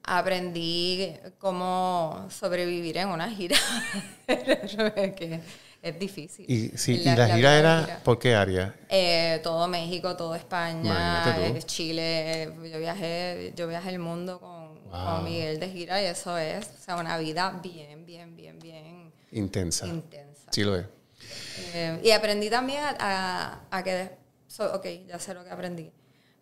aprendí 0.02 1.14
cómo 1.38 2.26
sobrevivir 2.30 2.98
en 2.98 3.08
una 3.08 3.30
gira, 3.30 3.56
que 4.26 5.40
es 5.84 5.98
difícil. 5.98 6.46
Y, 6.50 6.76
sí, 6.76 7.00
y 7.00 7.04
la, 7.04 7.26
gira 7.28 7.58
era, 7.58 8.00
¿por 8.02 8.18
qué 8.18 8.34
área? 8.34 8.74
Eh, 8.88 9.40
todo 9.42 9.68
México, 9.68 10.16
todo 10.16 10.34
España, 10.34 11.36
eh, 11.38 11.58
Chile. 11.64 12.52
Yo 12.72 12.78
viajé, 12.78 13.52
yo 13.54 13.68
viajé 13.68 13.90
el 13.90 13.98
mundo 13.98 14.40
con, 14.40 14.78
con 14.90 15.24
Miguel 15.24 15.60
de 15.60 15.68
gira 15.70 16.02
y 16.02 16.06
eso 16.06 16.36
es, 16.38 16.66
o 16.66 16.82
sea, 16.84 16.96
una 16.96 17.18
vida 17.18 17.60
bien, 17.62 18.04
bien, 18.06 18.34
bien, 18.36 18.58
bien 18.58 19.12
Intensa. 19.32 19.86
intensa. 19.86 20.50
Sí 20.50 20.64
lo 20.64 20.76
es. 20.76 20.86
Eh, 21.74 22.00
y 22.02 22.10
aprendí 22.10 22.50
también 22.50 22.82
a, 22.82 22.96
a- 22.98 23.60
a 23.78 23.82
que, 23.84 24.10
so- 24.46 24.72
ok, 24.74 24.86
ya 25.08 25.18
sé 25.18 25.34
lo 25.34 25.44
que 25.44 25.50
aprendí. 25.50 25.90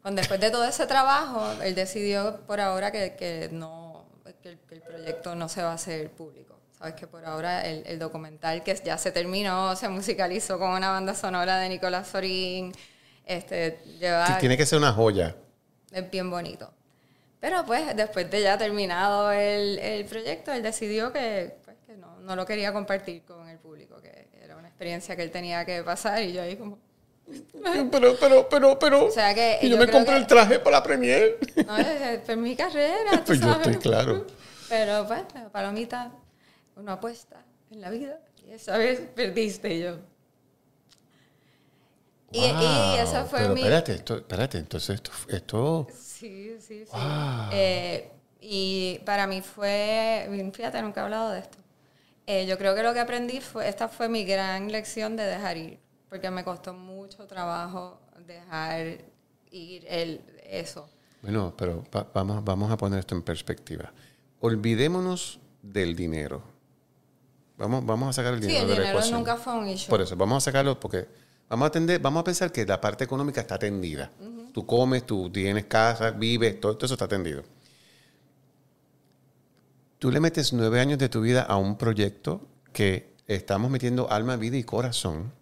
Cuando 0.02 0.20
después 0.20 0.40
de 0.40 0.50
todo 0.50 0.64
ese 0.64 0.86
trabajo, 0.86 1.62
él 1.62 1.74
decidió 1.74 2.40
por 2.46 2.60
ahora 2.60 2.90
que, 2.90 3.14
que 3.16 3.48
no, 3.52 4.04
que 4.42 4.48
el, 4.50 4.58
que 4.60 4.74
el 4.76 4.82
proyecto 4.82 5.34
no 5.34 5.48
se 5.48 5.62
va 5.62 5.70
a 5.70 5.74
hacer 5.74 6.10
público. 6.10 6.58
Sabes 6.82 6.96
que 6.96 7.06
por 7.06 7.24
ahora 7.24 7.64
el, 7.64 7.84
el 7.86 7.96
documental 8.00 8.64
que 8.64 8.74
ya 8.84 8.98
se 8.98 9.12
terminó, 9.12 9.76
se 9.76 9.88
musicalizó 9.88 10.58
con 10.58 10.70
una 10.72 10.90
banda 10.90 11.14
sonora 11.14 11.58
de 11.58 11.68
Nicolás 11.68 12.08
Sorín, 12.08 12.72
este, 13.24 13.78
lleva, 14.00 14.26
Sí, 14.26 14.32
Tiene 14.40 14.56
que 14.56 14.66
ser 14.66 14.78
una 14.80 14.92
joya. 14.92 15.36
es 15.92 16.10
bien 16.10 16.28
bonito. 16.28 16.72
Pero 17.38 17.64
pues 17.64 17.94
después 17.94 18.28
de 18.28 18.42
ya 18.42 18.58
terminado 18.58 19.30
el, 19.30 19.78
el 19.78 20.04
proyecto, 20.06 20.52
él 20.52 20.60
decidió 20.64 21.12
que, 21.12 21.54
pues, 21.64 21.76
que 21.86 21.94
no, 21.96 22.18
no 22.18 22.34
lo 22.34 22.44
quería 22.44 22.72
compartir 22.72 23.22
con 23.22 23.48
el 23.48 23.58
público, 23.58 24.02
que 24.02 24.26
era 24.42 24.56
una 24.56 24.66
experiencia 24.66 25.14
que 25.14 25.22
él 25.22 25.30
tenía 25.30 25.64
que 25.64 25.84
pasar 25.84 26.20
y 26.24 26.32
yo 26.32 26.42
ahí 26.42 26.56
como... 26.56 26.80
Pero, 27.92 28.16
pero, 28.18 28.48
pero, 28.48 28.78
pero. 28.80 29.04
O 29.06 29.10
sea 29.12 29.32
que 29.32 29.60
y 29.62 29.68
yo, 29.70 29.76
yo 29.76 29.86
me 29.86 29.88
compré 29.88 30.14
que- 30.14 30.20
el 30.20 30.26
traje 30.26 30.58
para 30.58 30.78
la 30.78 30.82
premier. 30.82 31.38
No, 31.64 31.76
es, 31.78 31.86
es 31.86 32.18
por 32.22 32.36
mi 32.38 32.56
carrera, 32.56 33.22
Pues 33.26 33.38
yo 33.40 33.52
sabes. 33.52 33.68
estoy 33.68 33.80
claro. 33.80 34.26
Pero 34.68 35.06
pues, 35.06 35.20
la 35.34 35.48
palomita, 35.48 36.10
uno 36.76 36.92
apuesta 36.92 37.44
en 37.70 37.80
la 37.80 37.90
vida 37.90 38.18
y 38.46 38.52
esa 38.52 38.76
vez 38.78 39.00
perdiste 39.14 39.74
y 39.74 39.80
yo. 39.82 39.96
Y, 42.32 42.38
y 42.38 42.40
Wow, 42.40 42.94
esa 42.96 43.24
fue 43.24 43.40
pero 43.40 43.54
mi... 43.54 43.60
espérate, 43.60 43.92
esto, 43.94 44.16
espérate, 44.16 44.58
entonces 44.58 44.94
esto, 44.94 45.10
esto 45.28 45.86
Sí, 45.94 46.56
sí, 46.60 46.84
sí. 46.86 46.92
Wow. 46.92 47.48
Eh, 47.52 48.10
y 48.40 49.00
para 49.04 49.26
mí 49.26 49.42
fue, 49.42 50.50
fíjate, 50.54 50.80
nunca 50.82 51.00
he 51.00 51.04
hablado 51.04 51.30
de 51.30 51.40
esto. 51.40 51.58
Eh, 52.26 52.46
yo 52.46 52.56
creo 52.56 52.74
que 52.74 52.82
lo 52.82 52.94
que 52.94 53.00
aprendí 53.00 53.40
fue, 53.40 53.68
esta 53.68 53.88
fue 53.88 54.08
mi 54.08 54.24
gran 54.24 54.72
lección 54.72 55.16
de 55.16 55.24
dejar 55.24 55.56
ir, 55.58 55.78
porque 56.08 56.30
me 56.30 56.42
costó 56.42 56.72
mucho 56.72 57.26
trabajo 57.26 58.00
dejar 58.26 58.98
ir 59.50 59.84
el, 59.88 60.20
eso. 60.44 60.88
Bueno, 61.20 61.54
pero 61.56 61.84
va- 61.94 62.08
vamos, 62.14 62.42
vamos 62.44 62.70
a 62.70 62.76
poner 62.76 63.00
esto 63.00 63.14
en 63.14 63.22
perspectiva. 63.22 63.92
Olvidémonos 64.40 65.38
del 65.62 65.94
dinero. 65.94 66.42
Vamos, 67.62 67.86
vamos 67.86 68.08
a 68.08 68.12
sacar 68.12 68.34
el 68.34 68.40
Sí, 68.40 68.48
dinero 68.48 68.62
el 68.64 68.68
de 68.70 68.74
la 68.74 68.80
dinero 68.80 68.98
ecuación. 68.98 69.18
nunca 69.20 69.36
fue 69.36 69.54
un 69.54 69.68
issue. 69.68 69.88
Por 69.88 70.00
eso, 70.00 70.16
vamos 70.16 70.42
a 70.42 70.44
sacarlo 70.44 70.80
porque 70.80 71.06
vamos 71.48 71.66
a 71.66 71.68
atender, 71.68 72.00
vamos 72.00 72.20
a 72.20 72.24
pensar 72.24 72.50
que 72.50 72.66
la 72.66 72.80
parte 72.80 73.04
económica 73.04 73.40
está 73.40 73.54
atendida. 73.54 74.10
Tú 74.52 74.66
comes, 74.66 75.06
tú 75.06 75.30
tienes 75.30 75.66
casa, 75.66 76.10
vives, 76.10 76.60
todo, 76.60 76.74
todo 76.76 76.86
eso 76.86 76.94
está 76.94 77.04
atendido. 77.04 77.44
Tú 79.98 80.10
le 80.10 80.18
metes 80.18 80.52
nueve 80.52 80.80
años 80.80 80.98
de 80.98 81.08
tu 81.08 81.20
vida 81.20 81.42
a 81.42 81.56
un 81.56 81.76
proyecto 81.78 82.40
que 82.72 83.12
estamos 83.28 83.70
metiendo 83.70 84.10
alma, 84.10 84.36
vida 84.36 84.56
y 84.56 84.64
corazón. 84.64 85.32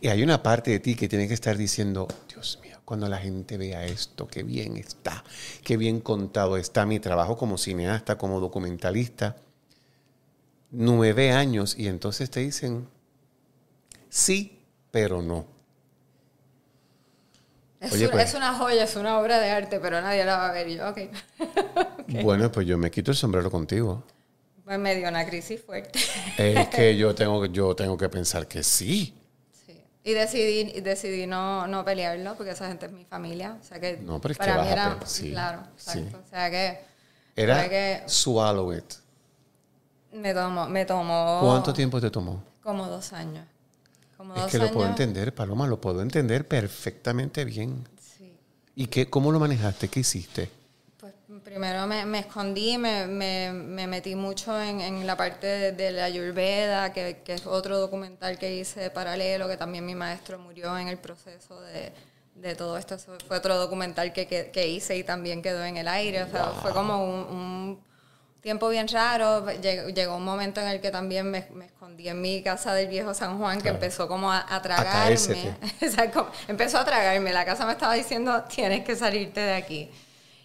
Y 0.00 0.08
hay 0.08 0.22
una 0.22 0.42
parte 0.42 0.70
de 0.70 0.78
ti 0.78 0.94
que 0.94 1.08
tiene 1.08 1.26
que 1.26 1.34
estar 1.34 1.56
diciendo, 1.56 2.06
Dios 2.28 2.60
mío, 2.62 2.78
cuando 2.84 3.08
la 3.08 3.18
gente 3.18 3.56
vea 3.58 3.84
esto, 3.84 4.28
qué 4.28 4.44
bien 4.44 4.76
está, 4.76 5.24
qué 5.64 5.76
bien 5.76 6.00
contado 6.00 6.56
está 6.56 6.86
mi 6.86 7.00
trabajo 7.00 7.36
como 7.36 7.58
cineasta, 7.58 8.16
como 8.16 8.38
documentalista. 8.38 9.36
Nueve 10.76 11.30
años 11.32 11.76
y 11.78 11.86
entonces 11.88 12.28
te 12.30 12.40
dicen, 12.40 12.88
sí, 14.08 14.60
pero 14.90 15.22
no. 15.22 15.46
es, 17.80 17.92
Oye, 17.92 18.04
una, 18.06 18.12
pues- 18.12 18.28
es 18.30 18.34
una 18.34 18.54
joya, 18.54 18.84
es 18.84 18.96
una 18.96 19.18
obra 19.20 19.38
de 19.38 19.50
arte, 19.50 19.78
pero 19.78 20.00
nadie 20.00 20.24
la 20.24 20.36
va 20.36 20.48
a 20.48 20.52
ver. 20.52 20.68
Yo, 20.68 20.88
ok. 20.90 20.98
Bueno, 22.22 22.50
pues 22.50 22.66
yo 22.66 22.78
me 22.78 22.90
quito 22.90 23.10
el 23.10 23.16
sombrero 23.16 23.50
contigo. 23.50 24.02
Pues 24.64 24.78
me 24.78 24.96
dio 24.96 25.08
una 25.08 25.26
crisis 25.26 25.60
fuerte. 25.60 25.98
Es 26.38 26.68
que 26.70 26.96
yo 26.96 27.14
tengo, 27.14 27.44
yo 27.46 27.76
tengo 27.76 27.96
que 27.98 28.08
pensar 28.08 28.48
que 28.48 28.62
sí. 28.62 29.14
Sí. 29.66 29.78
Y 30.02 30.12
decidí, 30.12 30.80
decidí 30.80 31.26
no, 31.26 31.66
no 31.66 31.84
pelearlo 31.84 32.34
porque 32.34 32.52
esa 32.52 32.66
gente 32.68 32.86
es 32.86 32.92
mi 32.92 33.04
familia. 33.04 33.58
O 33.60 33.64
sea 33.64 33.78
que 33.78 33.98
No, 33.98 34.20
pero 34.20 34.32
es 34.32 34.38
que 34.38 34.44
para 34.46 34.62
mí 34.62 34.68
a 34.68 34.72
era. 34.72 34.98
sí, 35.04 35.30
claro, 35.30 35.62
sí. 35.76 36.08
O 36.14 36.28
sea 36.30 36.50
que. 36.50 36.78
Era 37.36 37.68
que 37.68 38.02
swallow 38.06 38.72
it. 38.72 38.84
Me 40.14 40.32
tomó, 40.34 40.68
me 40.68 40.84
tomó. 40.84 41.40
¿Cuánto 41.42 41.72
tiempo 41.72 42.00
te 42.00 42.10
tomó? 42.10 42.42
Como 42.62 42.86
dos 42.88 43.12
años. 43.12 43.46
Como 44.16 44.34
Es 44.34 44.42
dos 44.42 44.50
que 44.52 44.58
lo 44.58 44.68
puedo 44.72 44.86
años. 44.86 45.00
entender, 45.00 45.34
Paloma, 45.34 45.66
lo 45.66 45.80
puedo 45.80 46.00
entender 46.00 46.46
perfectamente 46.48 47.44
bien. 47.44 47.86
Sí. 48.00 48.36
¿Y 48.76 48.86
qué, 48.86 49.10
cómo 49.10 49.30
lo 49.32 49.38
manejaste? 49.40 49.88
¿Qué 49.88 50.00
hiciste? 50.00 50.50
Pues 50.98 51.12
primero 51.42 51.86
me, 51.86 52.06
me 52.06 52.20
escondí, 52.20 52.78
me, 52.78 53.06
me, 53.06 53.52
me 53.52 53.86
metí 53.86 54.14
mucho 54.14 54.58
en, 54.60 54.80
en 54.80 55.06
la 55.06 55.16
parte 55.16 55.46
de, 55.46 55.72
de 55.72 55.90
la 55.90 56.04
Ayurveda, 56.04 56.92
que, 56.92 57.20
que 57.24 57.34
es 57.34 57.46
otro 57.46 57.78
documental 57.78 58.38
que 58.38 58.54
hice 58.56 58.88
paralelo, 58.90 59.48
que 59.48 59.56
también 59.56 59.84
mi 59.84 59.94
maestro 59.94 60.38
murió 60.38 60.78
en 60.78 60.88
el 60.88 60.96
proceso 60.96 61.60
de, 61.60 61.92
de 62.36 62.54
todo 62.54 62.78
esto. 62.78 62.94
Eso 62.94 63.12
fue 63.26 63.36
otro 63.36 63.58
documental 63.58 64.12
que, 64.12 64.26
que, 64.26 64.50
que 64.50 64.68
hice 64.68 64.96
y 64.96 65.04
también 65.04 65.42
quedó 65.42 65.62
en 65.64 65.76
el 65.76 65.88
aire. 65.88 66.22
O 66.22 66.30
sea, 66.30 66.46
fue 66.62 66.72
como 66.72 67.04
un, 67.04 67.36
un 67.36 67.80
tiempo 68.44 68.68
bien 68.68 68.86
raro. 68.88 69.50
Llegó, 69.60 69.88
llegó 69.88 70.16
un 70.16 70.24
momento 70.24 70.60
en 70.60 70.68
el 70.68 70.80
que 70.82 70.90
también 70.90 71.30
me, 71.30 71.48
me 71.54 71.64
escondí 71.64 72.08
en 72.08 72.20
mi 72.20 72.42
casa 72.42 72.74
del 72.74 72.88
viejo 72.88 73.14
San 73.14 73.38
Juan, 73.38 73.56
que 73.56 73.62
Claro. 73.62 73.76
empezó 73.76 74.06
como 74.06 74.30
a, 74.30 74.44
a 74.54 74.60
tragarme. 74.60 75.56
O 75.82 75.90
sea, 75.90 76.10
como- 76.12 76.30
empezó 76.46 76.78
a 76.78 76.84
tragarme. 76.84 77.32
La 77.32 77.46
casa 77.46 77.64
me 77.64 77.72
estaba 77.72 77.94
diciendo, 77.94 78.44
tienes 78.44 78.84
que 78.84 78.94
salirte 78.96 79.40
de 79.40 79.54
aquí. 79.54 79.90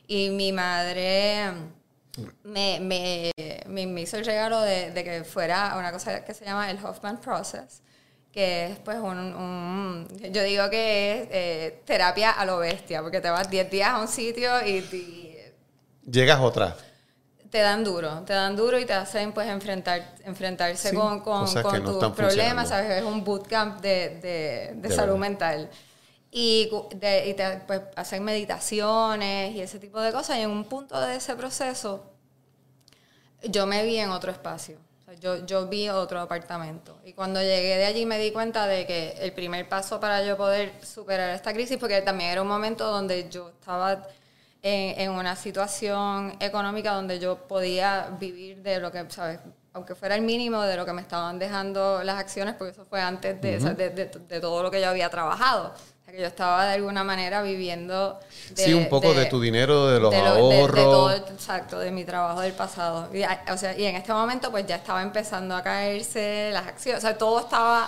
Y 0.08 0.30
mi 0.30 0.54
madre 0.54 1.52
me, 2.44 2.80
me, 2.80 3.32
me, 3.68 3.86
me 3.88 4.02
hizo 4.02 4.16
el 4.18 4.26
regalo 4.26 4.62
de, 4.62 4.92
de 4.92 5.04
que 5.04 5.24
fuera 5.26 5.76
una 5.78 5.92
cosa 5.92 6.24
que 6.24 6.34
se 6.34 6.46
llama 6.46 6.72
el 6.72 6.78
Hoffman 6.84 7.20
Process, 7.20 7.82
que 8.32 8.68
es 8.68 8.80
pues 8.80 8.98
un, 8.98 9.18
un- 9.36 10.08
yo 10.32 10.42
digo 10.44 10.70
que 10.70 11.22
es 11.24 11.28
eh, 11.32 11.82
terapia 11.86 12.32
a 12.32 12.46
lo 12.46 12.60
bestia, 12.60 13.02
porque 13.02 13.20
te 13.20 13.30
vas 13.30 13.50
10 13.50 13.70
días 13.70 13.90
a 13.90 14.00
un 14.00 14.08
sitio 14.08 14.66
y, 14.66 14.78
y 14.96 15.36
Llegas 16.10 16.40
otra. 16.40 16.76
Te 17.50 17.60
dan 17.60 17.84
duro, 17.84 18.22
te 18.26 18.34
dan 18.34 18.56
duro 18.56 18.78
y 18.80 18.86
te 18.86 18.94
hacen 18.94 19.34
pues 19.34 19.48
enfrentar, 19.48 20.16
enfrentarse 20.24 20.90
Sí, 20.90 20.96
con, 20.96 21.22
con, 21.22 21.42
cosas 21.42 21.64
con 21.64 21.72
que 21.74 21.80
no 21.80 21.98
tus 21.98 22.12
problemas. 22.12 22.70
¿sabes? 22.70 22.92
Es 22.92 23.04
un 23.04 23.24
bootcamp 23.24 23.82
de, 23.82 24.20
de, 24.22 24.72
de 24.76 24.90
De 24.90 24.90
salud 24.92 25.14
verdad. 25.14 25.20
mental. 25.20 25.70
Y, 26.32 26.70
y 27.26 27.34
te 27.34 27.62
pues, 27.66 27.82
hacen 27.96 28.24
meditaciones 28.24 29.56
y 29.56 29.62
ese 29.62 29.80
tipo 29.80 30.00
de 30.00 30.12
cosas. 30.12 30.38
Y 30.38 30.42
en 30.42 30.52
un 30.52 30.64
punto 30.66 31.00
de 31.02 31.16
ese 31.16 31.36
proceso, 31.36 32.04
yo 33.44 33.66
me 33.66 33.84
vi 33.84 33.98
en 33.98 34.10
otro 34.12 34.32
espacio. 34.32 34.78
O 35.02 35.06
sea, 35.06 35.14
yo, 35.16 35.46
yo 35.46 35.68
vi 35.68 35.90
otro 35.90 36.20
apartamento. 36.20 37.00
Y 37.04 37.14
cuando 37.14 37.42
llegué 37.42 37.78
de 37.78 37.86
allí 37.86 38.06
me 38.06 38.20
di 38.20 38.32
cuenta 38.32 38.68
de 38.68 38.86
que 38.86 39.16
el 39.22 39.34
primer 39.34 39.68
paso 39.68 40.00
para 40.00 40.24
yo 40.24 40.38
poder 40.38 40.74
superar 40.86 41.32
esta 41.32 41.52
crisis, 41.54 41.78
porque 41.78 42.02
también 42.02 42.30
era 42.32 42.42
un 42.44 42.48
momento 42.48 42.86
donde 42.92 43.28
yo 43.30 43.50
estaba 43.50 44.04
en, 44.62 45.00
en 45.00 45.12
una 45.12 45.36
situación 45.36 46.36
económica 46.40 46.94
donde 46.94 47.20
yo 47.20 47.38
podía 47.48 48.10
vivir 48.20 48.62
de 48.62 48.80
lo 48.80 48.92
que, 48.92 49.06
¿sabes? 49.10 49.40
Aunque 49.74 49.96
fuera 49.96 50.16
el 50.16 50.22
mínimo 50.22 50.62
de 50.64 50.76
lo 50.76 50.86
que 50.86 50.94
me 50.94 51.02
estaban 51.02 51.38
dejando 51.40 52.04
las 52.04 52.18
acciones, 52.20 52.56
porque 52.56 52.72
eso 52.74 52.86
fue 52.90 53.00
antes 53.02 53.40
de, 53.42 53.58
o 53.58 53.62
sea, 53.62 53.74
de, 53.74 53.90
de- 53.92 54.06
de 54.08 54.40
todo 54.42 54.64
lo 54.64 54.72
que 54.72 54.82
yo 54.82 54.90
había 54.90 55.10
trabajado. 55.10 55.74
Que 56.06 56.20
yo 56.22 56.26
estaba 56.26 56.66
de 56.66 56.74
alguna 56.74 57.04
manera 57.04 57.44
viviendo... 57.44 58.20
de- 58.50 58.64
sí, 58.64 58.74
un 58.74 58.90
poco 58.90 59.14
de, 59.14 59.28
tu 59.28 59.40
dinero, 59.40 59.86
de 59.90 60.00
los 60.00 60.10
de 60.10 60.18
lo- 60.24 60.34
de- 60.50 60.56
de 60.56 60.60
ahorros. 60.62 60.84
todo 60.84 61.12
exacto, 61.12 61.78
de 61.78 61.92
mi 61.92 62.04
trabajo 62.04 62.42
del 62.42 62.54
pasado. 62.54 63.10
Y, 63.16 63.22
o 63.52 63.58
sea, 63.58 63.78
y 63.78 63.86
en 63.86 63.96
este 63.96 64.12
momento 64.12 64.50
pues 64.50 64.66
ya 64.66 64.78
estaba 64.78 65.04
empezando 65.04 65.56
a 65.56 65.62
caerse 65.62 66.50
las 66.52 66.66
acciones, 66.66 67.04
o 67.04 67.08
sea, 67.08 67.16
todo 67.16 67.40
estaba... 67.42 67.88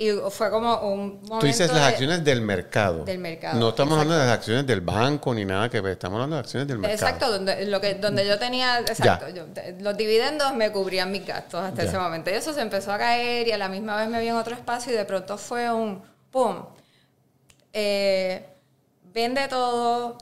Y 0.00 0.12
fue 0.30 0.48
como 0.48 0.76
un 0.92 1.14
momento 1.22 1.38
Tú 1.40 1.46
dices 1.46 1.68
las 1.72 1.80
de- 1.80 1.84
acciones 1.86 2.22
del 2.24 2.40
mercado. 2.40 3.04
Del 3.04 3.18
mercado, 3.18 3.58
No 3.58 3.70
estamos 3.70 3.94
hablando 3.94 4.14
de 4.14 4.26
las 4.26 4.38
acciones 4.38 4.64
del 4.64 4.80
banco 4.80 5.34
ni 5.34 5.44
nada 5.44 5.68
que 5.68 5.80
ver. 5.80 5.94
Estamos 5.94 6.14
hablando 6.18 6.36
de 6.36 6.40
acciones 6.40 6.68
del 6.68 6.78
mercado. 6.78 6.94
Exacto, 6.94 7.32
donde, 7.32 7.66
lo 7.66 7.80
que, 7.80 7.94
donde 7.94 8.24
yo 8.24 8.38
tenía, 8.38 8.78
exacto, 8.78 9.28
yo- 9.30 9.46
los 9.80 9.96
dividendos 9.96 10.54
me 10.54 10.70
cubrían 10.70 11.10
mis 11.10 11.26
gastos 11.26 11.60
hasta 11.64 11.82
Ya. 11.82 11.88
ese 11.88 11.98
momento. 11.98 12.30
Y 12.30 12.34
eso 12.34 12.52
se 12.54 12.60
empezó 12.60 12.92
a 12.92 12.98
caer 12.98 13.48
y 13.48 13.50
a 13.52 13.58
la 13.58 13.68
misma 13.68 13.96
vez 13.96 14.08
me 14.08 14.20
vi 14.20 14.28
en 14.28 14.36
otro 14.36 14.54
espacio 14.54 14.92
y 14.92 14.96
de 14.96 15.04
pronto 15.04 15.36
fue 15.36 15.68
un 15.72 16.00
¡pum! 16.30 16.64
Eh, 17.72 18.46
vende 19.12 19.48
todo, 19.48 20.16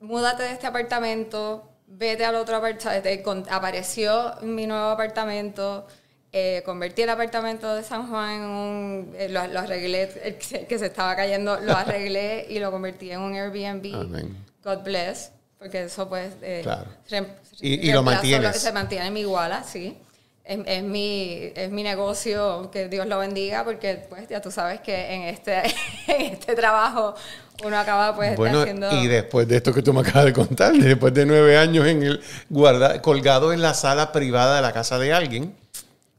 múdate 0.00 0.44
de 0.44 0.52
este 0.52 0.66
apartamento, 0.66 1.68
vete 1.86 2.24
al 2.24 2.36
otro 2.36 2.56
apartamento. 2.56 3.44
Apareció 3.50 4.34
mi 4.42 4.66
nuevo 4.66 4.86
apartamento. 4.88 5.86
Eh, 6.32 6.62
convertí 6.64 7.02
el 7.02 7.10
apartamento 7.10 7.74
de 7.74 7.82
San 7.82 8.08
Juan 8.08 8.30
en 8.30 8.42
un. 8.42 9.14
eh, 9.18 9.28
lo, 9.28 9.46
lo 9.48 9.60
arreglé, 9.60 10.10
el 10.22 10.36
que 10.36 10.44
se- 10.44 10.66
que 10.66 10.78
se 10.78 10.86
estaba 10.86 11.16
cayendo, 11.16 11.58
lo 11.60 11.76
arreglé 11.76 12.46
y 12.48 12.58
lo 12.58 12.70
convertí 12.70 13.10
en 13.10 13.20
un 13.20 13.34
Airbnb. 13.34 13.94
Amén. 13.94 14.36
God 14.64 14.78
bless. 14.84 15.32
porque 15.58 15.82
eso 15.84 16.08
pues... 16.08 16.32
eh, 16.42 16.60
Claro. 16.62 16.86
rem- 17.10 17.26
Y- 17.60 17.88
y 17.88 17.92
lo 17.92 18.02
mantienes. 18.02 18.52
que 18.52 18.58
Se 18.58 18.72
mantiene 18.72 19.06
en 19.08 19.12
mi 19.12 19.20
iguala, 19.20 19.62
sí. 19.64 19.96
Es, 20.44 20.58
es 20.66 20.82
mi, 20.82 21.52
es 21.54 21.70
mi 21.70 21.82
negocio, 21.82 22.70
que 22.72 22.88
Dios 22.88 23.06
lo 23.06 23.18
bendiga, 23.18 23.62
porque 23.64 24.06
pues 24.08 24.26
ya 24.28 24.40
tú 24.40 24.50
sabes 24.50 24.80
que 24.80 25.14
en 25.14 25.22
este, 25.24 25.62
en 26.08 26.20
este 26.32 26.54
trabajo 26.54 27.14
uno 27.62 27.78
acaba 27.78 28.16
pues 28.16 28.36
Bueno, 28.36 28.60
haciendo... 28.62 28.90
y 29.02 29.06
después 29.06 29.46
de 29.46 29.56
esto 29.58 29.72
que 29.74 29.82
tú 29.82 29.92
me 29.92 30.00
acabas 30.00 30.24
de 30.24 30.32
contar, 30.32 30.72
después 30.72 31.12
de 31.12 31.26
nueve 31.26 31.58
años 31.58 31.86
en 31.86 32.02
el 32.02 32.20
guarda, 32.48 33.02
colgado 33.02 33.52
en 33.52 33.60
la 33.60 33.74
sala 33.74 34.12
privada 34.12 34.56
de 34.56 34.62
la 34.62 34.72
casa 34.72 34.98
de 34.98 35.12
alguien 35.12 35.54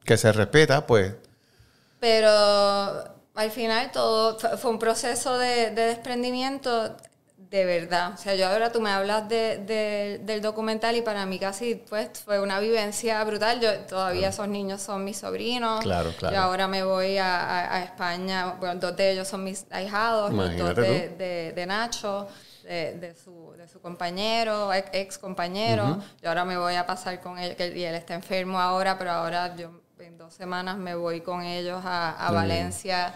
que 0.06 0.18
se 0.18 0.32
respeta, 0.32 0.86
pues 0.88 1.14
Pero 2.00 2.30
al 3.36 3.52
final 3.52 3.92
todo 3.92 4.38
fue 4.58 4.72
un 4.72 4.80
proceso 4.80 5.38
de, 5.38 5.72
de 5.72 5.84
desprendimiento 5.86 6.96
de 7.38 7.66
verdad. 7.66 8.14
O 8.14 8.18
sea, 8.18 8.34
yo 8.36 8.48
ahora 8.48 8.72
tú 8.72 8.80
me 8.80 8.90
hablas 8.90 9.28
de, 9.28 9.58
de- 9.58 10.22
del 10.24 10.42
documental 10.42 10.96
y 10.96 11.02
para 11.02 11.26
mí 11.26 11.38
casi 11.38 11.76
pues 11.76 12.10
fue 12.24 12.40
una 12.40 12.60
vivencia 12.62 13.22
brutal. 13.26 13.60
Yo 13.60 13.78
todavía 13.82 14.30
esos 14.30 14.48
niños 14.48 14.82
son 14.82 15.04
mis 15.04 15.18
sobrinos. 15.18 15.82
Claro, 15.82 16.14
claro. 16.18 16.34
Yo 16.36 16.42
ahora 16.42 16.68
me 16.70 16.84
voy 16.84 17.18
a, 17.18 17.42
a- 17.42 17.76
a 17.76 17.84
España. 17.84 18.56
Bueno, 18.60 18.76
dos 18.80 18.96
de 18.96 19.12
ellos 19.12 19.28
son 19.28 19.44
mis 19.44 19.66
ahijados, 19.70 20.32
dos 20.58 20.76
de, 20.76 21.10
de- 21.10 21.52
de 21.54 21.66
Nacho. 21.66 22.28
De, 22.64 23.14
su, 23.22 23.52
de 23.58 23.68
su 23.68 23.82
compañero, 23.82 24.72
ex, 24.94 25.18
compañero. 25.18 26.00
Yo 26.22 26.30
ahora 26.30 26.46
me 26.46 26.58
voy 26.58 26.76
a 26.76 26.86
pasar 26.86 27.20
con 27.20 27.38
él, 27.38 27.56
que 27.58 27.66
él- 27.66 27.76
y 27.76 27.84
él 27.84 27.96
está 27.96 28.14
enfermo 28.14 28.62
ahora, 28.62 28.98
pero 28.98 29.12
ahora 29.12 29.54
yo 29.58 29.81
en 30.02 30.18
dos 30.18 30.34
semanas 30.34 30.78
me 30.78 30.96
voy 30.96 31.22
con 31.22 31.44
ellos 31.44 31.82
a. 31.86 32.30
Valencia 32.32 33.14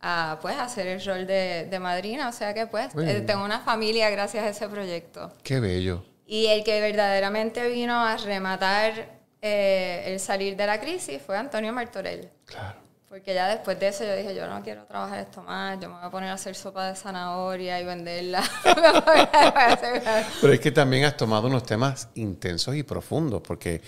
a 0.00 0.38
pues 0.42 0.56
hacer 0.56 0.86
el 0.86 1.04
rol 1.04 1.26
de, 1.26 1.66
de 1.70 1.78
madrina. 1.78 2.28
O 2.28 2.32
sea 2.32 2.54
que 2.54 2.66
pues 2.66 2.94
eh, 2.96 3.22
tengo 3.26 3.44
una 3.44 3.60
familia 3.60 4.10
gracias 4.10 4.44
a 4.44 4.48
ese 4.50 4.68
proyecto. 4.68 5.32
qué 5.42 5.60
bello. 5.60 6.04
Y 6.26 6.46
el 6.46 6.64
que 6.64 6.80
verdaderamente 6.80 7.68
vino 7.68 7.94
a 7.94 8.16
rematar 8.16 9.16
eh, 9.40 10.04
el 10.06 10.20
salir 10.20 10.56
de 10.56 10.66
la 10.66 10.80
crisis 10.80 11.22
fue 11.22 11.36
Antonio 11.36 11.72
Martorell. 11.72 12.28
Claro. 12.44 12.80
Porque 13.08 13.32
ya 13.32 13.48
después 13.48 13.78
de 13.78 13.88
eso 13.88 14.04
yo 14.04 14.14
dije, 14.16 14.34
yo 14.34 14.46
no 14.48 14.62
quiero 14.62 14.84
trabajar 14.84 15.20
esto 15.20 15.40
más, 15.42 15.78
yo 15.80 15.88
me 15.88 15.94
voy 15.94 16.04
a 16.04 16.10
poner 16.10 16.30
a 16.30 16.32
hacer 16.34 16.56
sopa 16.56 16.88
de 16.88 16.96
zanahoria 16.96 17.80
y 17.80 17.84
venderla. 17.84 18.42
Pero 20.40 20.52
es 20.52 20.60
que 20.60 20.72
también 20.72 21.04
has 21.04 21.16
tomado 21.16 21.46
unos 21.46 21.62
temas 21.62 22.08
intensos 22.16 22.74
y 22.74 22.82
profundos, 22.82 23.40
porque, 23.42 23.80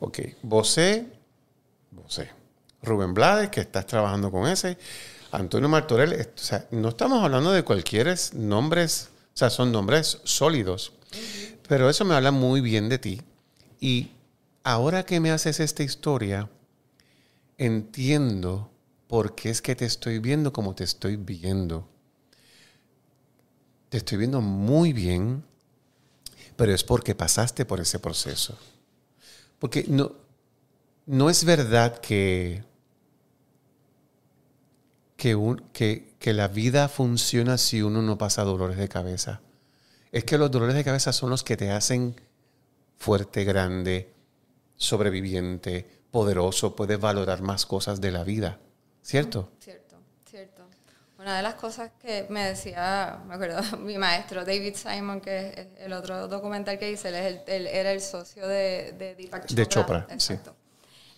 ok, 0.00 0.18
Bosé, 0.42 1.06
Rubén 2.82 3.14
Blades, 3.14 3.50
que 3.50 3.60
estás 3.60 3.86
trabajando 3.86 4.30
con 4.30 4.48
ese, 4.48 4.76
Antonio 5.30 5.68
Martorell, 5.68 6.12
est- 6.12 6.38
o 6.38 6.42
sea, 6.42 6.66
no 6.72 6.90
estamos 6.90 7.22
hablando 7.22 7.52
de 7.52 7.62
cualquier 7.62 8.14
nombres, 8.34 9.08
o 9.34 9.36
sea, 9.36 9.50
son 9.50 9.72
nombres 9.72 10.18
sólidos, 10.24 10.92
pero 11.68 11.88
eso 11.88 12.04
me 12.04 12.14
habla 12.14 12.32
muy 12.32 12.60
bien 12.60 12.88
de 12.88 12.98
ti. 12.98 13.22
Y 13.80 14.10
ahora 14.64 15.04
que 15.04 15.20
me 15.20 15.30
haces 15.30 15.60
esta 15.60 15.82
historia, 15.82 16.50
entiendo 17.58 18.70
por 19.06 19.34
qué 19.34 19.50
es 19.50 19.62
que 19.62 19.76
te 19.76 19.84
estoy 19.84 20.18
viendo 20.18 20.52
como 20.52 20.74
te 20.74 20.84
estoy 20.84 21.16
viendo. 21.16 21.88
Te 23.88 23.98
estoy 23.98 24.18
viendo 24.18 24.40
muy 24.40 24.92
bien, 24.92 25.44
pero 26.56 26.72
es 26.74 26.82
porque 26.84 27.14
pasaste 27.14 27.64
por 27.64 27.80
ese 27.80 27.98
proceso. 27.98 28.56
Porque 29.58 29.84
no, 29.88 30.12
no 31.12 31.28
es 31.28 31.44
verdad 31.44 31.98
que, 31.98 32.64
que, 35.16 35.34
un- 35.34 35.58
que- 35.72 36.14
que 36.18 36.32
la 36.32 36.48
vida 36.48 36.88
funciona 36.88 37.58
si 37.58 37.82
uno 37.82 38.02
no 38.02 38.18
pasa 38.18 38.42
dolores 38.44 38.76
de 38.78 38.88
cabeza. 38.88 39.40
Es 40.10 40.24
que 40.24 40.38
los 40.38 40.50
dolores 40.50 40.74
de 40.74 40.84
cabeza 40.84 41.12
son 41.12 41.30
los 41.30 41.42
que 41.44 41.56
te 41.56 41.70
hacen 41.70 42.14
fuerte, 42.96 43.44
grande, 43.44 44.12
sobreviviente, 44.76 45.86
poderoso, 46.10 46.74
puedes 46.76 46.98
valorar 46.98 47.42
más 47.42 47.66
cosas 47.66 48.00
de 48.00 48.10
la 48.10 48.24
vida. 48.24 48.58
¿Cierto? 49.02 49.50
Cierto, 49.58 49.96
cierto. 50.28 50.62
Una 51.18 51.36
de 51.36 51.42
las 51.42 51.54
cosas 51.54 51.90
que 52.00 52.26
me 52.30 52.44
decía, 52.46 53.22
me 53.26 53.34
acuerdo, 53.34 53.60
mi 53.78 53.98
maestro 53.98 54.44
David 54.44 54.74
Simon, 54.76 55.20
que 55.20 55.48
es 55.48 55.66
el 55.84 55.92
otro 55.92 56.26
documental 56.28 56.78
que 56.78 56.90
hice, 56.90 57.08
él, 57.08 57.14
es 57.14 57.26
el- 57.26 57.42
él 57.46 57.66
era 57.66 57.92
el 57.92 58.00
socio 58.00 58.46
de, 58.48 58.94
de 58.98 59.14
Deepak 59.14 59.46
Chopra. 59.46 59.54
De 59.62 59.68
Chopra, 59.68 60.06
sí. 60.18 60.38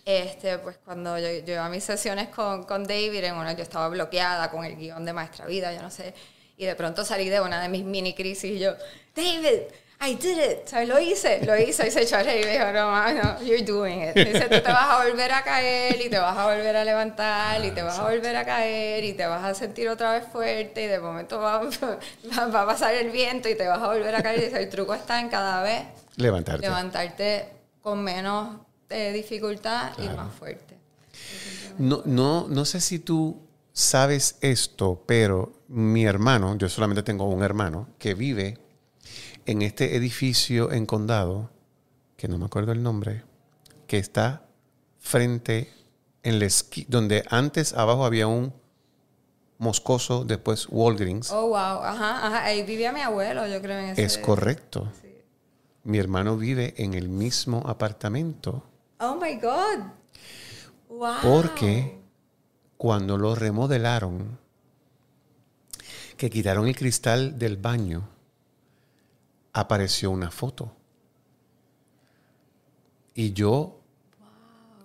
Exacto. 0.04 0.46
Este, 0.46 0.58
pues 0.58 0.78
cuando 0.84 1.18
yo, 1.18 1.28
yo 1.44 1.54
iba 1.54 1.64
a 1.64 1.68
mis 1.68 1.84
sesiones 1.84 2.28
con, 2.28 2.64
con 2.64 2.84
David, 2.84 3.24
en 3.24 3.34
una 3.34 3.52
yo 3.54 3.62
estaba 3.62 3.88
bloqueada 3.88 4.50
con 4.50 4.64
el 4.64 4.76
guion 4.76 5.04
de 5.04 5.12
Maestra 5.12 5.46
Vida, 5.46 5.72
yo 5.72 5.82
no 5.82 5.90
sé, 5.90 6.14
y 6.56 6.66
de 6.66 6.74
pronto 6.74 7.04
salí 7.04 7.28
de 7.28 7.40
una 7.40 7.60
de 7.62 7.68
mis 7.68 7.84
mini 7.84 8.14
crisis 8.14 8.52
y 8.52 8.58
yo, 8.58 8.74
David, 9.14 9.62
I 10.00 10.16
did 10.16 10.38
it, 10.38 10.66
¿sabes? 10.66 10.88
Lo 10.88 10.98
hice, 10.98 11.44
lo 11.46 11.56
hice, 11.56 11.86
y 11.86 11.90
se 11.90 12.02
echó 12.02 12.16
a 12.16 12.22
reír 12.22 12.42
y 12.42 12.46
me 12.46 12.52
dijo, 12.52 12.72
no, 12.72 13.12
no, 13.14 13.42
you're 13.42 13.62
doing 13.62 14.02
it. 14.02 14.14
Dice, 14.14 14.42
tú 14.50 14.60
te 14.60 14.72
vas 14.72 14.90
a 14.90 15.04
volver 15.04 15.32
a 15.32 15.42
caer 15.42 15.98
y 15.98 16.10
te 16.10 16.18
vas 16.18 16.36
a 16.36 16.44
volver 16.44 16.76
a 16.76 16.84
levantar 16.84 17.64
y 17.64 17.70
te 17.70 17.82
vas 17.82 17.98
a 17.98 18.02
volver 18.02 18.36
a 18.36 18.44
caer 18.44 19.02
y 19.04 19.14
te 19.14 19.24
vas 19.24 19.42
a 19.42 19.54
sentir 19.54 19.88
otra 19.88 20.12
vez 20.12 20.24
fuerte 20.30 20.82
y 20.82 20.86
de 20.88 20.98
momento 20.98 21.38
va, 21.40 21.60
va, 21.60 22.46
va 22.54 22.62
a 22.62 22.66
pasar 22.66 22.94
el 22.94 23.10
viento 23.10 23.48
y 23.48 23.54
te 23.54 23.66
vas 23.66 23.80
a 23.80 23.86
volver 23.86 24.14
a 24.14 24.22
caer. 24.22 24.40
Y 24.40 24.44
dice, 24.46 24.58
el 24.58 24.68
truco 24.68 24.94
está 24.94 25.20
en 25.20 25.28
cada 25.30 25.62
vez 25.62 25.84
Levantarte. 26.16 26.66
levantarte 26.66 27.48
con 27.80 28.02
menos 28.02 28.58
eh, 28.94 29.12
dificultad 29.12 29.92
y 29.98 30.08
más 30.16 30.32
fuerte. 30.34 30.76
No, 31.78 32.02
no, 32.04 32.46
no 32.48 32.64
sé 32.64 32.80
si 32.80 32.98
tú 32.98 33.40
sabes 33.72 34.36
esto, 34.40 35.02
pero 35.06 35.62
mi 35.68 36.04
hermano, 36.04 36.56
yo 36.56 36.68
solamente 36.68 37.02
tengo 37.02 37.28
un 37.28 37.42
hermano 37.42 37.88
que 37.98 38.14
vive 38.14 38.58
en 39.46 39.62
este 39.62 39.96
edificio 39.96 40.72
en 40.72 40.86
Condado, 40.86 41.50
que 42.16 42.28
no 42.28 42.38
me 42.38 42.46
acuerdo 42.46 42.72
el 42.72 42.82
nombre, 42.82 43.24
que 43.86 43.98
está 43.98 44.46
frente 45.00 45.72
en 46.22 46.38
la 46.38 46.46
esqui- 46.46 46.86
donde 46.88 47.24
antes 47.28 47.74
abajo 47.74 48.04
había 48.04 48.26
un 48.26 48.52
moscoso, 49.58 50.24
después 50.24 50.66
Walgreens. 50.70 51.30
Oh, 51.30 51.48
wow, 51.48 51.56
ajá, 51.56 52.26
ajá. 52.26 52.44
Ahí 52.44 52.62
vivía 52.62 52.92
mi 52.92 53.00
abuelo, 53.00 53.46
yo 53.46 53.60
creo 53.60 53.78
en 53.78 53.84
ese. 53.90 54.04
es 54.04 54.18
correcto. 54.18 54.90
Sí. 55.02 55.08
Mi 55.84 55.98
hermano 55.98 56.36
vive 56.36 56.74
en 56.78 56.94
el 56.94 57.08
mismo 57.08 57.62
apartamento 57.66 58.64
Oh 59.00 59.16
my 59.20 59.34
God. 59.34 59.92
Wow. 60.88 61.16
Porque 61.22 62.00
cuando 62.76 63.18
lo 63.18 63.34
remodelaron, 63.34 64.38
que 66.16 66.30
quitaron 66.30 66.68
el 66.68 66.76
cristal 66.76 67.38
del 67.38 67.56
baño, 67.56 68.08
apareció 69.52 70.10
una 70.10 70.30
foto. 70.30 70.72
Y 73.14 73.32
yo 73.32 73.80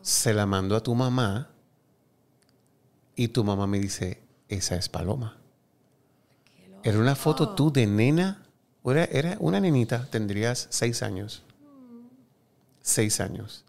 se 0.01 0.33
la 0.33 0.45
mando 0.45 0.75
a 0.75 0.83
tu 0.83 0.95
mamá 0.95 1.49
y 3.15 3.27
tu 3.29 3.43
mamá 3.43 3.67
me 3.67 3.79
dice, 3.79 4.21
esa 4.47 4.75
es 4.75 4.87
Paloma. 4.89 5.37
Era 6.83 6.97
una 6.97 7.15
foto 7.15 7.49
tú 7.49 7.71
de 7.71 7.85
nena, 7.85 8.45
era, 8.85 9.03
era 9.05 9.37
una 9.39 9.59
nenita, 9.59 10.07
tendrías 10.09 10.67
seis 10.69 11.03
años. 11.03 11.43
Seis 12.81 13.19
años. 13.19 13.65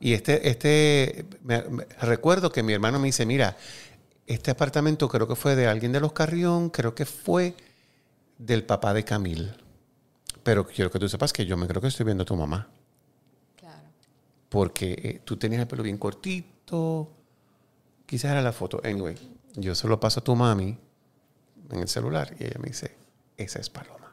Y 0.00 0.12
este, 0.12 0.48
este, 0.48 1.26
me- 1.42 1.62
me- 1.62 1.84
recuerdo 2.00 2.50
que 2.52 2.62
mi 2.62 2.72
hermano 2.72 2.98
me 2.98 3.06
dice, 3.06 3.24
mira, 3.26 3.56
este 4.26 4.50
apartamento 4.50 5.08
creo 5.08 5.26
que 5.28 5.36
fue 5.36 5.56
de 5.56 5.66
alguien 5.66 5.92
de 5.92 6.00
los 6.00 6.12
Carrión, 6.12 6.70
creo 6.70 6.94
que 6.94 7.06
fue 7.06 7.54
del 8.38 8.64
papá 8.64 8.92
de 8.92 9.04
Camil. 9.04 9.54
Pero 10.42 10.66
quiero 10.66 10.90
que 10.90 10.98
tú 10.98 11.08
sepas 11.08 11.32
que 11.32 11.46
yo 11.46 11.56
me 11.56 11.66
creo 11.66 11.80
que 11.80 11.88
estoy 11.88 12.04
viendo 12.04 12.22
a 12.22 12.26
tu 12.26 12.36
mamá. 12.36 12.68
Claro. 13.56 13.88
Porque 14.48 14.92
eh, 14.92 15.20
tú 15.24 15.36
tenías 15.36 15.62
el 15.62 15.66
pelo 15.68 15.82
bien 15.82 15.98
cortito. 15.98 17.10
Quizás 18.04 18.30
era 18.32 18.42
la 18.42 18.52
foto. 18.52 18.80
Anyway, 18.84 19.16
yo 19.54 19.74
se 19.74 19.88
lo 19.88 19.98
paso 19.98 20.20
a 20.20 20.24
tu 20.24 20.36
mami 20.36 20.78
en 21.70 21.78
el 21.80 21.88
celular 21.88 22.34
y 22.38 22.44
ella 22.44 22.58
me 22.60 22.68
dice, 22.68 22.94
esa 23.36 23.58
es 23.58 23.70
Paloma. 23.70 24.05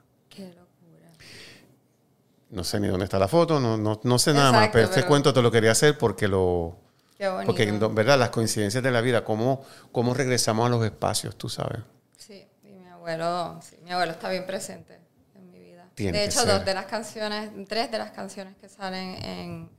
No 2.53 2.63
sé 2.63 2.79
ni 2.79 2.87
dónde 2.87 3.05
está 3.05 3.17
la 3.17 3.27
foto, 3.27 3.59
no, 3.59 3.77
no, 3.77 3.99
no 4.03 4.19
sé 4.19 4.31
nada 4.31 4.51
más, 4.51 4.69
pero 4.71 4.85
este 4.85 5.05
cuento 5.07 5.33
te 5.33 5.41
lo 5.41 5.49
quería 5.51 5.71
hacer 5.71 5.97
porque 5.97 6.27
lo... 6.27 6.77
Qué 7.17 7.27
bonito. 7.27 7.47
Porque, 7.47 7.71
¿verdad? 7.95 8.19
Las 8.19 8.29
coincidencias 8.29 8.83
de 8.83 8.91
la 8.91 9.01
vida, 9.01 9.23
cómo, 9.23 9.63
cómo 9.91 10.13
regresamos 10.13 10.67
a 10.67 10.69
los 10.69 10.85
espacios, 10.85 11.35
tú 11.35 11.49
sabes. 11.49 11.79
Sí, 12.15 12.45
y 12.63 12.67
mi 12.73 12.87
abuelo, 12.87 13.59
sí, 13.61 13.77
mi 13.83 13.91
abuelo 13.91 14.11
está 14.11 14.29
bien 14.29 14.45
presente 14.45 14.99
en 15.35 15.49
mi 15.49 15.59
vida. 15.59 15.87
Tiene 15.95 16.19
de 16.19 16.25
hecho, 16.25 16.45
dos 16.45 16.63
de 16.63 16.73
las 16.75 16.85
canciones, 16.85 17.49
tres 17.67 17.89
de 17.91 17.97
las 17.97 18.11
canciones 18.11 18.55
que 18.61 18.69
salen 18.69 19.23
en, 19.23 19.69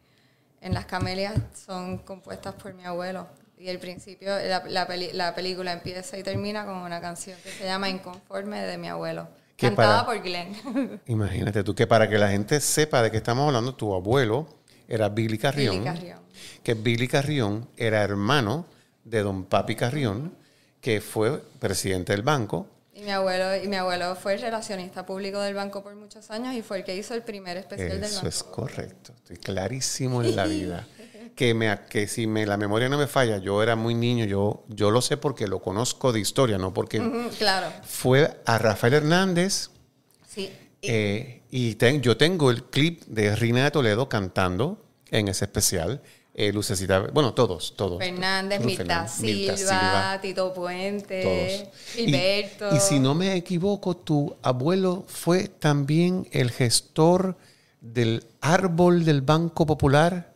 en 0.60 0.74
Las 0.74 0.86
Camelias 0.86 1.34
son 1.66 1.98
compuestas 1.98 2.54
por 2.54 2.74
mi 2.74 2.84
abuelo. 2.84 3.28
Y 3.56 3.68
el 3.68 3.78
principio, 3.78 4.30
la, 4.36 4.64
la 4.66 4.86
peli- 4.88 5.12
la 5.12 5.32
película 5.32 5.72
empieza 5.72 6.18
y 6.18 6.24
termina 6.24 6.64
con 6.66 6.74
una 6.76 7.00
canción 7.00 7.38
que 7.42 7.50
se 7.50 7.64
llama 7.64 7.88
Inconforme 7.88 8.62
de 8.62 8.78
mi 8.78 8.88
abuelo. 8.88 9.28
Que 9.56 9.68
Cantada 9.68 10.04
para- 10.04 10.18
por 10.18 10.22
Glenn. 10.24 11.00
Imagínate 11.06 11.62
tú 11.62 11.74
que 11.74 11.86
para 11.86 12.08
que 12.08 12.18
la 12.18 12.28
gente 12.30 12.60
sepa 12.60 13.02
de 13.02 13.10
qué 13.10 13.18
estamos 13.18 13.46
hablando, 13.46 13.74
tu 13.74 13.94
abuelo 13.94 14.48
era 14.88 15.08
Billy 15.08 15.38
Carrión. 15.38 15.74
Billy 15.76 15.84
Carrión. 15.84 16.18
Que 16.62 16.74
Billy 16.74 17.06
Carrión 17.08 17.68
era 17.76 18.02
hermano 18.02 18.66
de 19.04 19.22
don 19.22 19.44
Papi 19.44 19.76
Carrión, 19.76 20.34
que 20.80 21.00
fue 21.00 21.40
presidente 21.60 22.12
del 22.12 22.22
banco. 22.22 22.66
Y 22.94 23.02
mi 23.02 23.10
abuelo, 23.10 23.56
y 23.62 23.66
mi 23.68 23.76
abuelo 23.76 24.14
fue 24.16 24.34
el 24.34 24.40
relacionista 24.40 25.04
público 25.06 25.40
del 25.40 25.54
banco 25.54 25.82
por 25.82 25.94
muchos 25.96 26.30
años 26.30 26.54
y 26.54 26.62
fue 26.62 26.78
el 26.78 26.84
que 26.84 26.96
hizo 26.96 27.14
el 27.14 27.22
primer 27.22 27.56
especial 27.56 27.90
del 27.90 28.04
Eso 28.04 28.16
banco. 28.16 28.28
es 28.28 28.42
correcto. 28.42 29.12
Estoy 29.16 29.36
clarísimo 29.36 30.22
en 30.22 30.36
la 30.36 30.44
vida. 30.46 30.86
Que, 31.34 31.52
me, 31.54 31.76
que 31.90 32.06
si 32.06 32.26
me, 32.28 32.46
la 32.46 32.56
memoria 32.56 32.88
no 32.88 32.96
me 32.96 33.06
falla, 33.08 33.38
yo 33.38 33.62
era 33.62 33.74
muy 33.74 33.94
niño, 33.94 34.24
yo, 34.24 34.64
yo 34.68 34.90
lo 34.92 35.00
sé 35.02 35.16
porque 35.16 35.48
lo 35.48 35.60
conozco 35.60 36.12
de 36.12 36.20
historia, 36.20 36.58
no 36.58 36.72
porque 36.72 36.98
claro, 37.38 37.66
fue 37.82 38.40
a 38.46 38.58
Rafael 38.58 38.94
Hernández 38.94 39.70
sí. 40.28 40.50
Y- 40.80 40.88
eh, 40.90 41.42
y 41.50 41.74
ten- 41.76 42.02
yo 42.02 42.16
tengo 42.16 42.50
el 42.50 42.64
clip 42.64 43.02
de 43.06 43.34
Rina 43.36 43.64
de 43.64 43.70
Toledo 43.70 44.08
cantando 44.08 44.84
en 45.10 45.28
ese 45.28 45.44
especial. 45.46 46.02
Eh, 46.36 46.52
Lucecita, 46.52 46.98
bueno, 47.12 47.32
todos, 47.32 47.74
todos. 47.76 47.98
Fernández, 48.00 48.60
Fernández, 48.76 49.12
Silva, 49.12 50.18
Tito 50.20 50.52
Puente, 50.52 51.22
todos. 51.22 52.74
Y, 52.76 52.80
si 52.80 52.98
no 52.98 53.14
me 53.14 53.34
equivoco, 53.36 53.96
tu 53.96 54.34
abuelo 54.42 55.04
fue 55.06 55.46
también 55.46 56.28
el 56.32 56.50
gestor 56.50 57.36
del 57.80 58.24
árbol 58.40 59.04
del 59.04 59.22
Banco 59.22 59.64
Popular, 59.64 60.33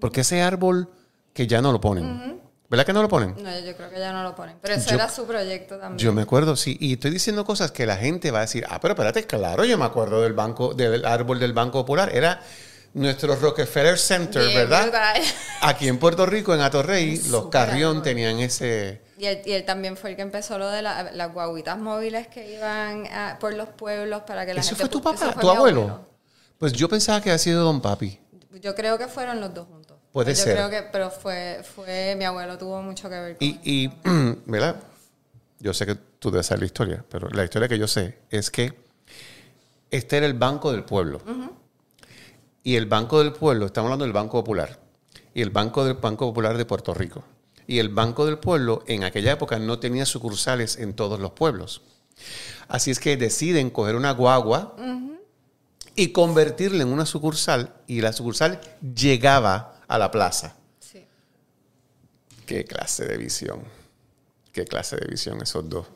porque 0.00 0.20
ese 0.22 0.42
árbol 0.42 0.88
que 1.32 1.46
ya 1.46 1.60
no 1.60 1.72
lo 1.72 1.80
ponen, 1.80 2.40
¿verdad 2.68 2.84
que 2.86 2.92
no 2.92 3.02
lo 3.02 3.08
ponen? 3.08 3.34
No, 3.42 3.58
yo 3.60 3.76
creo 3.76 3.90
que 3.90 3.98
ya 3.98 4.12
no 4.12 4.22
lo 4.22 4.34
ponen. 4.34 4.56
Pero 4.62 4.74
eso 4.74 4.88
Yo- 4.90 4.94
era 4.96 5.08
su 5.08 5.26
proyecto 5.26 5.76
también. 5.78 5.98
Yo 5.98 6.12
me 6.12 6.22
acuerdo, 6.22 6.56
sí, 6.56 6.76
y 6.80 6.94
estoy 6.94 7.10
diciendo 7.10 7.44
cosas 7.44 7.70
que 7.72 7.86
la 7.86 7.96
gente 7.96 8.30
va 8.30 8.38
a 8.38 8.42
decir, 8.42 8.64
ah, 8.68 8.80
pero 8.80 8.92
espérate, 8.94 9.24
claro, 9.26 9.64
yo 9.64 9.76
me 9.78 9.84
acuerdo 9.84 10.22
del 10.22 10.32
banco, 10.32 10.74
del 10.74 11.04
árbol 11.04 11.38
del 11.38 11.52
Banco 11.52 11.80
Popular, 11.80 12.10
era 12.14 12.40
nuestro 12.94 13.36
Rockefeller 13.36 13.98
Center, 13.98 14.42
Bien 14.46 14.54
¿verdad? 14.54 14.82
brutal. 14.84 15.22
Aquí 15.60 15.86
en 15.88 15.98
Puerto 15.98 16.24
Rico, 16.24 16.54
en 16.54 16.62
Atorrey, 16.62 17.20
los 17.28 17.48
Carrión 17.48 17.90
árbol. 17.90 18.02
tenían 18.02 18.38
ese... 18.38 19.02
Y 19.18 19.26
él, 19.26 19.42
y 19.44 19.52
él 19.52 19.64
también 19.66 19.96
fue 19.98 20.10
el 20.10 20.16
que 20.16 20.22
empezó 20.22 20.58
lo 20.58 20.70
de 20.70 20.80
la- 20.82 21.10
las 21.12 21.32
guaguitas 21.32 21.78
móviles 21.78 22.26
que 22.28 22.54
iban 22.54 23.06
a- 23.12 23.36
por 23.38 23.52
los 23.54 23.68
pueblos 23.68 24.22
para 24.26 24.46
que 24.46 24.54
la 24.54 24.60
¿Eso 24.60 24.70
gente... 24.70 24.82
fue 24.84 24.88
tu 24.88 24.98
eso 24.98 25.04
papá, 25.04 25.32
fue 25.34 25.40
tu 25.42 25.46
mi 25.50 25.54
abuelo? 25.56 26.06
Pues 26.58 26.72
yo 26.72 26.88
pensaba 26.88 27.20
que 27.20 27.28
había 27.30 27.38
sido 27.38 27.64
Don 27.64 27.82
Papi. 27.82 28.18
Yo 28.62 28.74
creo 28.74 28.96
que 28.96 29.06
fueron 29.08 29.40
los 29.40 29.52
dos 29.52 29.66
juntos. 29.68 29.85
Puede 30.16 30.34
yo 30.34 30.44
ser. 30.44 30.54
creo 30.54 30.70
que, 30.70 30.80
pero 30.90 31.10
fue, 31.10 31.60
fue, 31.62 32.14
mi 32.16 32.24
abuelo 32.24 32.56
tuvo 32.56 32.80
mucho 32.80 33.06
que 33.10 33.20
ver 33.20 33.36
con 33.36 33.46
Y, 33.46 33.60
y 33.62 33.92
¿verdad? 34.46 34.76
Yo 35.58 35.74
sé 35.74 35.84
que 35.84 35.94
tú 35.94 36.30
debes 36.30 36.46
saber 36.46 36.60
la 36.60 36.64
historia, 36.64 37.04
pero 37.10 37.28
la 37.28 37.44
historia 37.44 37.68
que 37.68 37.78
yo 37.78 37.86
sé 37.86 38.16
es 38.30 38.50
que 38.50 38.72
este 39.90 40.16
era 40.16 40.24
el 40.24 40.32
Banco 40.32 40.72
del 40.72 40.84
Pueblo. 40.84 41.20
Y 42.62 42.76
el 42.76 42.86
Banco 42.86 43.18
del 43.18 43.34
Pueblo, 43.34 43.66
estamos 43.66 43.88
hablando 43.88 44.06
del 44.06 44.14
Banco 44.14 44.38
Popular, 44.38 44.80
y 45.34 45.42
el 45.42 45.50
Banco 45.50 45.84
del 45.84 45.96
Banco 45.96 46.28
Popular 46.28 46.56
de 46.56 46.64
Puerto 46.64 46.94
Rico. 46.94 47.22
Y 47.66 47.78
el 47.78 47.90
Banco 47.90 48.24
del 48.24 48.38
Pueblo 48.38 48.84
en 48.86 49.04
aquella 49.04 49.32
época 49.32 49.58
no 49.58 49.80
tenía 49.80 50.06
sucursales 50.06 50.78
en 50.78 50.94
todos 50.94 51.20
los 51.20 51.32
pueblos. 51.32 51.82
Así 52.68 52.90
es 52.90 53.00
que 53.00 53.18
deciden 53.18 53.68
coger 53.68 53.94
una 53.96 54.12
guagua 54.12 54.76
y 55.94 56.08
convertirla 56.12 56.84
en 56.84 56.88
una 56.88 57.04
sucursal, 57.04 57.74
y 57.86 58.00
la 58.00 58.14
sucursal 58.14 58.62
llegaba 58.80 59.75
a 59.88 59.98
la 59.98 60.10
plaza. 60.10 60.54
Sí. 60.80 61.04
Qué 62.46 62.64
clase 62.64 63.06
de 63.06 63.16
visión. 63.16 63.62
Qué 64.52 64.64
clase 64.64 64.96
de 64.96 65.06
visión 65.06 65.40
esos 65.42 65.68
dos. 65.68 65.86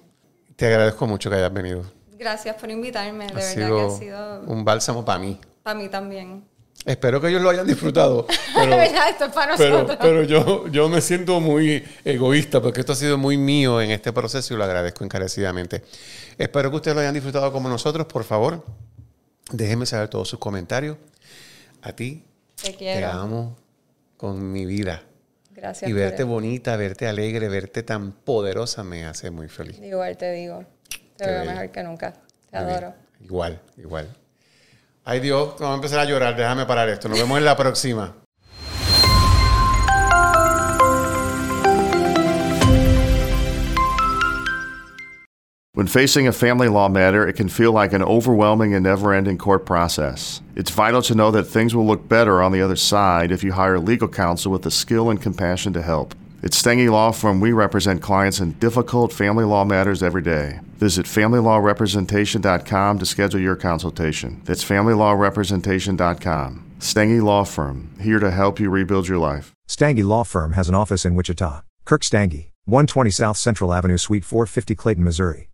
Te 0.57 0.67
agradezco 0.67 1.07
mucho 1.07 1.31
que 1.31 1.37
hayas 1.37 1.53
venido. 1.53 1.85
Gracias 2.19 2.55
por 2.57 2.71
invitarme. 2.71 3.27
De 3.27 3.33
Ha 3.33 3.35
verdad 3.35 3.53
sido, 3.55 3.77
que 3.89 3.95
ha 3.95 3.99
sido 3.99 4.41
un 4.43 4.65
bálsamo 4.65 5.05
para 5.05 5.19
mí. 5.19 5.41
para 5.63 5.79
mí 5.79 5.89
también. 5.89 6.45
Espero 6.85 7.21
que 7.21 7.29
ellos 7.29 7.43
lo 7.43 7.51
hayan 7.51 7.67
disfrutado. 7.67 8.27
Pero, 8.55 8.71
De 8.71 8.77
verdad, 8.77 9.09
esto 9.11 9.25
es 9.27 9.33
para 9.33 9.53
nosotros. 9.53 9.99
pero 10.01 10.23
yo, 10.25 10.67
yo 10.69 10.89
me 10.89 11.01
siento 11.03 11.39
muy 11.41 11.85
egoísta 12.07 12.61
porque 12.63 12.81
esto 12.81 12.93
ha 12.93 12.97
sido 12.97 13.19
muy 13.19 13.37
mío 13.37 13.81
en 13.83 13.91
este 13.91 14.13
proceso 14.15 14.55
y 14.55 14.57
lo 14.57 14.65
agradezco 14.65 15.05
encarecidamente. 15.05 15.83
Espero 16.39 16.71
que 16.71 16.77
ustedes 16.77 16.95
lo 16.95 17.01
hayan 17.03 17.13
disfrutado 17.15 17.53
como 17.53 17.69
nosotros. 17.69 18.07
Por 18.07 18.25
favor, 18.25 18.65
déjenme 19.53 19.85
saber 19.85 20.09
todos 20.09 20.29
sus 20.29 20.39
comentarios. 20.39 20.97
A 21.83 21.93
ti 21.93 22.25
Te 22.57 22.71
te 22.71 22.77
quiero. 22.77 23.09
amo 23.11 23.57
con 24.21 24.53
mi 24.53 24.67
vida. 24.67 25.03
Gracias. 25.51 25.91
Y 25.91 25.95
verte 25.95 26.25
bonita, 26.25 26.77
verte 26.77 27.09
alegre, 27.09 27.49
verte 27.49 27.83
tan 27.83 28.13
poderosa 28.13 28.85
me 28.85 29.07
hace 29.07 29.31
muy 29.31 29.49
feliz. 29.49 29.79
Igual 29.81 30.15
te 30.19 30.31
digo. 30.33 30.63
Te 31.17 31.27
veo 31.27 31.47
mejor 31.47 31.71
que 31.71 31.83
nunca. 31.83 32.13
Te 32.51 32.59
Muy 32.59 32.67
bien. 32.67 32.77
adoro. 32.77 32.95
Igual, 33.19 33.63
igual. 33.79 34.15
Ay 35.05 35.21
Dios, 35.21 35.55
vamos 35.59 35.73
a 35.73 35.75
empezar 35.77 36.01
a 36.01 36.05
llorar. 36.05 36.37
Déjame 36.37 36.67
parar 36.67 36.91
esto. 36.91 37.09
Nos 37.09 37.19
vemos 37.19 37.39
en 37.39 37.47
la 37.47 37.57
próxima. 37.57 38.15
When 45.81 45.87
facing 45.87 46.29
a 46.29 46.33
family 46.33 46.69
law 46.69 46.91
matter, 46.91 47.27
it 47.27 47.37
can 47.37 47.49
feel 47.49 47.73
like 47.73 47.95
an 47.95 48.03
overwhelming 48.03 48.75
and 48.75 48.85
never 48.85 49.15
ending 49.15 49.39
court 49.39 49.65
process. 49.65 50.43
It's 50.55 50.71
vital 50.71 51.01
to 51.01 51.15
know 51.15 51.31
that 51.31 51.45
things 51.45 51.75
will 51.75 51.87
look 51.87 52.07
better 52.07 52.43
on 52.43 52.53
the 52.53 52.61
other 52.61 52.77
side 52.77 53.33
if 53.33 53.43
you 53.43 53.53
hire 53.53 53.79
legal 53.79 54.07
counsel 54.07 54.53
with 54.53 54.61
the 54.61 54.71
skill 54.71 55.09
and 55.09 55.23
compassion 55.23 55.73
to 55.73 55.81
help. 55.81 56.15
At 56.43 56.51
Stengy 56.51 56.91
Law 56.91 57.13
Firm, 57.13 57.41
we 57.41 57.53
represent 57.53 58.03
clients 58.03 58.41
in 58.41 58.59
difficult 58.59 59.11
family 59.11 59.47
law 59.47 59.65
matters 59.65 60.03
every 60.03 60.21
day. 60.21 60.61
Visit 60.75 61.07
FamilyLawRepresentation.com 61.07 62.99
to 62.99 63.07
schedule 63.07 63.41
your 63.41 63.57
consultation. 63.57 64.43
That's 64.45 64.63
FamilyLawRepresentation.com. 64.63 66.73
Stengy 66.79 67.23
Law 67.23 67.45
Firm, 67.45 67.95
here 67.99 68.19
to 68.19 68.31
help 68.31 68.61
you 68.61 68.69
rebuild 68.69 69.09
your 69.09 69.17
life. 69.17 69.55
Stangy 69.67 70.05
Law 70.05 70.25
Firm 70.25 70.53
has 70.53 70.69
an 70.69 70.75
office 70.75 71.07
in 71.07 71.15
Wichita. 71.15 71.63
Kirk 71.87 72.03
Stangy, 72.03 72.51
120 72.67 73.09
South 73.09 73.39
Central 73.39 73.73
Avenue, 73.73 73.97
Suite 73.97 74.27
450, 74.27 74.75
Clayton, 74.75 75.05
Missouri. 75.05 75.47